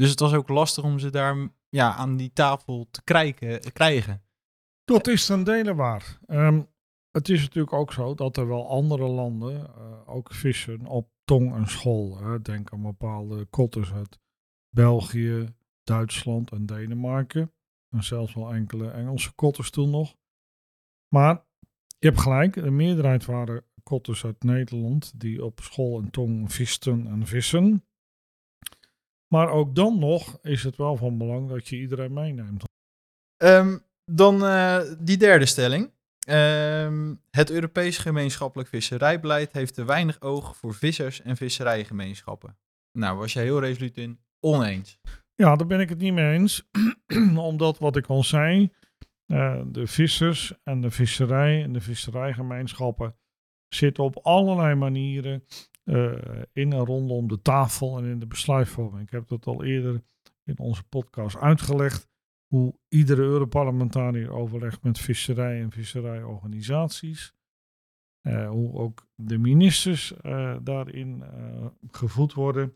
Dus 0.01 0.11
het 0.11 0.21
was 0.21 0.33
ook 0.33 0.49
lastig 0.49 0.85
om 0.85 0.99
ze 0.99 1.11
daar 1.11 1.49
ja, 1.69 1.95
aan 1.95 2.17
die 2.17 2.33
tafel 2.33 2.89
te 2.91 3.03
krijgen. 3.05 3.73
krijgen. 3.73 4.23
Dat 4.85 5.07
is 5.07 5.27
ten 5.27 5.45
dele 5.45 5.75
waar. 5.75 6.19
Ehm, 6.27 6.63
het 7.11 7.29
is 7.29 7.41
natuurlijk 7.41 7.73
ook 7.73 7.93
zo 7.93 8.15
dat 8.15 8.37
er 8.37 8.49
wel 8.49 8.69
andere 8.69 9.09
landen 9.09 9.67
eh, 9.67 10.09
ook 10.09 10.33
vissen 10.33 10.87
op 10.87 11.11
tong 11.25 11.55
en 11.55 11.67
school. 11.67 12.19
Hè. 12.19 12.43
Denk 12.43 12.73
aan 12.73 12.83
bepaalde 12.83 13.45
kotters 13.45 13.93
uit 13.93 14.19
België, 14.75 15.55
Duitsland 15.83 16.51
en 16.51 16.67
Denemarken. 16.67 17.53
En 17.95 18.05
zelfs 18.05 18.35
wel 18.35 18.53
enkele 18.53 18.91
Engelse 18.91 19.33
kotters 19.35 19.71
toen 19.71 19.91
nog. 19.91 20.17
Maar 21.15 21.45
je 21.99 22.07
hebt 22.07 22.21
gelijk, 22.21 22.55
de 22.55 22.71
meerderheid 22.71 23.25
waren 23.25 23.65
kotters 23.83 24.25
uit 24.25 24.43
Nederland 24.43 25.21
die 25.21 25.45
op 25.45 25.61
school 25.61 26.01
en 26.01 26.11
tong 26.11 26.53
visten 26.53 27.07
en 27.07 27.27
vissen. 27.27 27.85
Maar 29.33 29.51
ook 29.51 29.74
dan 29.74 29.99
nog 29.99 30.39
is 30.43 30.62
het 30.62 30.76
wel 30.76 30.97
van 30.97 31.18
belang 31.18 31.49
dat 31.49 31.68
je 31.68 31.76
iedereen 31.76 32.12
meeneemt. 32.12 32.64
Ehm, 33.37 33.78
dan 34.05 34.45
uh, 34.45 34.81
die 34.99 35.16
derde 35.16 35.47
stelling. 35.47 35.91
Um, 36.28 37.22
het 37.31 37.51
Europees 37.51 37.99
gemeenschappelijk 37.99 38.68
visserijbeleid 38.68 39.53
heeft 39.53 39.74
te 39.74 39.85
weinig 39.85 40.20
oog 40.20 40.57
voor 40.57 40.74
vissers 40.74 41.22
en 41.22 41.37
visserijgemeenschappen. 41.37 42.59
Nou, 42.99 43.18
was 43.18 43.33
jij 43.33 43.43
heel 43.43 43.61
resoluut 43.61 43.97
in 43.97 44.20
oneens. 44.41 44.99
Ja, 45.35 45.57
daar 45.57 45.66
ben 45.66 45.81
ik 45.81 45.89
het 45.89 45.99
niet 45.99 46.12
mee 46.12 46.33
eens. 46.33 46.68
Omdat 47.37 47.78
wat 47.78 47.97
ik 47.97 48.07
al 48.07 48.22
zei, 48.22 48.72
uh, 49.26 49.62
de 49.66 49.87
vissers 49.87 50.53
en 50.62 50.81
de 50.81 50.91
visserij 50.91 51.62
en 51.62 51.72
de 51.72 51.81
visserijgemeenschappen 51.81 53.16
zitten 53.68 54.05
op 54.05 54.16
allerlei 54.22 54.74
manieren 54.74 55.45
uh, 55.91 56.43
in 56.53 56.72
en 56.72 56.84
rondom 56.84 57.28
de 57.28 57.43
tafel 57.43 57.99
en 57.99 58.05
in 58.05 58.18
de 58.18 58.26
besluitvorming. 58.26 59.03
Ik 59.03 59.11
heb 59.11 59.28
dat 59.28 59.47
al 59.47 59.64
eerder 59.64 60.03
in 60.45 60.59
onze 60.59 60.82
podcast 60.82 61.36
uitgelegd. 61.36 62.09
Hoe 62.47 62.74
iedere 62.88 63.22
Europarlementariër 63.22 64.30
overlegt 64.30 64.82
met 64.82 64.99
visserij 64.99 65.61
en 65.61 65.70
visserijorganisaties. 65.70 67.34
Uh, 68.22 68.49
hoe 68.49 68.72
ook 68.72 69.07
de 69.14 69.38
ministers 69.38 70.12
uh, 70.22 70.57
daarin 70.62 71.24
gevoed 71.91 72.32
worden. 72.32 72.74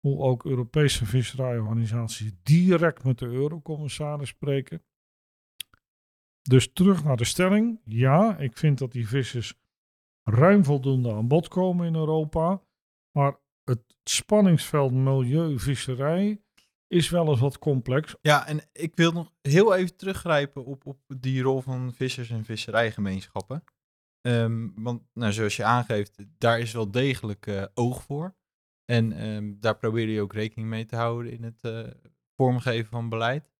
Hoe 0.00 0.18
ook 0.18 0.44
Europese 0.44 1.06
visserijorganisaties 1.06 2.32
direct 2.42 3.04
met 3.04 3.18
de 3.18 3.26
eurocommissaris 3.26 4.28
spreken. 4.28 4.82
Dus 6.42 6.72
terug 6.72 7.04
naar 7.04 7.16
de 7.16 7.24
stelling. 7.24 7.80
Ja, 7.84 8.38
ik 8.38 8.56
vind 8.56 8.78
dat 8.78 8.92
die 8.92 9.08
vissers 9.08 9.54
ruim 10.24 10.64
voldoende 10.64 11.12
aan 11.12 11.28
bod 11.28 11.48
komen 11.48 11.86
in 11.86 11.94
Europa. 11.94 12.62
Maar 13.18 13.40
het 13.64 13.96
spanningsveld 14.04 14.92
milieu-visserij 14.92 16.42
is 16.86 17.10
wel 17.10 17.28
eens 17.28 17.40
wat 17.40 17.58
complex. 17.58 18.16
Ja, 18.20 18.46
en 18.46 18.60
ik 18.72 18.96
wil 18.96 19.12
nog 19.12 19.32
heel 19.40 19.74
even 19.74 19.96
teruggrijpen 19.96 20.64
op, 20.64 20.86
op 20.86 21.00
die 21.18 21.42
rol 21.42 21.60
van 21.60 21.92
vissers- 21.92 22.30
en 22.30 22.44
visserijgemeenschappen. 22.44 23.64
Um, 24.26 24.72
want 24.76 25.02
nou, 25.12 25.32
zoals 25.32 25.56
je 25.56 25.64
aangeeft, 25.64 26.24
daar 26.38 26.58
is 26.58 26.72
wel 26.72 26.90
degelijk 26.90 27.46
uh, 27.46 27.64
oog 27.74 28.02
voor. 28.02 28.36
En 28.84 29.26
um, 29.26 29.60
daar 29.60 29.76
probeer 29.76 30.08
je 30.08 30.20
ook 30.20 30.32
rekening 30.32 30.68
mee 30.68 30.84
te 30.84 30.96
houden 30.96 31.32
in 31.32 31.42
het 31.42 31.64
uh, 31.64 31.90
vormgeven 32.36 32.90
van 32.90 33.08
beleid. 33.08 33.52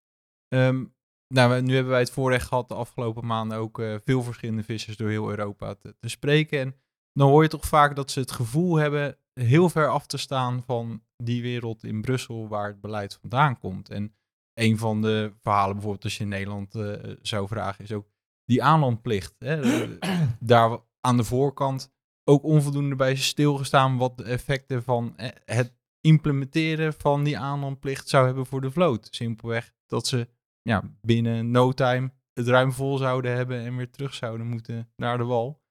Um, 0.55 0.93
nou, 1.35 1.62
nu 1.62 1.74
hebben 1.74 1.93
wij 1.93 2.01
het 2.01 2.11
voorrecht 2.11 2.47
gehad 2.47 2.68
de 2.68 2.74
afgelopen 2.74 3.26
maanden 3.26 3.59
ook 3.59 3.78
uh, 3.78 3.97
veel 4.05 4.22
verschillende 4.22 4.62
vissers 4.62 4.97
door 4.97 5.09
heel 5.09 5.30
Europa 5.30 5.74
te, 5.74 5.95
te, 6.01 6.09
spreken. 6.09 6.61
En 6.61 6.74
dan 7.12 7.28
hoor 7.28 7.43
je 7.43 7.49
toch 7.49 7.66
vaak 7.66 7.97
dat 7.97 8.11
ze 8.11 8.20
het 8.20 8.32
gevoel 8.32 8.76
hebben 8.76 9.18
heel 9.41 9.68
ver 9.68 9.89
af 9.89 10.07
te 10.07 10.16
staan 10.16 10.62
van 10.66 11.03
die 11.16 11.43
wereld 11.43 11.85
in 11.85 12.01
Brussel 12.01 12.49
waar 12.49 12.66
het 12.66 12.80
beleid 12.80 13.18
vandaan 13.20 13.59
komt. 13.59 13.91
En 13.91 14.14
een 14.55 14.78
van 14.78 15.03
de 15.03 15.32
verhalen 15.43 15.72
bijvoorbeeld 15.72 16.05
als 16.05 16.16
je 16.16 16.22
in 16.22 16.28
Nederland 16.28 16.74
uh, 16.74 16.95
zou 17.22 17.49
vragen 17.49 17.85
is 17.85 17.93
ook 17.93 18.07
die 18.45 18.62
aanlandplicht. 18.62 19.35
Hè? 19.39 19.87
Daar 20.41 20.78
aan 21.01 21.16
de 21.16 21.24
voorkant 21.24 21.93
ook 22.24 22.45
onvoldoende 22.45 22.97
bij 22.97 23.16
stilgestaan 23.16 23.97
wat 23.97 24.16
de 24.16 24.24
effecten 24.24 24.82
van 24.82 25.16
eh, 25.16 25.28
het 25.45 25.74
implementeren 26.01 26.93
van 26.93 27.24
die 27.24 27.39
aanlandplicht 27.39 28.09
zou 28.09 28.26
hebben 28.26 28.47
voor 28.47 28.61
de 28.61 28.70
vloot. 28.70 29.09
Simpelweg 29.11 29.74
dat 29.87 30.07
ze 30.07 30.28
ja, 30.69 30.83
binnen 31.01 31.51
no 31.51 31.73
time 31.73 32.12
het 32.33 32.47
ruim 32.47 32.73
vol 32.73 32.97
zouden 32.97 33.37
hebben 33.37 33.61
en 33.61 33.77
weer 33.77 33.91
terug 33.91 34.15
zouden 34.15 34.47
moeten 34.47 34.93
naar 34.97 35.19
de 35.19 35.25
wal. 35.25 35.62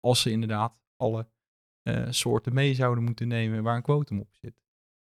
Als 0.00 0.20
ze 0.20 0.30
inderdaad 0.30 0.80
alle 0.96 1.28
uh, 1.88 2.06
soorten 2.10 2.54
mee 2.54 2.74
zouden 2.74 3.04
moeten 3.04 3.28
nemen 3.28 3.62
waar 3.62 3.76
een 3.76 3.82
kwotum 3.82 4.20
op 4.20 4.34
zit. 4.34 4.54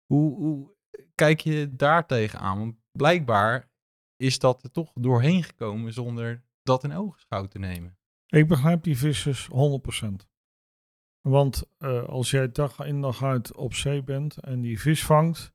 Hoe, 0.05 0.35
hoe 0.35 0.75
kijk 1.15 1.39
je 1.39 1.75
daar 1.75 2.05
tegenaan? 2.05 2.57
Want 2.57 2.75
blijkbaar 2.91 3.71
is 4.15 4.39
dat 4.39 4.63
er 4.63 4.71
toch 4.71 4.91
doorheen 4.93 5.43
gekomen 5.43 5.93
zonder 5.93 6.43
dat 6.63 6.83
in 6.83 6.93
oogschouw 6.93 7.45
te 7.45 7.59
nemen. 7.59 7.97
Ik 8.27 8.47
begrijp 8.47 8.83
die 8.83 8.97
vissers 8.97 9.49
100%. 10.03 10.07
Want 11.21 11.63
uh, 11.79 12.03
als 12.03 12.31
jij 12.31 12.51
dag 12.51 12.79
in 12.79 13.01
dag 13.01 13.23
uit 13.23 13.55
op 13.55 13.73
zee 13.73 14.03
bent 14.03 14.37
en 14.37 14.61
die 14.61 14.79
vis 14.79 15.05
vangt, 15.05 15.53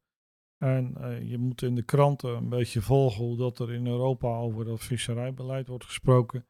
en 0.64 0.94
uh, 0.98 1.30
je 1.30 1.38
moet 1.38 1.62
in 1.62 1.74
de 1.74 1.82
kranten 1.82 2.36
een 2.36 2.48
beetje 2.48 2.82
volgen 2.82 3.24
hoe 3.24 3.36
dat 3.36 3.58
er 3.58 3.72
in 3.72 3.86
Europa 3.86 4.36
over 4.36 4.64
dat 4.64 4.84
visserijbeleid 4.84 5.68
wordt 5.68 5.84
gesproken. 5.84 6.46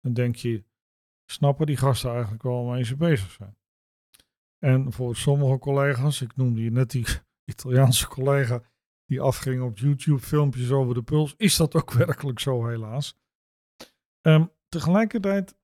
Dan 0.00 0.12
denk 0.12 0.36
je, 0.36 0.64
snappen 1.24 1.66
die 1.66 1.76
gasten 1.76 2.10
eigenlijk 2.10 2.42
wel 2.42 2.64
waarmee 2.64 2.84
ze 2.84 2.96
bezig 2.96 3.30
zijn? 3.30 3.56
En 4.58 4.92
voor 4.92 5.16
sommige 5.16 5.58
collega's, 5.58 6.20
ik 6.20 6.36
noemde 6.36 6.62
je 6.62 6.70
net 6.70 6.90
die 6.90 7.06
Italiaanse 7.52 8.08
collega 8.08 8.62
die 9.06 9.20
afging 9.20 9.62
op 9.62 9.78
YouTube 9.78 10.20
filmpjes 10.20 10.70
over 10.70 10.94
de 10.94 11.02
puls, 11.02 11.34
is 11.36 11.56
dat 11.56 11.74
ook 11.74 11.92
werkelijk 12.06 12.40
zo 12.40 12.66
helaas. 12.66 13.16
Um, 14.20 14.50
tegelijkertijd, 14.68 15.56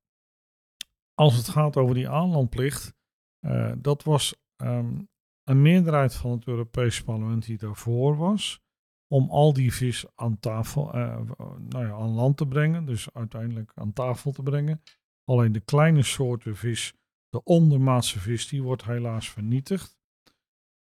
als 1.14 1.36
het 1.36 1.48
gaat 1.48 1.76
over 1.76 1.94
die 1.94 2.08
aanlandplicht, 2.08 2.94
uh, 3.40 3.72
dat 3.78 4.02
was 4.02 4.34
um, 4.56 5.09
een 5.50 5.62
meerderheid 5.62 6.14
van 6.14 6.30
het 6.30 6.46
Europese 6.46 7.04
parlement 7.04 7.44
die 7.44 7.58
daarvoor 7.58 8.16
was. 8.16 8.60
Om 9.06 9.30
al 9.30 9.52
die 9.52 9.74
vis 9.74 10.06
aan 10.14 10.38
tafel, 10.38 10.96
uh, 10.96 11.20
nou 11.58 11.86
ja, 11.86 11.92
aan 11.92 12.10
land 12.10 12.36
te 12.36 12.46
brengen. 12.46 12.84
Dus 12.84 13.12
uiteindelijk 13.12 13.72
aan 13.74 13.92
tafel 13.92 14.32
te 14.32 14.42
brengen. 14.42 14.82
Alleen 15.24 15.52
de 15.52 15.60
kleine 15.60 16.02
soorten 16.02 16.56
vis, 16.56 16.94
de 17.28 17.44
ondermaatse 17.44 18.18
vis, 18.18 18.48
die 18.48 18.62
wordt 18.62 18.84
helaas 18.84 19.30
vernietigd. 19.30 19.98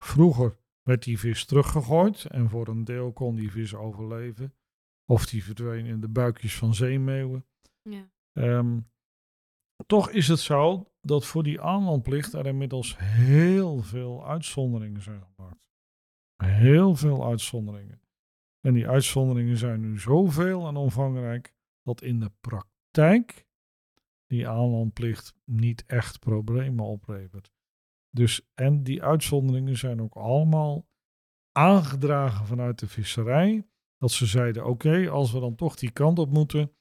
Vroeger 0.05 0.59
werd 0.83 1.03
die 1.03 1.19
vis 1.19 1.45
teruggegooid 1.45 2.25
en 2.25 2.49
voor 2.49 2.69
een 2.69 2.85
deel 2.85 3.13
kon 3.13 3.35
die 3.35 3.51
vis 3.51 3.75
overleven. 3.75 4.55
Of 5.07 5.27
die 5.27 5.45
verdween 5.45 5.87
in 5.87 6.01
de 6.01 6.09
buikjes 6.09 6.57
van 6.57 6.75
zeemeeuwen. 6.75 7.47
Ja. 7.83 8.11
Um, 8.33 8.91
toch 9.87 10.11
is 10.11 10.29
het 10.29 10.41
zo 10.41 10.92
dat 11.03 11.27
voor 11.27 11.43
die 11.43 11.61
aanlandplicht 11.61 12.33
er 12.33 12.47
inmiddels 12.47 12.99
heel 12.99 13.83
veel 13.83 14.27
uitzonderingen 14.27 15.03
zijn 15.03 15.23
gemaakt. 15.35 15.61
Heel 16.37 16.95
veel 16.95 17.27
uitzonderingen. 17.27 18.01
En 18.61 18.75
die 18.75 18.89
uitzonderingen 18.89 19.57
zijn 19.57 19.81
nu 19.81 19.99
zoveel 19.99 20.67
en 20.67 20.77
omvangrijk 20.77 21.55
dat 21.83 22.03
in 22.03 22.21
de 22.21 22.33
praktijk 22.41 23.47
die 24.27 24.49
aanlandplicht 24.49 25.35
niet 25.45 25.85
echt 25.87 26.19
problemen 26.19 26.85
oplevert. 26.85 27.53
Dus, 28.11 28.51
en 28.55 28.83
die 28.83 29.03
uitzonderingen 29.03 29.77
zijn 29.77 30.03
ook 30.03 30.15
allemaal 30.15 30.89
aangedragen 31.53 32.47
vanuit 32.47 32.79
de 32.79 32.89
visserij 32.89 33.67
Dat 33.99 34.11
ze 34.11 34.27
zeiden, 34.27 34.67
oké, 34.67 35.11
als 35.11 35.33
we 35.33 35.41
dan 35.41 35.55
toch 35.55 35.77
die 35.77 35.91
kant 35.91 36.19
op 36.19 36.31
moeten, 36.31 36.73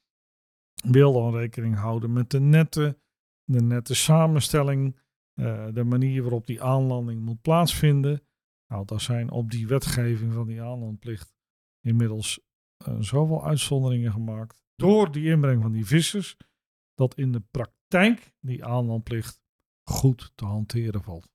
wil 0.84 1.12
dan 1.12 1.34
rekening 1.34 1.76
houden 1.76 2.12
met 2.12 2.30
de 2.30 2.40
netten, 2.40 3.01
de 3.44 3.62
nette 3.62 3.94
samenstelling, 3.94 5.00
eh, 5.34 5.66
de 5.72 5.84
manier 5.84 6.22
waarop 6.22 6.46
die 6.46 6.62
aanlanding 6.62 7.22
moet 7.22 7.42
plaatsvinden. 7.42 8.22
Nou, 8.66 8.84
daar 8.84 9.00
zijn 9.00 9.30
op 9.30 9.50
die 9.50 9.66
wetgeving 9.66 10.32
van 10.32 10.46
die 10.46 10.62
aanlandplicht 10.62 11.34
inmiddels 11.80 12.40
eh, 12.76 12.96
zoveel 13.00 13.46
uitzonderingen 13.46 14.12
gemaakt 14.12 14.62
door 14.76 15.12
die 15.12 15.30
inbreng 15.30 15.62
van 15.62 15.72
die 15.72 15.86
vissers, 15.86 16.36
dat 16.94 17.14
in 17.14 17.32
de 17.32 17.42
praktijk 17.50 18.32
die 18.40 18.64
aanlandplicht 18.64 19.40
goed 19.82 20.32
te 20.34 20.44
hanteren 20.44 21.02
valt. 21.02 21.30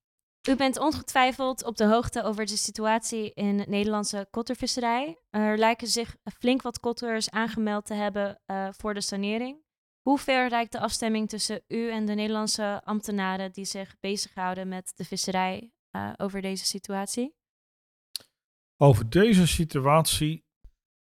U 0.49 0.55
bent 0.55 0.79
ongetwijfeld 0.79 1.63
op 1.63 1.77
de 1.77 1.85
hoogte 1.85 2.23
over 2.23 2.45
de 2.45 2.57
situatie 2.57 3.33
in 3.33 3.57
de 3.57 3.65
Nederlandse 3.67 4.27
kottervisserij. 4.31 5.17
Er 5.29 5.57
lijken 5.57 5.87
zich 5.87 6.15
flink 6.23 6.61
wat 6.61 6.79
kotters 6.79 7.29
aangemeld 7.29 7.85
te 7.85 7.93
hebben 7.93 8.41
eh, 8.45 8.67
voor 8.71 8.93
de 8.93 9.01
sanering. 9.01 9.65
Hoe 10.07 10.17
ver 10.17 10.49
reikt 10.49 10.71
de 10.71 10.79
afstemming 10.79 11.29
tussen 11.29 11.61
u 11.67 11.91
en 11.91 12.05
de 12.05 12.13
Nederlandse 12.13 12.81
ambtenaren 12.83 13.51
die 13.51 13.65
zich 13.65 13.99
bezighouden 13.99 14.67
met 14.67 14.93
de 14.95 15.05
visserij 15.05 15.71
eh, 15.89 16.13
over 16.17 16.41
deze 16.41 16.65
situatie? 16.65 17.35
Over 18.77 19.09
deze 19.09 19.47
situatie 19.47 20.45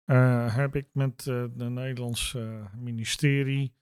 eh, 0.03 0.55
heb 0.55 0.75
ik 0.75 0.89
met 0.91 1.25
het 1.25 1.55
Nederlandse 1.55 2.69
ministerie 2.75 3.75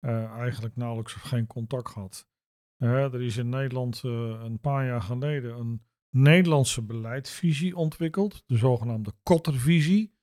eigenlijk 0.00 0.76
nauwelijks 0.76 1.14
of 1.14 1.20
geen 1.20 1.46
contact 1.46 1.88
gehad. 1.88 2.28
Er 2.76 3.22
is 3.22 3.36
in 3.36 3.48
Nederland 3.48 4.02
een 4.02 4.60
paar 4.60 4.86
jaar 4.86 5.02
geleden 5.02 5.58
een 5.58 5.86
Nederlandse 6.10 6.82
beleidsvisie 6.82 7.76
ontwikkeld, 7.76 8.42
de 8.46 8.56
zogenaamde 8.56 9.12
Kottervisie, 9.22 10.15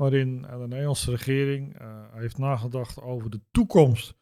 waarin 0.00 0.42
de 0.42 0.66
Nederlandse 0.68 1.10
regering 1.10 1.80
uh, 1.80 2.04
heeft 2.12 2.38
nagedacht 2.38 3.00
over 3.00 3.30
de 3.30 3.40
toekomst 3.50 4.14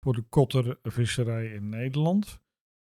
voor 0.00 0.12
de 0.14 0.22
kottervisserij 0.22 1.46
in 1.46 1.68
Nederland. 1.68 2.40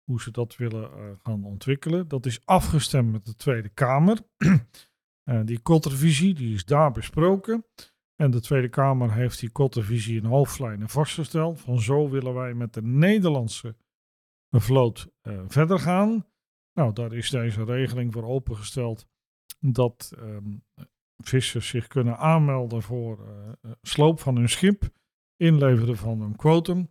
Hoe 0.05 0.20
ze 0.20 0.30
dat 0.30 0.57
willen 0.57 1.18
gaan 1.22 1.45
ontwikkelen. 1.45 2.09
Dat 2.09 2.26
is 2.26 2.47
afgestemd 2.47 3.12
met 3.12 3.24
de 3.26 3.35
Tweede 3.35 3.68
Kamer. 3.68 4.18
die 5.45 5.61
kottervisie 5.61 6.35
die 6.35 6.55
is 6.55 6.64
daar 6.64 6.93
besproken. 6.93 7.66
En 8.16 8.30
de 8.30 8.41
Tweede 8.41 8.68
Kamer 8.68 9.12
heeft 9.12 9.41
die 9.41 9.51
kottervisie 9.51 10.20
in 10.20 10.24
hoofdlijnen 10.24 10.89
vastgesteld. 10.89 11.61
Van 11.61 11.80
zo 11.80 12.09
willen 12.09 12.35
wij 12.35 12.55
met 12.55 12.74
de 12.74 12.83
Nederlandse 12.83 13.76
vloot 14.51 15.09
verder 15.47 15.78
gaan. 15.78 16.26
Nou, 16.72 16.93
daar 16.93 17.12
is 17.12 17.30
deze 17.30 17.64
regeling 17.64 18.12
voor 18.12 18.24
opengesteld 18.24 19.07
dat 19.61 20.12
um, 20.18 20.64
vissers 21.29 21.68
zich 21.68 21.87
kunnen 21.87 22.18
aanmelden 22.18 22.83
voor 22.83 23.27
uh, 23.29 23.73
sloop 23.83 24.20
van 24.20 24.37
hun 24.37 24.49
schip, 24.49 24.91
inleveren 25.37 25.97
van 25.97 26.20
hun 26.20 26.37
quotum. 26.37 26.91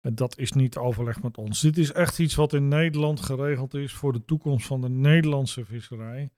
En 0.00 0.14
dat 0.14 0.38
is 0.38 0.52
niet 0.52 0.76
overleg 0.76 1.22
met 1.22 1.38
ons. 1.38 1.60
Dit 1.60 1.78
is 1.78 1.92
echt 1.92 2.18
iets 2.18 2.34
wat 2.34 2.52
in 2.52 2.68
Nederland 2.68 3.20
geregeld 3.20 3.74
is 3.74 3.92
voor 3.92 4.12
de 4.12 4.24
toekomst 4.24 4.66
van 4.66 4.80
de 4.80 4.88
Nederlandse 4.88 5.64
visserij. 5.64 6.30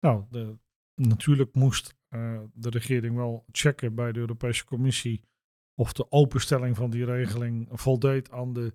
Nou, 0.00 0.24
de, 0.30 0.58
natuurlijk 0.94 1.54
moest 1.54 1.96
uh, 2.10 2.40
de 2.52 2.70
regering 2.70 3.16
wel 3.16 3.44
checken 3.50 3.94
bij 3.94 4.12
de 4.12 4.18
Europese 4.18 4.64
Commissie 4.64 5.22
of 5.74 5.92
de 5.92 6.10
openstelling 6.10 6.76
van 6.76 6.90
die 6.90 7.04
regeling 7.04 7.68
voldeed 7.70 8.30
aan 8.30 8.52
de 8.52 8.74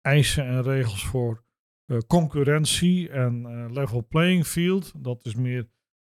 eisen 0.00 0.46
en 0.46 0.62
regels 0.62 1.06
voor 1.06 1.44
concurrentie 2.06 3.08
en 3.08 3.72
level 3.72 4.06
playing 4.06 4.46
field. 4.46 5.04
Dat 5.04 5.24
is 5.24 5.34
meer 5.34 5.68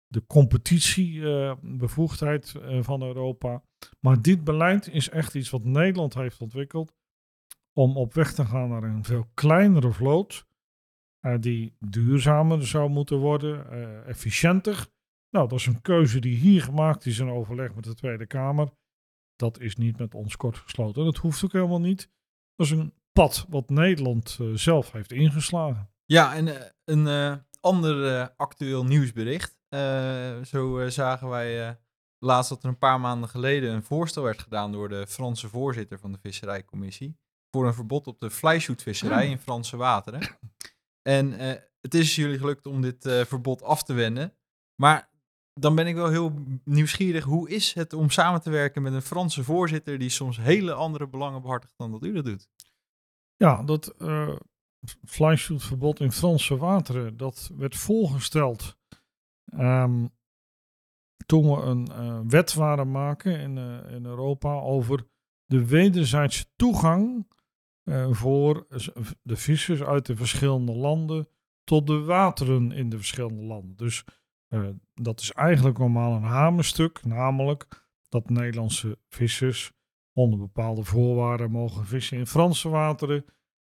de 0.08 0.26
competitiebevoegdheid 0.26 2.54
uh, 2.56 2.82
van 2.82 3.02
Europa. 3.02 3.62
Maar 4.00 4.22
dit 4.22 4.44
beleid 4.44 4.88
is 4.88 5.08
echt 5.08 5.34
iets 5.34 5.50
wat 5.50 5.64
Nederland 5.64 6.14
heeft 6.14 6.40
ontwikkeld 6.40 6.94
om 7.72 7.96
op 7.96 8.14
weg 8.14 8.34
te 8.34 8.44
gaan 8.44 8.68
naar 8.68 8.82
een 8.82 9.04
veel 9.04 9.30
kleinere 9.34 9.92
vloot. 9.92 10.46
die 11.40 11.76
duurzamer 11.78 12.66
zou 12.66 12.90
moeten 12.90 13.18
worden, 13.18 13.70
efficiënter. 14.06 14.86
Nou, 15.30 15.48
dat 15.48 15.58
is 15.58 15.66
een 15.66 15.80
keuze 15.80 16.20
die 16.20 16.36
hier 16.36 16.62
gemaakt 16.62 17.06
is 17.06 17.18
in 17.18 17.28
overleg 17.28 17.74
met 17.74 17.84
de 17.84 17.94
Tweede 17.94 18.26
Kamer. 18.26 18.70
Dat 19.36 19.60
is 19.60 19.76
niet 19.76 19.98
met 19.98 20.14
ons 20.14 20.36
kort 20.36 20.56
gesloten. 20.56 21.04
Dat 21.04 21.16
hoeft 21.16 21.44
ook 21.44 21.52
helemaal 21.52 21.80
niet. 21.80 22.10
Dat 22.54 22.66
is 22.66 22.72
een 22.72 22.92
pad 23.12 23.46
wat 23.48 23.70
Nederland 23.70 24.38
zelf 24.54 24.92
heeft 24.92 25.12
ingeslagen. 25.12 25.90
Ja, 26.04 26.34
en 26.34 26.74
een 26.84 27.42
ander 27.60 28.28
actueel 28.36 28.84
nieuwsbericht. 28.84 29.55
Zo 30.46 30.88
zagen 30.88 31.28
wij 31.28 31.78
laatst 32.18 32.48
dat 32.48 32.62
er 32.62 32.68
een 32.68 32.78
paar 32.78 33.00
maanden 33.00 33.28
geleden 33.28 33.74
een 33.74 33.82
voorstel 33.82 34.22
werd 34.22 34.42
gedaan 34.42 34.72
door 34.72 34.88
de 34.88 35.06
Franse 35.06 35.48
voorzitter 35.48 35.98
van 35.98 36.12
de 36.12 36.18
Visserijcommissie 36.18 37.18
voor 37.50 37.66
een 37.66 37.74
verbod 37.74 38.06
op 38.06 38.20
de 38.20 38.30
flyshhoedvisserij 38.30 39.28
in 39.28 39.38
Franse 39.38 39.76
wateren. 39.76 40.38
En 41.02 41.32
het 41.80 41.94
is 41.94 42.14
jullie 42.14 42.38
gelukt 42.38 42.66
om 42.66 42.80
dit 42.80 43.02
verbod 43.26 43.62
af 43.62 43.82
te 43.82 43.92
wenden. 43.92 44.36
Maar 44.82 45.10
dan 45.60 45.74
ben 45.74 45.86
ik 45.86 45.94
wel 45.94 46.08
heel 46.08 46.32
nieuwsgierig. 46.64 47.24
Hoe 47.24 47.50
is 47.50 47.72
het 47.72 47.92
om 47.92 48.10
samen 48.10 48.40
te 48.40 48.50
werken 48.50 48.82
met 48.82 48.92
een 48.92 49.02
Franse 49.02 49.44
voorzitter 49.44 49.98
die 49.98 50.08
soms 50.08 50.36
hele 50.36 50.72
andere 50.72 51.08
belangen 51.08 51.42
behartigt 51.42 51.74
dan 51.76 51.90
dat 51.90 52.04
u 52.04 52.12
dat 52.12 52.24
doet? 52.24 52.48
Ja, 53.36 53.62
dat 53.62 53.94
uh, 53.98 54.36
verbod 55.04 56.00
in 56.00 56.12
Franse 56.12 56.56
wateren, 56.56 57.16
dat 57.16 57.50
werd 57.56 57.76
voorgesteld 57.76 58.76
um, 59.52 60.10
toen 61.26 61.50
we 61.50 61.62
een 61.62 61.88
uh, 61.90 62.20
wet 62.26 62.54
waren 62.54 62.90
maken 62.90 63.40
in, 63.40 63.56
uh, 63.56 63.92
in 63.94 64.04
Europa 64.04 64.52
over 64.52 65.06
de 65.44 65.66
wederzijdse 65.66 66.46
toegang 66.56 67.34
voor 68.10 68.66
de 69.22 69.36
vissers 69.36 69.82
uit 69.82 70.06
de 70.06 70.16
verschillende 70.16 70.72
landen 70.72 71.28
tot 71.64 71.86
de 71.86 72.00
wateren 72.00 72.72
in 72.72 72.88
de 72.88 72.96
verschillende 72.96 73.42
landen. 73.42 73.76
Dus 73.76 74.04
dat 74.94 75.20
is 75.20 75.32
eigenlijk 75.32 75.78
normaal 75.78 76.14
een 76.14 76.22
hamerstuk, 76.22 77.04
namelijk 77.04 77.86
dat 78.08 78.30
Nederlandse 78.30 78.98
vissers 79.08 79.72
onder 80.12 80.38
bepaalde 80.38 80.84
voorwaarden 80.84 81.50
mogen 81.50 81.86
vissen 81.86 82.18
in 82.18 82.26
Franse 82.26 82.68
wateren. 82.68 83.24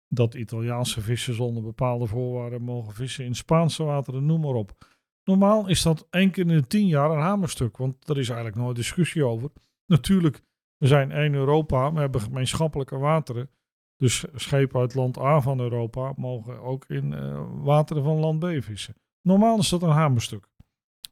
Dat 0.08 0.34
Italiaanse 0.34 1.02
vissers 1.02 1.40
onder 1.40 1.64
bepaalde 1.64 2.08
voorwaarden 2.08 2.62
mogen 2.62 2.94
vissen 2.94 3.26
in 3.26 3.36
Spaanse 3.36 3.84
wateren, 3.84 4.26
noem 4.26 4.42
maar 4.42 4.54
op. 4.54 4.91
Normaal 5.24 5.68
is 5.68 5.82
dat 5.82 6.08
één 6.10 6.32
keer 6.32 6.48
in 6.48 6.58
de 6.58 6.68
tien 6.68 6.88
jaar 6.88 7.12
een 7.12 7.22
hamerstuk, 7.22 7.78
want 7.78 8.10
er 8.10 8.18
is 8.18 8.28
eigenlijk 8.28 8.58
nooit 8.58 8.76
discussie 8.76 9.26
over. 9.26 9.52
Natuurlijk, 9.86 10.42
we 10.78 10.88
zijn 10.88 11.12
één 11.12 11.34
Europa, 11.34 11.94
we 11.94 12.00
hebben 12.00 12.22
gemeenschappelijke 12.22 12.98
wateren. 12.98 13.50
Dus 13.96 14.26
schepen 14.34 14.80
uit 14.80 14.96
land 14.96 15.18
A 15.18 15.42
van 15.42 15.60
Europa 15.60 16.14
mogen 16.16 16.62
ook 16.62 16.86
in 16.86 17.12
uh, 17.12 17.46
wateren 17.52 18.04
van 18.04 18.20
land 18.20 18.40
B 18.40 18.64
vissen. 18.64 18.96
Normaal 19.22 19.58
is 19.58 19.70
dat 19.70 19.82
een 19.82 19.90
hamerstuk. 19.90 20.50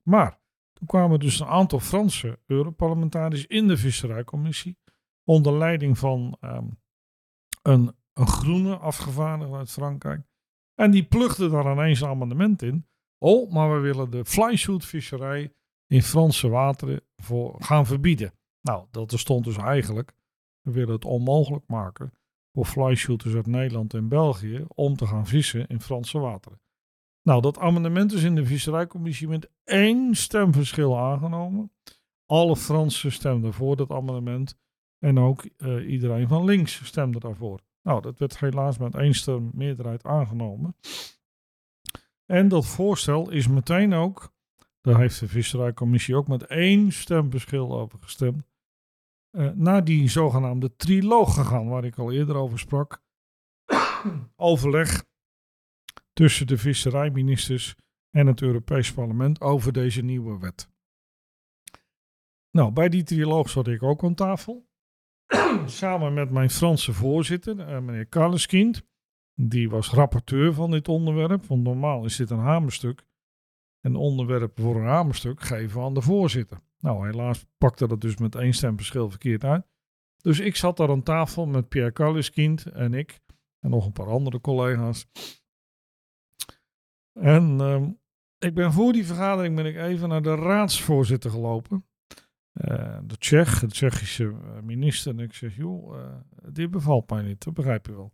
Maar 0.03 0.39
toen 0.73 0.87
kwamen 0.87 1.19
dus 1.19 1.39
een 1.39 1.47
aantal 1.47 1.79
Franse 1.79 2.39
Europarlementariërs 2.45 3.45
in 3.45 3.67
de 3.67 3.77
visserijcommissie 3.77 4.77
onder 5.23 5.57
leiding 5.57 5.97
van 5.97 6.37
um, 6.41 6.79
een, 7.61 7.95
een 8.13 8.27
groene 8.27 8.77
afgevaardigde 8.77 9.55
uit 9.55 9.71
Frankrijk. 9.71 10.27
En 10.75 10.91
die 10.91 11.03
plugde 11.03 11.49
daar 11.49 11.71
ineens 11.71 12.01
een 12.01 12.07
amendement 12.07 12.61
in. 12.61 12.87
Oh, 13.19 13.51
maar 13.51 13.73
we 13.73 13.79
willen 13.79 14.09
de 14.09 14.25
flyshoot 14.25 14.85
visserij 14.85 15.53
in 15.87 16.03
Franse 16.03 16.49
wateren 16.49 17.01
voor 17.15 17.55
gaan 17.59 17.85
verbieden. 17.85 18.33
Nou, 18.61 18.85
dat 18.91 19.11
stond 19.15 19.43
dus 19.43 19.57
eigenlijk, 19.57 20.13
we 20.61 20.71
willen 20.71 20.93
het 20.93 21.05
onmogelijk 21.05 21.67
maken 21.67 22.13
voor 22.53 22.65
flyshooters 22.65 23.35
uit 23.35 23.47
Nederland 23.47 23.93
en 23.93 24.07
België 24.07 24.65
om 24.67 24.95
te 24.95 25.07
gaan 25.07 25.27
vissen 25.27 25.67
in 25.67 25.81
Franse 25.81 26.19
wateren. 26.19 26.61
Nou, 27.23 27.41
dat 27.41 27.59
amendement 27.59 28.13
is 28.13 28.23
in 28.23 28.35
de 28.35 28.45
visserijcommissie 28.45 29.27
met 29.27 29.49
één 29.63 30.15
stemverschil 30.15 30.97
aangenomen. 30.97 31.71
Alle 32.25 32.55
Fransen 32.55 33.11
stemden 33.11 33.53
voor 33.53 33.75
dat 33.75 33.91
amendement. 33.91 34.57
En 34.99 35.19
ook 35.19 35.49
uh, 35.57 35.89
iedereen 35.91 36.27
van 36.27 36.43
links 36.43 36.85
stemde 36.85 37.19
daarvoor. 37.19 37.59
Nou, 37.81 38.01
dat 38.01 38.17
werd 38.17 38.39
helaas 38.39 38.77
met 38.77 38.95
één 38.95 39.13
stem 39.13 39.49
meerderheid 39.53 40.03
aangenomen. 40.03 40.75
En 42.31 42.47
dat 42.47 42.65
voorstel 42.65 43.29
is 43.29 43.47
meteen 43.47 43.93
ook, 43.93 44.33
daar 44.81 44.99
heeft 44.99 45.19
de 45.19 45.27
Visserijcommissie 45.27 46.15
ook 46.15 46.27
met 46.27 46.45
één 46.45 46.91
stemverschil 46.91 47.79
over 47.79 47.99
gestemd, 47.99 48.47
uh, 49.31 49.49
naar 49.51 49.83
die 49.83 50.09
zogenaamde 50.09 50.75
triloog 50.75 51.33
gegaan, 51.33 51.67
waar 51.67 51.85
ik 51.85 51.97
al 51.97 52.11
eerder 52.11 52.35
over 52.35 52.59
sprak. 52.59 53.01
Overleg 54.35 55.03
tussen 56.13 56.47
de 56.47 56.57
visserijministers 56.57 57.75
en 58.09 58.27
het 58.27 58.41
Europees 58.41 58.93
Parlement 58.93 59.41
over 59.41 59.73
deze 59.73 60.01
nieuwe 60.01 60.39
wet. 60.39 60.69
Nou, 62.51 62.71
bij 62.71 62.89
die 62.89 63.03
triloog 63.03 63.49
zat 63.49 63.67
ik 63.67 63.83
ook 63.83 64.03
aan 64.03 64.15
tafel. 64.15 64.67
samen 65.65 66.13
met 66.13 66.31
mijn 66.31 66.49
Franse 66.49 66.93
voorzitter, 66.93 67.59
uh, 67.59 67.79
meneer 67.79 68.09
Carleskind. 68.09 68.87
Die 69.41 69.69
was 69.69 69.89
rapporteur 69.89 70.53
van 70.53 70.71
dit 70.71 70.87
onderwerp, 70.87 71.45
want 71.45 71.63
normaal 71.63 72.05
is 72.05 72.15
dit 72.15 72.29
een 72.29 72.39
hamerstuk. 72.39 73.05
En 73.81 73.95
onderwerpen 73.95 74.63
voor 74.63 74.75
een 74.75 74.87
hamerstuk 74.87 75.41
geven 75.41 75.81
aan 75.81 75.93
de 75.93 76.01
voorzitter. 76.01 76.59
Nou, 76.79 77.05
helaas 77.05 77.45
pakte 77.57 77.87
dat 77.87 78.01
dus 78.01 78.17
met 78.17 78.35
één 78.35 78.53
stemverschil 78.53 79.09
verkeerd 79.09 79.43
uit. 79.43 79.65
Dus 80.21 80.39
ik 80.39 80.55
zat 80.55 80.77
daar 80.77 80.89
aan 80.89 81.03
tafel 81.03 81.45
met 81.45 81.69
Pierre 81.69 81.91
Kalliskind 81.91 82.65
en 82.65 82.93
ik 82.93 83.19
en 83.59 83.69
nog 83.69 83.85
een 83.85 83.91
paar 83.91 84.09
andere 84.09 84.41
collega's. 84.41 85.07
En 87.13 87.61
ehm, 87.61 87.91
ik 88.37 88.53
ben 88.53 88.73
voor 88.73 88.93
die 88.93 89.05
vergadering 89.05 89.55
ben 89.55 89.65
ik 89.65 89.75
even 89.75 90.09
naar 90.09 90.21
de 90.21 90.35
raadsvoorzitter 90.35 91.31
gelopen. 91.31 91.85
Eh, 92.51 92.99
de 93.03 93.17
Tsjech, 93.17 93.59
de 93.59 93.67
Tsjechische 93.67 94.23
eh, 94.23 94.61
minister. 94.61 95.11
En 95.11 95.19
ik 95.19 95.33
zeg, 95.33 95.55
joh, 95.55 95.99
eh, 95.99 96.15
dit 96.51 96.71
bevalt 96.71 97.09
mij 97.09 97.21
niet, 97.21 97.43
dat 97.43 97.53
begrijp 97.53 97.85
je 97.85 97.95
wel. 97.95 98.13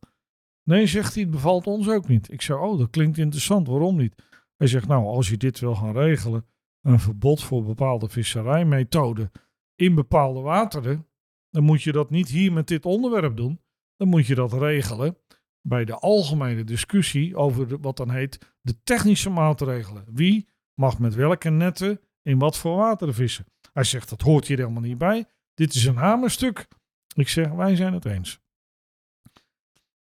Nee, 0.69 0.87
zegt 0.87 1.13
hij, 1.13 1.23
het 1.23 1.31
bevalt 1.31 1.67
ons 1.67 1.89
ook 1.89 2.07
niet. 2.07 2.31
Ik 2.31 2.41
zeg, 2.41 2.57
oh, 2.57 2.79
dat 2.79 2.89
klinkt 2.89 3.17
interessant, 3.17 3.67
waarom 3.67 3.97
niet? 3.97 4.15
Hij 4.57 4.67
zegt, 4.67 4.87
nou, 4.87 5.05
als 5.05 5.29
je 5.29 5.37
dit 5.37 5.59
wil 5.59 5.75
gaan 5.75 5.93
regelen, 5.93 6.45
een 6.81 6.99
verbod 6.99 7.43
voor 7.43 7.63
bepaalde 7.63 8.09
visserijmethoden 8.09 9.31
in 9.75 9.95
bepaalde 9.95 10.39
wateren, 10.39 11.07
dan 11.49 11.63
moet 11.63 11.81
je 11.81 11.91
dat 11.91 12.09
niet 12.09 12.29
hier 12.29 12.53
met 12.53 12.67
dit 12.67 12.85
onderwerp 12.85 13.37
doen. 13.37 13.61
Dan 13.95 14.07
moet 14.07 14.27
je 14.27 14.35
dat 14.35 14.53
regelen 14.53 15.17
bij 15.61 15.85
de 15.85 15.99
algemene 15.99 16.63
discussie 16.63 17.35
over 17.35 17.79
wat 17.79 17.97
dan 17.97 18.09
heet 18.09 18.55
de 18.61 18.81
technische 18.83 19.29
maatregelen. 19.29 20.05
Wie 20.13 20.47
mag 20.73 20.99
met 20.99 21.15
welke 21.15 21.49
netten 21.49 21.99
in 22.21 22.39
wat 22.39 22.57
voor 22.57 22.75
wateren 22.75 23.13
vissen? 23.13 23.45
Hij 23.73 23.83
zegt, 23.83 24.09
dat 24.09 24.21
hoort 24.21 24.47
hier 24.47 24.57
helemaal 24.57 24.81
niet 24.81 24.97
bij. 24.97 25.25
Dit 25.53 25.73
is 25.73 25.85
een 25.85 25.95
hamerstuk. 25.95 26.67
Ik 27.15 27.27
zeg, 27.27 27.51
wij 27.51 27.75
zijn 27.75 27.93
het 27.93 28.05
eens. 28.05 28.39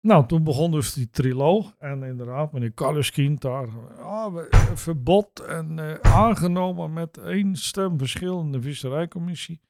Nou, 0.03 0.26
toen 0.26 0.44
begon 0.44 0.70
dus 0.70 0.92
die 0.92 1.11
triloog. 1.11 1.74
En 1.78 2.03
inderdaad, 2.03 2.53
meneer 2.53 2.72
Kalleskind 2.72 3.40
daar. 3.40 3.68
ah, 3.98 4.36
verbod 4.74 5.40
en 5.40 5.78
eh, 5.78 6.12
aangenomen 6.12 6.92
met 6.92 7.18
één 7.18 7.57
stem 7.57 7.98
verschil 7.98 8.40
in 8.40 8.53
de 8.53 8.61
visserijcommissie. 8.61 9.61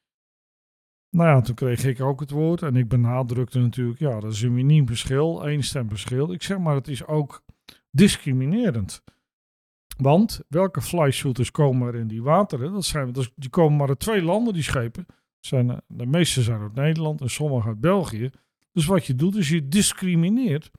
Nou 1.09 1.29
ja, 1.29 1.41
toen 1.41 1.55
kreeg 1.55 1.83
ik 1.83 2.01
ook 2.01 2.19
het 2.19 2.31
woord. 2.31 2.61
En 2.61 2.75
ik 2.75 2.87
benadrukte 2.87 3.59
natuurlijk, 3.59 3.99
ja, 3.99 4.19
dat 4.19 4.31
is 4.31 4.41
een 4.41 4.53
miniem 4.53 4.87
verschil. 4.87 5.47
één 5.47 5.63
stem 5.63 5.89
verschil. 5.89 6.31
Ik 6.31 6.43
zeg 6.43 6.57
maar, 6.57 6.75
het 6.75 6.87
is 6.87 7.05
ook 7.05 7.43
discriminerend. 7.91 9.03
Want 9.97 10.41
welke 10.47 10.81
flyshooters 10.81 11.51
komen 11.51 11.87
er 11.87 11.95
in 11.95 12.07
die 12.07 12.23
wateren? 12.23 12.73
Dat 12.73 12.85
zijn, 12.85 13.11
dat 13.11 13.31
die 13.35 13.49
komen 13.49 13.77
maar 13.77 13.87
uit 13.87 13.99
twee 13.99 14.21
landen, 14.21 14.53
die 14.53 14.63
schepen. 14.63 15.05
Zijn, 15.39 15.69
eh, 15.69 15.77
de 15.87 16.05
meeste 16.05 16.41
zijn 16.41 16.61
uit 16.61 16.75
Nederland 16.75 17.21
en 17.21 17.29
sommige 17.29 17.67
uit 17.67 17.79
België. 17.79 18.31
Dus 18.73 18.85
wat 18.85 19.05
je 19.05 19.15
doet, 19.15 19.35
is 19.35 19.49
je 19.49 19.67
discrimineert 19.67 20.71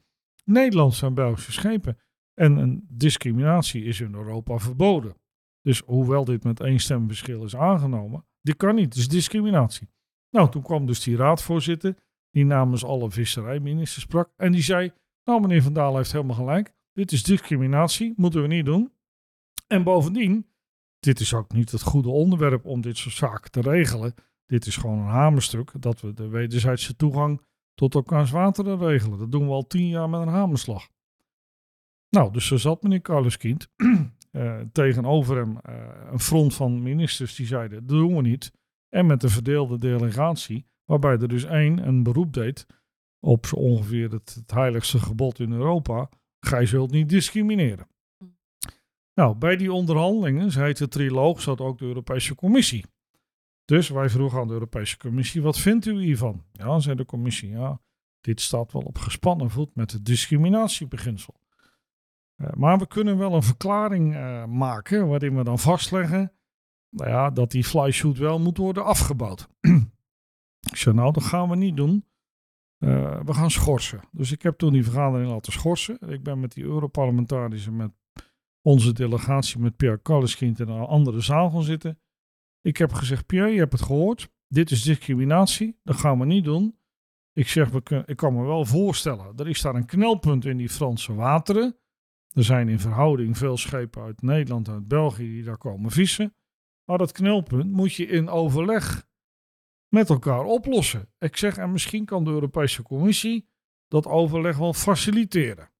Nederlandse 0.44 1.06
en 1.06 1.14
Belgische 1.14 1.52
schepen. 1.52 1.98
En 2.34 2.56
een 2.56 2.86
discriminatie 2.88 3.84
is 3.84 4.00
in 4.00 4.14
Europa 4.14 4.58
verboden. 4.58 5.14
Dus 5.60 5.82
hoewel 5.86 6.24
dit 6.24 6.44
met 6.44 6.60
één 6.60 6.78
stemverschil 6.78 7.44
is 7.44 7.56
aangenomen, 7.56 8.26
dit 8.40 8.56
kan 8.56 8.74
niet, 8.74 8.94
is 8.94 9.08
discriminatie. 9.08 9.88
Nou, 10.30 10.50
toen 10.50 10.62
kwam 10.62 10.86
dus 10.86 11.00
die 11.00 11.16
raadvoorzitter, 11.16 11.94
die 12.30 12.44
namens 12.44 12.84
alle 12.84 13.10
visserijministers 13.10 14.04
sprak. 14.04 14.30
En 14.36 14.52
die 14.52 14.62
zei, 14.62 14.92
nou 15.24 15.40
meneer 15.40 15.62
Van 15.62 15.72
Dalen 15.72 15.96
heeft 15.96 16.12
helemaal 16.12 16.36
gelijk. 16.36 16.74
Dit 16.92 17.12
is 17.12 17.22
discriminatie, 17.22 18.12
moeten 18.16 18.42
we 18.42 18.48
niet 18.48 18.64
doen. 18.64 18.92
En 19.66 19.82
bovendien, 19.82 20.46
dit 20.98 21.20
is 21.20 21.34
ook 21.34 21.52
niet 21.52 21.70
het 21.70 21.82
goede 21.82 22.08
onderwerp 22.08 22.66
om 22.66 22.80
dit 22.80 22.96
soort 22.96 23.14
zaken 23.14 23.50
te 23.50 23.60
regelen. 23.60 24.14
Dit 24.46 24.66
is 24.66 24.76
gewoon 24.76 24.98
een 24.98 25.04
hamerstuk 25.04 25.72
dat 25.78 26.00
we 26.00 26.12
de 26.12 26.28
wederzijdse 26.28 26.96
toegang 26.96 27.40
tot 27.74 27.94
elkaars 27.94 28.30
wateren 28.30 28.78
regelen. 28.78 29.18
Dat 29.18 29.32
doen 29.32 29.46
we 29.46 29.52
al 29.52 29.66
tien 29.66 29.88
jaar 29.88 30.10
met 30.10 30.20
een 30.20 30.28
hamerslag. 30.28 30.88
Nou, 32.08 32.32
dus 32.32 32.46
zo 32.46 32.56
zat 32.56 32.82
meneer 32.82 33.00
Carleskind 33.00 33.68
eh 34.30 34.60
tegenover 34.72 35.36
hem 35.36 35.58
eh, 35.58 35.74
een 36.10 36.20
front 36.20 36.54
van 36.54 36.82
ministers 36.82 37.34
die 37.34 37.46
zeiden, 37.46 37.86
dat 37.86 37.96
doen 37.96 38.16
we 38.16 38.22
niet. 38.22 38.52
En 38.88 39.06
met 39.06 39.22
een 39.22 39.30
verdeelde 39.30 39.78
delegatie, 39.78 40.66
waarbij 40.84 41.18
er 41.18 41.28
dus 41.28 41.44
één 41.44 41.86
een 41.86 42.02
beroep 42.02 42.32
deed 42.32 42.66
op 43.20 43.46
zo 43.46 43.56
ongeveer 43.56 44.10
het, 44.10 44.34
het 44.34 44.50
heiligste 44.50 44.98
gebod 44.98 45.38
in 45.38 45.52
Europa. 45.52 46.08
Gij 46.40 46.66
zult 46.66 46.90
niet 46.90 47.08
discrimineren. 47.08 47.86
Nou, 49.14 49.36
bij 49.36 49.56
die 49.56 49.72
onderhandelingen, 49.72 50.50
zei 50.50 50.72
de 50.72 50.88
triloog, 50.88 51.40
zat 51.40 51.60
ook 51.60 51.78
de 51.78 51.84
Europese 51.84 52.34
Commissie. 52.34 52.84
Dus 53.64 53.88
wij 53.88 54.08
vroegen 54.08 54.38
aan 54.38 54.46
de 54.46 54.52
Europese 54.52 54.98
Commissie, 54.98 55.42
wat 55.42 55.58
vindt 55.58 55.86
u 55.86 56.02
hiervan? 56.02 56.44
Ja, 56.52 56.78
zei 56.78 56.96
de 56.96 57.04
Commissie, 57.04 57.50
ja, 57.50 57.80
dit 58.20 58.40
staat 58.40 58.72
wel 58.72 58.82
op 58.82 58.98
gespannen 58.98 59.50
voet 59.50 59.74
met 59.74 59.90
het 59.90 60.04
discriminatiebeginsel. 60.04 61.34
Eh, 62.36 62.52
maar 62.52 62.78
we 62.78 62.86
kunnen 62.86 63.18
wel 63.18 63.34
een 63.34 63.42
verklaring 63.42 64.14
eh, 64.14 64.44
maken 64.44 65.08
waarin 65.08 65.36
we 65.36 65.44
dan 65.44 65.58
vastleggen 65.58 66.32
nou 66.94 67.10
ja, 67.10 67.30
dat 67.30 67.50
die 67.50 67.64
flyshoot 67.64 68.18
wel 68.18 68.38
moet 68.38 68.56
worden 68.56 68.84
afgebouwd. 68.84 69.48
ik 70.70 70.76
zei, 70.76 70.94
nou, 70.94 71.12
dat 71.12 71.22
gaan 71.22 71.48
we 71.48 71.56
niet 71.56 71.76
doen. 71.76 72.04
Eh, 72.78 73.20
we 73.24 73.34
gaan 73.34 73.50
schorsen. 73.50 74.00
Dus 74.12 74.32
ik 74.32 74.42
heb 74.42 74.58
toen 74.58 74.72
die 74.72 74.84
vergadering 74.84 75.30
laten 75.30 75.52
schorsen. 75.52 75.98
Ik 76.08 76.22
ben 76.22 76.40
met 76.40 76.52
die 76.52 76.64
Europarlementariërs 76.64 77.66
en 77.66 77.76
met 77.76 77.92
onze 78.60 78.92
delegatie 78.92 79.60
met 79.60 79.76
Pierre 79.76 79.98
Kalleskind 79.98 80.60
in 80.60 80.68
een 80.68 80.86
andere 80.86 81.20
zaal 81.20 81.50
gaan 81.50 81.62
zitten. 81.62 81.98
Ik 82.64 82.76
heb 82.76 82.92
gezegd, 82.92 83.26
Pierre, 83.26 83.50
je 83.50 83.58
hebt 83.58 83.72
het 83.72 83.82
gehoord. 83.82 84.30
Dit 84.48 84.70
is 84.70 84.82
discriminatie. 84.82 85.80
Dat 85.82 85.96
gaan 85.96 86.18
we 86.18 86.24
niet 86.24 86.44
doen. 86.44 86.78
Ik 87.32 87.48
zeg, 87.48 87.72
ik 88.06 88.16
kan 88.16 88.34
me 88.34 88.44
wel 88.44 88.64
voorstellen. 88.64 89.36
Er 89.36 89.48
is 89.48 89.60
daar 89.60 89.74
een 89.74 89.86
knelpunt 89.86 90.44
in 90.44 90.56
die 90.56 90.68
Franse 90.68 91.14
wateren. 91.14 91.78
Er 92.28 92.44
zijn 92.44 92.68
in 92.68 92.80
verhouding 92.80 93.38
veel 93.38 93.56
schepen 93.56 94.02
uit 94.02 94.22
Nederland 94.22 94.68
uit 94.68 94.88
België 94.88 95.28
die 95.28 95.42
daar 95.42 95.58
komen 95.58 95.90
vissen. 95.90 96.36
Maar 96.84 96.98
dat 96.98 97.12
knelpunt 97.12 97.72
moet 97.72 97.94
je 97.94 98.06
in 98.06 98.28
overleg 98.28 99.06
met 99.88 100.10
elkaar 100.10 100.44
oplossen. 100.44 101.12
Ik 101.18 101.36
zeg, 101.36 101.56
en 101.56 101.72
misschien 101.72 102.04
kan 102.04 102.24
de 102.24 102.30
Europese 102.30 102.82
Commissie 102.82 103.48
dat 103.88 104.06
overleg 104.06 104.56
wel 104.56 104.72
faciliteren. 104.72 105.72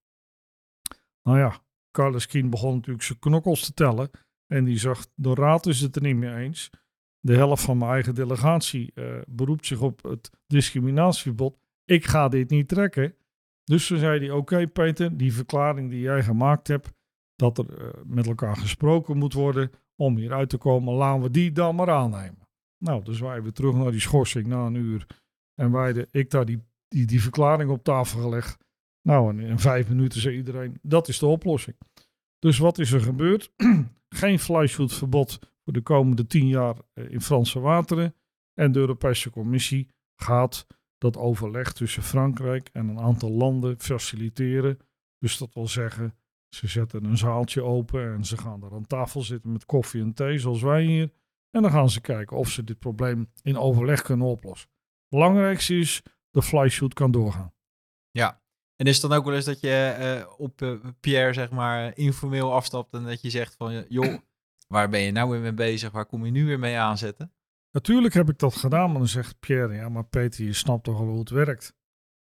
Nou 1.23 1.39
ja, 1.39 1.65
Carlos 1.91 2.27
Kien 2.27 2.51
begon 2.51 2.75
natuurlijk 2.75 3.05
zijn 3.05 3.19
knokkels 3.19 3.65
te 3.65 3.75
tellen. 3.75 4.11
En 4.47 4.65
die 4.65 4.79
zag, 4.79 5.07
de 5.15 5.35
raad 5.35 5.67
is 5.67 5.81
het 5.81 5.97
er 5.97 6.03
niet 6.03 6.17
mee 6.17 6.35
eens. 6.35 6.71
De 7.21 7.35
helft 7.35 7.63
van 7.63 7.79
mijn 7.79 7.91
eigen 7.91 8.15
delegatie 8.15 8.93
eh, 8.95 9.05
beroept 9.27 9.67
zich 9.67 9.81
op 9.81 10.03
het 10.03 10.31
discriminatieverbod. 10.47 11.59
Ik 11.85 12.05
ga 12.05 12.29
dit 12.29 12.51
niet 12.51 12.69
trekken. 12.69 13.15
Dus 13.65 13.87
toen 13.87 13.99
zei 13.99 14.19
hij, 14.19 14.31
oké 14.31 14.67
Peter, 14.67 15.17
die 15.17 15.35
verklaring 15.35 15.91
die 15.91 16.01
jij 16.01 16.23
gemaakt 16.23 16.69
hebt, 16.69 16.93
dat 17.37 17.59
er 17.59 17.79
eh, 17.79 17.89
met 18.05 18.27
elkaar 18.27 18.57
gesproken 18.57 19.17
moet 19.17 19.33
worden 19.33 19.71
om 19.97 20.17
hieruit 20.17 20.49
te 20.49 20.57
komen, 20.57 20.95
laten 20.95 21.23
we 21.23 21.31
die 21.31 21.53
dan 21.53 21.75
maar 21.75 21.91
aannemen. 21.91 22.49
Nou, 22.79 23.05
dus 23.05 23.21
wij 23.21 23.43
weer 23.43 23.53
terug 23.53 23.75
naar 23.75 23.91
die 23.91 24.01
schorsing 24.01 24.47
na 24.47 24.67
een 24.67 24.75
uur. 24.75 25.07
En 25.55 25.71
wij 25.71 26.07
ik 26.11 26.31
daar 26.31 26.45
die, 26.45 26.63
die, 26.89 27.07
die 27.07 27.23
verklaring 27.23 27.71
op 27.71 27.85
tafel 27.85 28.21
gelegd. 28.21 28.59
Nou, 29.03 29.43
in 29.43 29.59
vijf 29.59 29.89
minuten 29.89 30.21
zei 30.21 30.37
iedereen, 30.37 30.79
dat 30.83 31.09
is 31.09 31.19
de 31.19 31.27
oplossing. 31.27 31.77
Dus 32.39 32.59
wat 32.59 32.79
is 32.79 32.93
er 32.93 33.01
gebeurd? 33.01 33.53
Geen 34.15 34.39
flyshootverbod 34.39 35.39
voor 35.65 35.73
de 35.73 35.81
komende 35.81 36.27
tien 36.27 36.49
jaar 36.49 36.77
eh, 36.93 37.11
in 37.11 37.21
Franse 37.21 37.61
wateren. 37.61 38.15
En 38.55 38.73
de 38.73 38.79
Europese 38.79 39.31
Commissie 39.31 39.89
gaat 40.17 40.67
dat 40.99 41.17
overleg 41.17 41.73
tussen 41.73 42.03
Frankrijk 42.03 42.69
en 42.73 42.89
een 42.89 43.01
aantal 43.01 43.31
landen 43.31 43.81
faciliteren. 43.81 44.79
Dus 45.19 45.39
dat 45.39 45.55
wil 45.55 45.69
zeggen, 45.69 46.15
ze 46.49 46.69
zetten 46.69 47.05
een 47.05 47.17
zaaltje 47.17 47.63
open 47.63 48.15
en 48.15 48.25
ze 48.25 48.37
gaan 48.37 48.61
daar 48.61 48.73
aan 48.73 48.87
tafel 48.87 49.21
zitten 49.23 49.53
met 49.53 49.67
koffie 49.67 50.03
en 50.03 50.15
thee, 50.15 50.39
zoals 50.39 50.63
wij 50.63 50.85
hier. 50.85 51.13
En 51.51 51.63
dan 51.63 51.71
gaan 51.71 51.91
ze 51.91 52.01
kijken 52.01 52.37
of 52.37 52.51
ze 52.51 52.65
dit 52.65 52.79
probleem 52.79 53.31
in 53.43 53.59
overleg 53.59 54.03
kunnen 54.03 54.27
oplossen. 54.27 54.71
Belangrijkste 55.09 55.79
is, 55.79 56.03
de 56.31 56.43
flyshoot 56.43 56.95
kan 56.95 57.11
doorgaan. 57.11 57.55
Ja. 58.11 58.43
En 58.77 58.87
is 58.87 59.01
het 59.01 59.11
dan 59.11 59.19
ook 59.19 59.25
wel 59.25 59.35
eens 59.35 59.45
dat 59.45 59.61
je 59.61 59.71
eh, 59.71 60.33
op 60.37 60.63
eh, 60.63 60.73
Pierre, 61.01 61.33
zeg 61.33 61.51
maar, 61.51 61.97
informeel 61.97 62.53
afstapt 62.53 62.95
en 62.95 63.05
dat 63.05 63.23
je 63.23 63.31
zegt 63.31 63.55
van, 63.55 63.71
eh, 63.71 63.83
joh, 63.89 64.19
waar 64.75 64.89
ben 64.89 65.01
je 65.01 65.11
nou 65.11 65.31
weer 65.31 65.41
mee 65.41 65.55
bezig? 65.55 65.91
Waar 65.91 66.07
kom 66.07 66.25
je 66.25 66.31
nu 66.31 66.47
weer 66.47 66.59
mee 66.59 66.79
aanzetten? 66.79 67.33
Natuurlijk 67.71 68.15
heb 68.15 68.29
ik 68.29 68.39
dat 68.39 68.55
gedaan, 68.55 68.91
maar 68.91 68.99
dan 68.99 69.09
zegt 69.09 69.41
Pierre, 69.41 69.75
ja, 69.75 69.89
maar 69.89 70.05
Peter, 70.05 70.45
je 70.45 70.53
snapt 70.53 70.85
toch 70.85 70.99
al 70.99 71.07
hoe 71.07 71.19
het 71.19 71.31
werkt? 71.31 71.75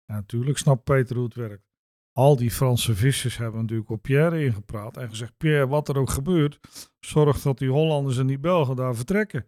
Ja, 0.05 0.13
natuurlijk 0.13 0.57
snapt 0.57 0.83
Peter 0.83 1.15
hoe 1.15 1.25
het 1.25 1.35
werkt. 1.35 1.69
Al 2.11 2.35
die 2.35 2.51
Franse 2.51 2.95
vissers 2.95 3.37
hebben 3.37 3.61
natuurlijk 3.61 3.89
op 3.89 4.01
Pierre 4.01 4.43
ingepraat 4.43 4.97
en 4.97 5.09
gezegd, 5.09 5.37
Pierre, 5.37 5.67
wat 5.67 5.89
er 5.89 5.97
ook 5.97 6.09
gebeurt, 6.09 6.59
zorg 6.99 7.41
dat 7.41 7.57
die 7.57 7.69
Hollanders 7.69 8.17
en 8.17 8.27
die 8.27 8.39
Belgen 8.39 8.75
daar 8.75 8.95
vertrekken. 8.95 9.45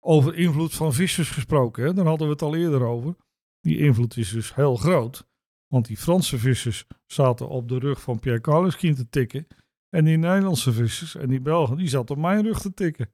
Over 0.00 0.34
invloed 0.34 0.74
van 0.74 0.92
vissers 0.92 1.30
gesproken, 1.30 1.84
hè? 1.84 1.94
daar 1.94 2.06
hadden 2.06 2.26
we 2.26 2.32
het 2.32 2.42
al 2.42 2.54
eerder 2.54 2.82
over. 2.82 3.16
Die 3.60 3.78
invloed 3.78 4.16
is 4.16 4.30
dus 4.30 4.54
heel 4.54 4.76
groot, 4.76 5.27
want 5.68 5.86
die 5.86 5.96
Franse 5.96 6.38
vissers 6.38 6.86
zaten 7.06 7.48
op 7.48 7.68
de 7.68 7.78
rug 7.78 8.00
van 8.00 8.18
Pierre 8.18 8.40
Carleskind 8.40 8.96
te 8.96 9.08
tikken. 9.08 9.46
En 9.88 10.04
die 10.04 10.16
Nederlandse 10.16 10.72
vissers 10.72 11.14
en 11.14 11.28
die 11.28 11.40
Belgen, 11.40 11.76
die 11.76 11.88
zaten 11.88 12.14
op 12.14 12.20
mijn 12.20 12.42
rug 12.42 12.60
te 12.60 12.74
tikken. 12.74 13.12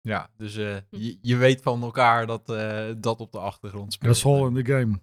Ja, 0.00 0.30
dus 0.36 0.56
eh, 0.56 0.76
je, 0.90 1.18
je 1.20 1.36
weet 1.36 1.62
van 1.62 1.82
elkaar 1.82 2.26
dat 2.26 2.50
eh, 2.50 2.92
dat 2.96 3.20
op 3.20 3.32
de 3.32 3.38
achtergrond 3.38 3.92
speelt. 3.92 4.12
That's 4.12 4.24
all 4.24 4.46
in 4.46 4.64
the 4.64 4.72
game. 4.72 5.00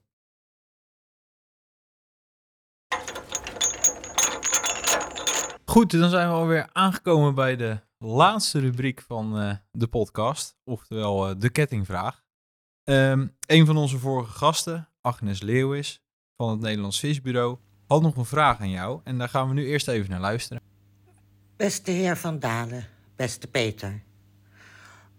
Goed, 5.71 5.91
dan 5.91 6.09
zijn 6.09 6.27
we 6.27 6.33
alweer 6.33 6.69
aangekomen 6.71 7.35
bij 7.35 7.55
de 7.55 7.79
laatste 7.97 8.59
rubriek 8.59 9.01
van 9.01 9.39
eh, 9.39 9.55
de 9.71 9.87
podcast, 9.87 10.57
oftewel 10.63 11.29
eh, 11.29 11.35
de 11.37 11.49
kettingvraag. 11.49 12.23
Ehm 12.83 13.27
een 13.47 13.65
van 13.65 13.77
onze 13.77 13.99
vorige 13.99 14.31
gasten, 14.31 14.89
Agnes 15.01 15.41
Leeuwis 15.41 16.00
van 16.41 16.49
het 16.49 16.59
Nederlands 16.59 16.99
Visbureau, 16.99 17.57
had 17.87 18.01
nog 18.01 18.15
een 18.15 18.25
vraag 18.25 18.59
aan 18.59 18.69
jou 18.69 19.01
en 19.03 19.17
daar 19.17 19.29
gaan 19.29 19.47
we 19.47 19.53
nu 19.53 19.65
eerst 19.65 19.87
even 19.87 20.09
naar 20.09 20.19
luisteren. 20.19 20.61
Beste 21.55 21.91
heer 21.91 22.17
Van 22.17 22.39
Dalen, 22.39 22.87
beste 23.15 23.47
Peter. 23.47 24.01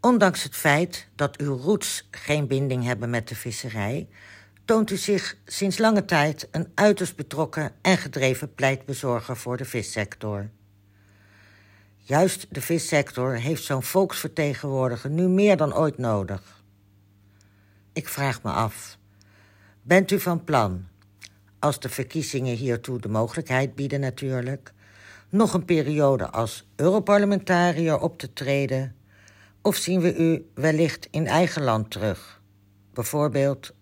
Ondanks 0.00 0.42
het 0.42 0.54
feit 0.54 1.08
dat 1.14 1.36
uw 1.36 1.56
roots 1.56 2.08
geen 2.10 2.46
binding 2.46 2.84
hebben 2.84 3.10
met 3.10 3.28
de 3.28 3.34
visserij, 3.34 4.08
toont 4.64 4.90
u 4.90 4.96
zich 4.96 5.36
sinds 5.44 5.78
lange 5.78 6.04
tijd 6.04 6.48
een 6.50 6.68
uiterst 6.74 7.16
betrokken 7.16 7.72
en 7.82 7.98
gedreven 7.98 8.54
pleitbezorger 8.54 9.36
voor 9.36 9.56
de 9.56 9.64
vissector. 9.64 10.50
Juist 11.96 12.46
de 12.50 12.60
vissector 12.60 13.34
heeft 13.34 13.64
zo'n 13.64 13.82
volksvertegenwoordiger 13.82 15.10
nu 15.10 15.28
meer 15.28 15.56
dan 15.56 15.74
ooit 15.74 15.98
nodig. 15.98 16.62
Ik 17.92 18.08
vraag 18.08 18.42
me 18.42 18.50
af: 18.50 18.98
bent 19.82 20.10
u 20.10 20.20
van 20.20 20.44
plan, 20.44 20.90
als 21.62 21.80
de 21.80 21.88
verkiezingen 21.88 22.56
hiertoe 22.56 23.00
de 23.00 23.08
mogelijkheid 23.08 23.74
bieden 23.74 24.00
natuurlijk, 24.00 24.72
nog 25.28 25.54
een 25.54 25.64
periode 25.64 26.30
als 26.30 26.68
Europarlementariër 26.76 27.98
op 27.98 28.18
te 28.18 28.32
treden? 28.32 28.94
Of 29.62 29.76
zien 29.76 30.00
we 30.00 30.16
u 30.16 30.46
wellicht 30.54 31.08
in 31.10 31.26
eigen 31.26 31.62
land 31.62 31.90
terug? 31.90 32.42
Bijvoorbeeld 32.92 33.74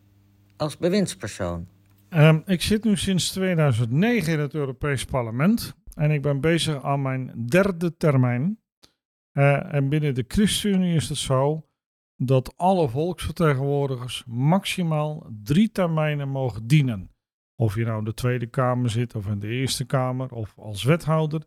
als 0.56 0.76
bewindspersoon. 0.76 1.68
Ehm, 2.08 2.40
ik 2.46 2.62
zit 2.62 2.84
nu 2.84 2.96
sinds 2.96 3.30
2009 3.30 4.32
in 4.32 4.38
het 4.38 4.54
Europees 4.54 5.04
Parlement 5.04 5.74
en 5.94 6.10
ik 6.10 6.22
ben 6.22 6.40
bezig 6.40 6.84
aan 6.84 7.02
mijn 7.02 7.46
derde 7.46 7.96
termijn. 7.96 8.58
Eh, 9.32 9.74
en 9.74 9.88
binnen 9.88 10.14
de 10.14 10.24
ChristenUnie 10.28 10.94
is 10.94 11.08
het 11.08 11.18
zo 11.18 11.66
dat 12.16 12.52
alle 12.56 12.88
volksvertegenwoordigers 12.88 14.24
maximaal 14.26 15.26
drie 15.42 15.70
termijnen 15.70 16.28
mogen 16.28 16.66
dienen. 16.66 17.10
Of 17.60 17.74
je 17.74 17.84
nou 17.84 17.98
in 17.98 18.04
de 18.04 18.14
Tweede 18.14 18.46
Kamer 18.46 18.90
zit 18.90 19.14
of 19.14 19.26
in 19.26 19.38
de 19.38 19.48
Eerste 19.48 19.84
Kamer 19.84 20.32
of 20.32 20.58
als 20.58 20.82
wethouder. 20.82 21.46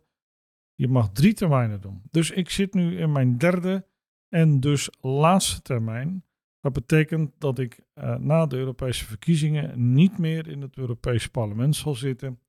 Je 0.74 0.88
mag 0.88 1.12
drie 1.12 1.34
termijnen 1.34 1.80
doen. 1.80 2.02
Dus 2.10 2.30
ik 2.30 2.50
zit 2.50 2.74
nu 2.74 2.98
in 2.98 3.12
mijn 3.12 3.38
derde 3.38 3.86
en 4.28 4.60
dus 4.60 4.90
laatste 5.00 5.62
termijn. 5.62 6.24
Dat 6.60 6.72
betekent 6.72 7.32
dat 7.38 7.58
ik 7.58 7.80
eh, 7.94 8.16
na 8.16 8.46
de 8.46 8.56
Europese 8.56 9.04
verkiezingen 9.04 9.92
niet 9.92 10.18
meer 10.18 10.48
in 10.48 10.60
het 10.60 10.76
Europese 10.76 11.30
parlement 11.30 11.76
zal 11.76 11.94
zitten. 11.94 12.40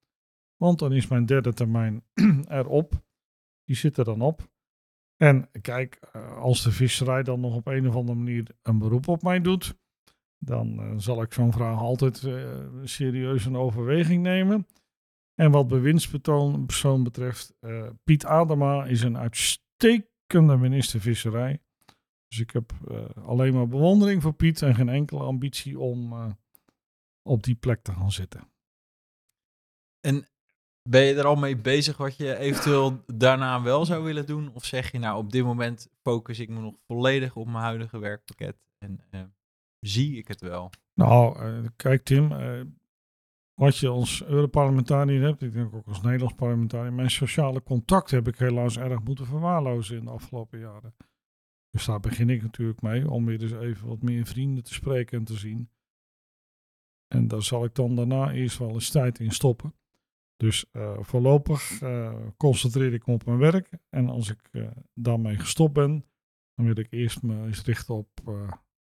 Want 0.55 0.79
dan 0.79 0.93
is 0.93 1.07
mijn 1.07 1.25
derde 1.25 1.53
termijn 1.53 2.03
erop. 2.47 3.03
Die 3.63 3.75
zit 3.75 3.97
er 3.97 4.05
dan 4.05 4.21
op. 4.21 4.49
En 5.17 5.49
kijk, 5.61 5.95
eh, 6.11 6.37
als 6.37 6.63
de 6.63 6.71
visserij 6.71 7.23
dan 7.23 7.39
nog 7.39 7.55
op 7.55 7.67
een 7.67 7.87
of 7.87 7.95
andere 7.95 8.17
manier 8.17 8.47
een 8.61 8.77
beroep 8.77 9.07
op 9.07 9.21
mij 9.21 9.41
doet, 9.41 9.75
dan 10.37 10.79
eh, 10.79 10.93
zal 10.97 11.21
ik 11.21 11.33
zo'n 11.33 11.53
vraag 11.53 11.79
altijd 11.79 12.23
eh, 12.23 12.59
serieus 12.83 13.45
in 13.45 13.55
overweging 13.55 14.23
nemen. 14.23 14.67
En 15.35 15.51
wat 15.51 15.67
bewindspersoon 15.67 16.65
persoon 16.65 17.03
betreft, 17.03 17.53
eh, 17.59 17.89
Piet 18.03 18.25
Adema 18.25 18.85
is 18.85 19.01
een 19.01 19.17
uitstekende 19.17 20.57
minister 20.57 21.01
visserij. 21.01 21.61
Dus 22.27 22.39
ik 22.39 22.51
heb 22.51 22.73
alleen 23.15 23.53
maar 23.53 23.67
bewondering 23.67 24.21
voor 24.21 24.33
Piet 24.33 24.61
en 24.61 24.75
geen 24.75 24.89
enkele 24.89 25.23
ambitie 25.23 25.79
om 25.79 26.13
op 27.21 27.43
die 27.43 27.55
plek 27.55 27.81
te 27.81 27.91
gaan 27.91 28.11
zitten. 28.11 28.51
En 29.99 30.27
ben 30.89 31.01
je 31.01 31.15
er 31.15 31.25
al 31.25 31.35
mee 31.35 31.57
bezig 31.57 31.97
wat 31.97 32.17
je 32.17 32.37
eventueel 32.37 33.03
daarna 33.05 33.61
wel 33.61 33.85
zou 33.85 34.03
willen 34.03 34.25
doen? 34.25 34.53
Of 34.53 34.65
zeg 34.65 34.91
je 34.91 34.99
nou 34.99 35.17
op 35.17 35.31
dit 35.31 35.43
moment 35.43 35.89
focus 36.01 36.39
ik 36.39 36.49
me 36.49 36.59
nog 36.59 36.75
volledig 36.87 37.35
op 37.35 37.45
mijn 37.45 37.63
huidige 37.63 37.99
werkpakket 37.99 38.57
en 38.77 38.99
zie 39.87 40.17
ik 40.17 40.27
het 40.27 40.41
wel? 40.41 40.71
Nou, 40.93 41.39
eh, 41.39 41.65
kijk 41.75 42.03
Tim, 42.03 42.31
eh, 42.31 42.61
wat 43.53 43.77
je 43.77 43.87
als 43.87 44.23
Europarlementariër 44.23 45.21
hebt, 45.21 45.41
ik 45.41 45.53
denk 45.53 45.73
ook 45.73 45.87
als 45.87 46.01
Nederlands 46.01 46.35
parlementariër, 46.35 46.93
mijn 46.93 47.11
sociale 47.11 47.63
contact 47.63 48.11
heb 48.11 48.27
ik 48.27 48.37
helaas 48.37 48.77
erg 48.77 49.03
moeten 49.03 49.25
verwaarlozen 49.25 49.97
in 49.97 50.05
de 50.05 50.11
afgelopen 50.11 50.59
jaren. 50.59 50.95
Dus 51.69 51.85
daar 51.85 51.99
begin 51.99 52.29
ik 52.29 52.41
natuurlijk 52.41 52.81
mee, 52.81 53.09
om 53.09 53.25
weer 53.25 53.41
eens 53.41 53.51
even 53.51 53.87
wat 53.87 54.01
meer 54.01 54.25
vrienden 54.25 54.63
te 54.63 54.73
spreken 54.73 55.17
en 55.17 55.25
te 55.25 55.37
zien. 55.37 55.69
En 57.07 57.27
daar 57.27 57.43
zal 57.43 57.63
ik 57.63 57.75
dan 57.75 57.95
daarna 57.95 58.31
eerst 58.31 58.57
wel 58.57 58.73
eens 58.73 58.89
tijd 58.89 59.19
in 59.19 59.31
stoppen. 59.31 59.73
Dus 60.37 60.65
eh, 60.71 60.97
voorlopig 60.99 61.81
concentreer 62.37 62.93
ik 62.93 63.05
me 63.05 63.13
op 63.13 63.25
mijn 63.25 63.37
werk. 63.37 63.69
En 63.89 64.09
als 64.09 64.29
ik 64.29 64.71
daarmee 64.93 65.37
gestopt 65.37 65.73
ben, 65.73 66.05
dan 66.55 66.65
wil 66.65 66.77
ik 66.77 66.91
eerst 66.91 67.21
me 67.21 67.45
eens 67.45 67.63
richten 67.63 67.95
op 67.95 68.21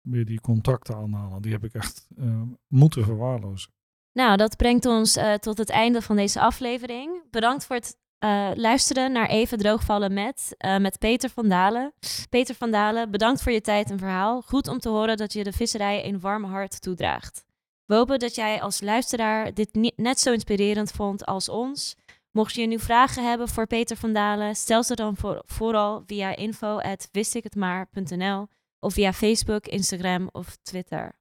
weer 0.09 0.25
die 0.25 0.41
contacten 0.41 0.95
aanhalen. 0.95 1.41
Die 1.41 1.51
heb 1.51 1.63
ik 1.63 1.73
echt 1.73 2.07
eh, 2.17 2.41
moeten 2.67 3.03
verwaarlozen. 3.03 3.71
Nou, 4.13 4.37
dat 4.37 4.57
brengt 4.57 4.85
ons 4.85 5.15
eh, 5.15 5.33
tot 5.33 5.57
het 5.57 5.69
einde 5.69 6.01
van 6.01 6.15
deze 6.15 6.39
aflevering. 6.39 7.23
Bedankt 7.31 7.65
voor 7.65 7.75
het 7.75 7.97
eh, 8.17 8.49
luisteren 8.55 9.11
naar 9.11 9.29
Even 9.29 9.57
Droogvallen 9.57 10.13
met, 10.13 10.55
met 10.79 10.99
Peter 10.99 11.29
van 11.29 11.47
Dalen. 11.47 11.93
Peter 12.29 12.55
van 12.55 12.71
Dalen, 12.71 13.11
bedankt 13.11 13.41
voor 13.41 13.51
je 13.51 13.61
tijd 13.61 13.91
en 13.91 13.99
verhaal. 13.99 14.41
Goed 14.41 14.67
om 14.67 14.79
te 14.79 14.89
horen 14.89 15.17
dat 15.17 15.33
je 15.33 15.43
de 15.43 15.51
visserij 15.51 16.05
een 16.05 16.19
warm 16.19 16.43
hart 16.43 16.81
toedraagt. 16.81 17.45
We 17.85 17.95
hopen 17.95 18.19
dat 18.19 18.35
jij 18.35 18.61
als 18.61 18.81
luisteraar 18.81 19.53
dit 19.53 19.93
net 19.95 20.19
zo 20.19 20.31
inspirerend 20.31 20.91
vond 20.91 21.25
als 21.25 21.49
ons. 21.49 21.95
Mocht 22.31 22.53
je 22.53 22.67
nu 22.67 22.79
vragen 22.79 23.29
hebben 23.29 23.47
voor 23.47 23.67
Peter 23.67 23.97
van 23.97 24.13
Dalen, 24.13 24.55
stel 24.55 24.83
ze 24.83 24.95
dan 24.95 25.17
voor- 25.17 25.43
vooral 25.45 26.03
via 26.05 26.35
info.wistikhetmaar.nl 26.35 28.47
of 28.79 28.93
via 28.93 29.13
Facebook, 29.13 29.65
Instagram 29.65 30.29
of 30.31 30.57
Twitter. 30.61 31.15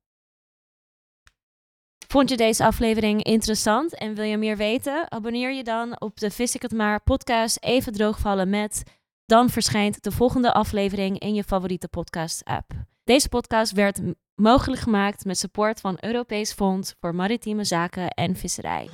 Vond 2.08 2.30
je 2.30 2.36
deze 2.36 2.64
aflevering 2.64 3.22
interessant 3.22 3.94
en 3.94 4.14
wil 4.14 4.24
je 4.24 4.36
meer 4.36 4.56
weten? 4.56 5.10
Abonneer 5.10 5.52
je 5.52 5.64
dan 5.64 6.00
op 6.00 6.18
de 6.18 6.30
Vis 6.30 6.54
ik 6.54 6.62
het 6.62 6.72
maar 6.72 7.02
podcast 7.02 7.56
Even 7.60 7.92
Droogvallen 7.92 8.50
met. 8.50 8.82
Dan 9.24 9.50
verschijnt 9.50 10.02
de 10.02 10.10
volgende 10.10 10.52
aflevering 10.52 11.18
in 11.18 11.34
je 11.34 11.44
favoriete 11.44 11.88
podcast 11.88 12.44
app. 12.44 12.70
Deze 13.04 13.28
podcast 13.28 13.72
werd 13.72 14.00
mogelijk 14.34 14.82
gemaakt 14.82 15.24
met 15.24 15.38
support 15.38 15.80
van 15.80 15.96
Europees 16.00 16.52
Fonds 16.52 16.94
voor 17.00 17.14
Maritieme 17.14 17.64
Zaken 17.64 18.08
en 18.08 18.36
Visserij. 18.36 18.88